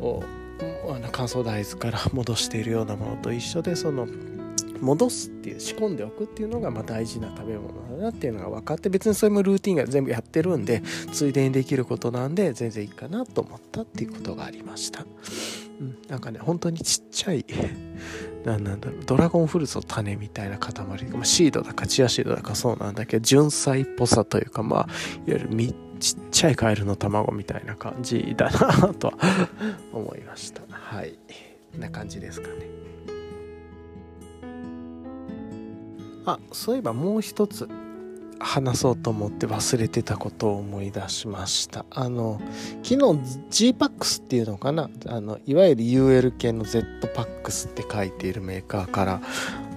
[0.00, 0.22] を
[0.88, 4.06] あの乾燥大豆から 戻しているようなものと一緒でその
[4.82, 10.82] 戻すっていう仕込んでおくっていうのがまあ大事な食べ物だなっていうのが分かって別にそれもルーティンが全部やってるんで
[11.12, 15.04] ついでにできることなんで全然いいかなと思ったっていうことがありました、
[15.80, 17.46] うん、なんかね本当にちっちゃい
[18.44, 24.80] なんなんだろうドラゴンフルーツの種みたいな塊、まあ、シードだかチアシードだかそうなんだけど純菜っぽさというかまあ
[25.26, 25.48] いわゆる
[26.00, 29.14] ちっちゃいカエルの卵みたいな感じだなとは
[29.92, 30.62] 思いました。
[30.68, 31.12] はい。
[31.70, 32.66] こんな感じですかね。
[36.26, 37.68] あそういえばもう一つ。
[38.44, 41.86] 話そうと思って忘れてたことを思い出しました。
[41.90, 42.40] あの
[42.82, 44.90] 昨日 GPAX っていうのかな？
[45.06, 49.20] あのいわゆる UL 系の ZPAX って書いているメーカーから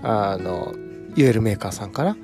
[0.02, 0.74] あの
[1.16, 2.18] UL メーカーさんから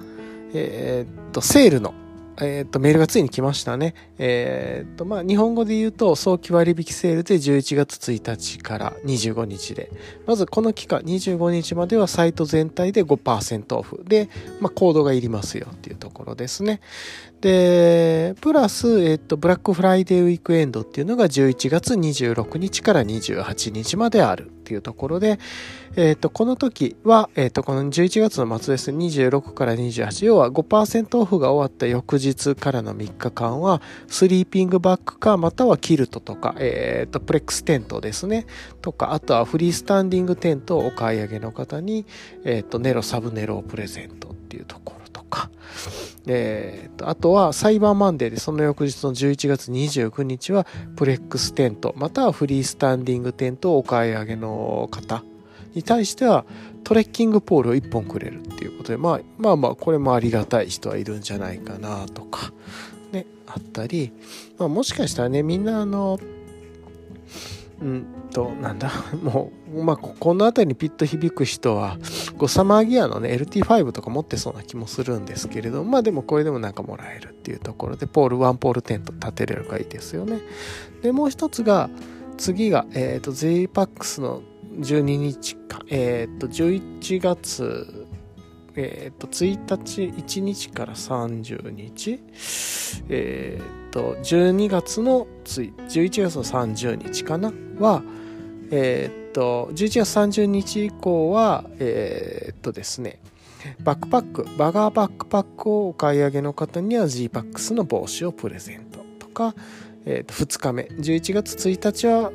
[0.56, 1.94] えー、っとセールの
[2.40, 3.94] えっ、と、メールがついに来ましたね。
[4.18, 9.92] えっ、と、まあ、日本語で言うと、早期割引セールで11月1日から25日で。
[10.26, 14.30] まず、この期間、25日まではサイト全体で5%オフで、
[14.60, 16.82] まあ、コードがいりますよっていうところですね。
[17.42, 25.38] で、プラス、えっ、と、ブラックフライデーウィークエンドっていうのが11月26日から28日まであるていうところで、
[25.98, 38.46] えっ、と、この時は、えっ、と、この11月の末です、26から28、要は5%オフが終わった翌日からの3日間は、スリーピングバッグか、またはキルトとか、えっ、と、プレックステントですね、
[38.82, 42.06] とか、あとはフリースタンディングテントをお買い上げの方に、
[42.46, 45.12] えっ、と、ネロサブネロをプレゼントっていうところと。
[45.32, 45.50] か、
[46.28, 55.24] えー、とあとはサイバーマンデーでその翌日の11月29日はプレックステントまたはフリースタンディングテントをお買い上げの方
[55.74, 56.46] に対しては
[56.84, 62.52] トレッキングポールを1本くれるっていうことで、まあ、まあまあこれもありがたい人はいるんじゃないかなとか
[63.12, 64.12] ねあったり、
[64.58, 66.20] まあ、もしかしたらねみんなあの
[67.82, 68.92] うんと、なんだ、
[69.22, 71.98] もう、まあ、この辺りにピッと響く人は、
[72.38, 80.40] こうサマーギアのね、LT5 とか持ってそうな気もするんですけれど、まあでもこれでもなんかもらえるっていうところで、ポール、ワンポールテント立てれるかいいですよね。
[81.02, 81.90] で、もう一つが、
[82.38, 84.42] 次が、えっ、ー、と、ZPAX の
[84.80, 88.08] 12日間、えっ、ー、と、11月、
[88.76, 92.20] えっ、ー、と、1日、1日から30日、
[93.10, 97.54] えっ、と、12月の11月の30日かな？
[97.80, 98.02] は、
[98.72, 103.20] えっと、11月30日以降は、えっとですね、
[103.84, 109.54] バックパック、バガーバックパックをお買い上げの方には G-PAX の帽子をプレゼントとか、
[110.06, 112.32] えっと2日目、11月1日は、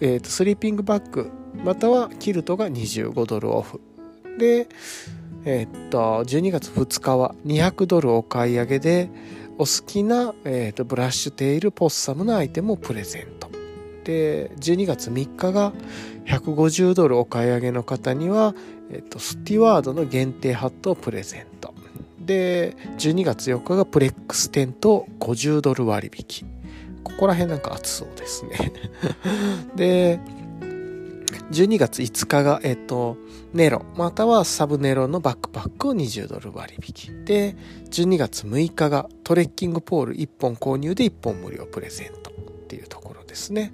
[0.00, 1.30] えっとスリーピングバッグ、
[1.64, 3.80] またはキルトが25ドルオフ。
[4.38, 4.68] で、
[5.44, 9.08] えっと、12月2日は200ドルお買い上げで、
[9.58, 13.50] お好きな、えーと、ブラッシュテイルポッサムのアイテムをプレゼント。
[14.04, 15.72] で12月3日が
[16.26, 18.54] 150ドルお買い上げの方には、
[18.90, 21.74] えーと、スティワードの限定ハットをプレゼント。
[22.20, 26.46] で12月4日がプレックステント50ドル割引。
[27.02, 28.72] ここら辺なんか熱そうですね。
[29.74, 30.20] で
[31.32, 33.16] 12月5日が、えっ、と、
[33.52, 37.24] ネロ、またはサブネロのバックパックを20ドル割引。
[37.24, 37.56] で、
[37.90, 42.34] 12月6日がトレッキングポール1本購入で1本無料プレゼントっ
[42.66, 43.70] ていうところですね。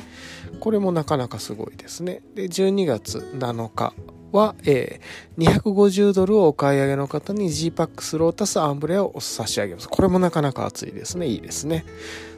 [0.60, 2.22] これもなかなかすごいですね。
[2.34, 3.94] で、12月7日
[4.34, 9.88] は、えー、250ドルをお買い上げの方に G-PAX ロータスアンブレアを差し上げます。
[9.88, 11.26] これもなかなか熱いですね。
[11.28, 11.84] いいですね。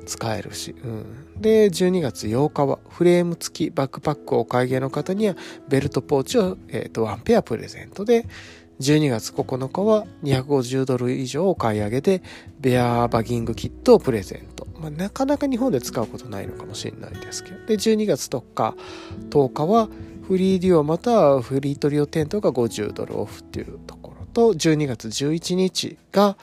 [0.06, 0.74] 使えるし。
[0.82, 5.36] うん、で、12月8日はフレーム付きバックパックをお買い上げの方には
[5.68, 8.26] ベルトポーチを、えーと、ワンペアプレゼントで、
[8.80, 12.22] 12月9日は250ドル以上お買い上げで
[12.60, 14.66] ベアーバギングキットをプレゼント。
[14.78, 17.66] まあ、なかなか日本で使うことないのかもしれないですけど。
[17.66, 18.74] で、12月10日、
[19.30, 19.88] 10日は
[20.26, 26.36] フリーデュオまたはフリートリオテントが50ドルオフっていうところと、12月11日が、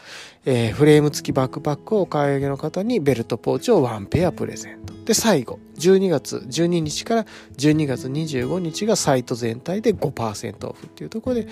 [0.46, 4.94] えー、フレーム付きバックパックをお買い上げの方にベルトポーチをワンペアプレゼント。
[5.06, 7.26] で、最後、12月12日から
[7.58, 11.48] 12月25日がサイト全体で5%オフっていうところで、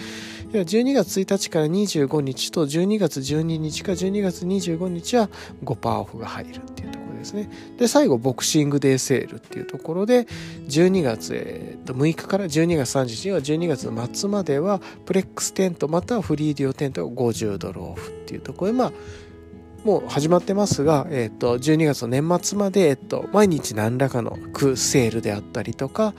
[0.52, 5.30] 12月1日から25日と12月12日か12月25日は
[5.64, 7.50] 5%オフが入るっていうところですね。
[7.78, 10.28] で、最後、ボクシングデーセールっていうところで、
[10.68, 18.94] 12月、えー、と6日から12月30日は12月末までは、プレックステントまたはフリーディオテントが50ドルオフっていうところで、まあ、
[19.84, 26.14] もう始まってますが、えっ、ー、と、12月の年末まで、えっ、ー、と、毎日何らかのクセールであったりとか、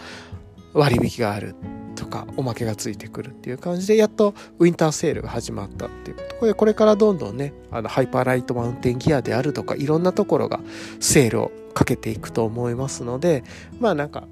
[0.75, 1.55] 割引がある
[1.95, 10.61] とか、おまけがついてくるっていう感じで、やっとウィンターセールが始まったっていうところで、これからどんどんね、あの、ハイパーライトマウンテンギアであるとか、いろんなところが
[10.99, 13.45] セールをかけていくと思いますので、
[13.79, 14.25] まあなんか、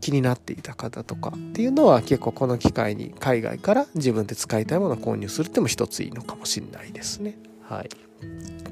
[0.00, 7.36] 気になっていた方とかっていうのは結構この機会に海外から自分で使いたいものを購入するっても一ついいのかもしれないですね。
[7.62, 7.88] はい。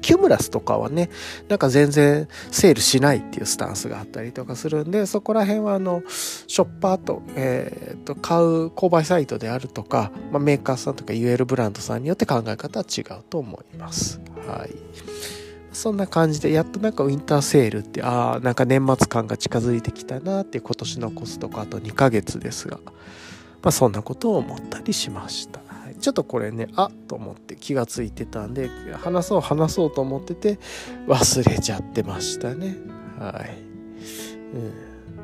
[0.03, 1.09] キュムラスとかはね、
[1.47, 14.19] なんか全然セールしないっていうスタンスがあったりとかするんで、そこら辺はあの、ショッパーと、えっ、ー、と、買う購買サイトであるとか、まあ、メーカーさんとか UL ブランドさんによって考え方は違うと思います。
[14.45, 14.75] はい。
[15.71, 22.77] そんな感じで、やっとなんかウィンターセールって、ああ、なんか年末感が近づいてきたなって今年残すとかあと2ヶ月ですが、
[23.63, 25.62] まあそんなことを思ったりしました。
[26.03, 28.69] ちょっとこれねあっと思って気がついてたんで
[29.01, 30.59] 話そう話そうと思ってて
[31.07, 32.75] 忘れちゃってましたね。
[33.17, 33.57] はい、
[34.53, 34.73] うん、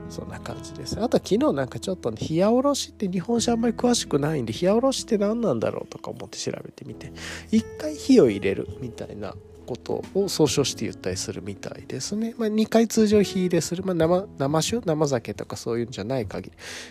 [0.10, 0.98] そんな感じです。
[1.02, 7.12] あと昨日なんかちょっとね冷やおろしって日本酒あんまり詳しくないんで冷やおろしって何なんだろうとか思って調べてみて
[7.52, 9.36] 一回火を入れるみたいな
[9.70, 12.34] ことを総称して言ったりするみたいですね。
[12.40, 14.82] まあ、2回通常火入れする、まあ生、生酒？
[14.84, 16.50] 生酒とかそういうんじゃない限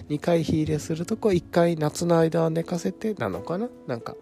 [0.08, 0.16] り。
[0.16, 3.68] 2回火入れするとこ1回夏の間は寝かせてなのかな？
[3.88, 4.14] なんか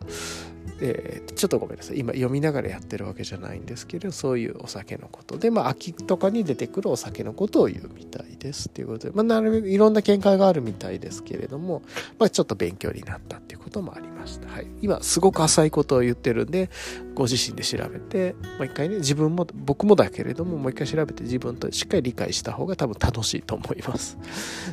[0.80, 1.98] えー、ちょっとごめんなさい。
[1.98, 11.82] 今読みながらやってるわけじゃないんですけどそういうお酒のことでまあ秋とかに出てくるお酒のことを言うみたいですっていうことで、まあ、なるべくいろんな見解があるみたいですけれども、
[12.18, 16.70] まあ、ちょっと勉強になったっていうこともありました、はい、今すごく浅いことを言ってるんで
[17.14, 24.18] ご自身で調べてもう一回ね自分も僕もだけれどももう一回調べて自分としっかり理解した方が多分楽しいと思います。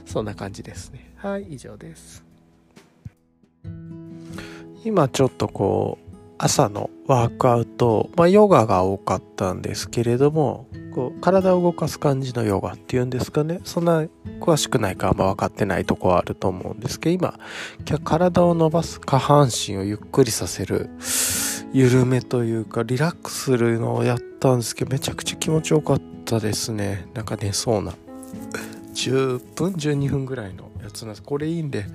[0.05, 1.13] そんな感じですね。
[1.17, 2.23] はい以上です。
[4.85, 6.03] 今ちょっとこう
[6.37, 13.59] 朝のワークアウト、まあ、ヨガが多かったんですけれどもこう体を動かす感じのヨガっていうんですかね。
[13.63, 14.05] そんな
[14.39, 17.39] 詳しくないかあんま分かってないとこはあると思うんですけど今
[18.03, 20.89] 体を伸ばす下半身をゆっくりさせる
[21.71, 27.07] 緩めというかリラックスするのをやったんですけどめちゃくちゃ気持ちよかったですね。
[27.13, 27.93] なんか寝そうな。
[28.93, 31.23] 10分12分ぐらいのやつなんです。
[31.23, 31.85] これいいんで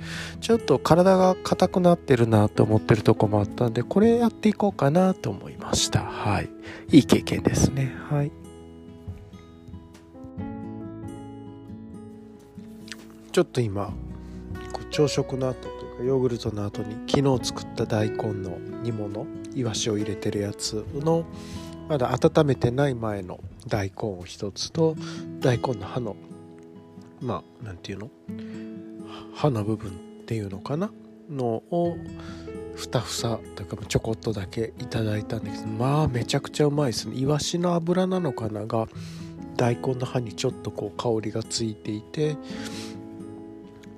[0.41, 6.01] ちょっと体が硬くなってるなと思ってるとこもあったんでこれやっていこうかなと思いました。
[6.01, 6.51] はい。
[6.91, 7.95] いい経験ですね。
[8.11, 8.33] はい。
[13.33, 13.93] ちょっと今
[14.91, 21.25] 朝食の後というかヨーグルトの後に昨日作った大根の煮物いわしを入れてるやつの
[21.89, 24.97] まだ温めてない前の大根を一つと
[25.41, 26.17] 大根の葉の
[27.21, 28.11] まあなんていうの
[29.35, 29.95] 刃の部分っ
[30.27, 30.91] ていうのかな
[31.31, 31.97] のを
[32.75, 37.17] ふたふさというかちょこっとだけいただいたんですけどまあめちゃくちゃうまいですね。
[37.17, 38.87] イワシの油なのかなが
[39.57, 42.37] 大根の葉にちょっとこう香りがついていて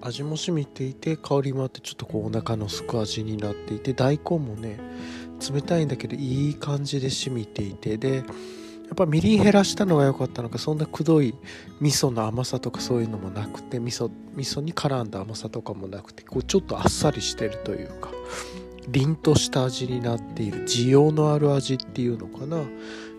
[0.01, 4.81] 味も染みていて香りもあってちょっとこうお腹のすく味になっていて大根もね
[5.53, 8.25] 冷たいんだけどいい感じで染みていてで
[8.91, 11.33] やっぱみりん減らしたのが良かったのかそんなくどい
[11.81, 18.11] 味噌の甘さとかそういうのもなくて味噌味噌に絡んだ甘さとかもなくてこうちょっとあっさりしてるというか
[18.89, 22.65] 凛とした味になっている需要のある味っていうのかな。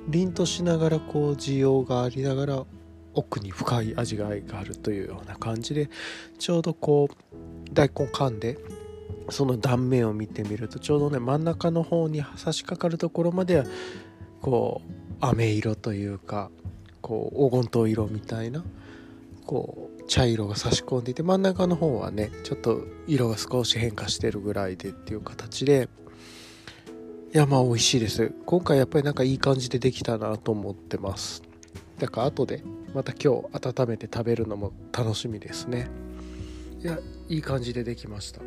[0.08, 2.66] 凛としながらこう需要がありながら
[3.14, 5.90] 奥に深い味わいがあるというような感じで
[6.40, 8.58] ちょうどこう大根噛んで
[9.30, 13.66] その断面を見てみるとちょうどね真ん中の方に差し掛かるところまでは
[14.42, 16.52] こう飴色というか
[17.02, 18.64] こう黄金糖色みたいな
[19.46, 25.90] こう茶色が差し込んでいて真ん中の方はねちょっと色が少し変化してるぐらいでっていう形で
[27.34, 28.34] いやまあ美味しいです。
[28.46, 31.42] 今回やっぱりなんかいい感じでできたなと思ってます。
[31.98, 32.62] だから後で
[32.94, 35.90] また今日温めて食べるのも楽しみですね。
[36.82, 37.00] いや
[37.30, 38.42] いい感じでできました。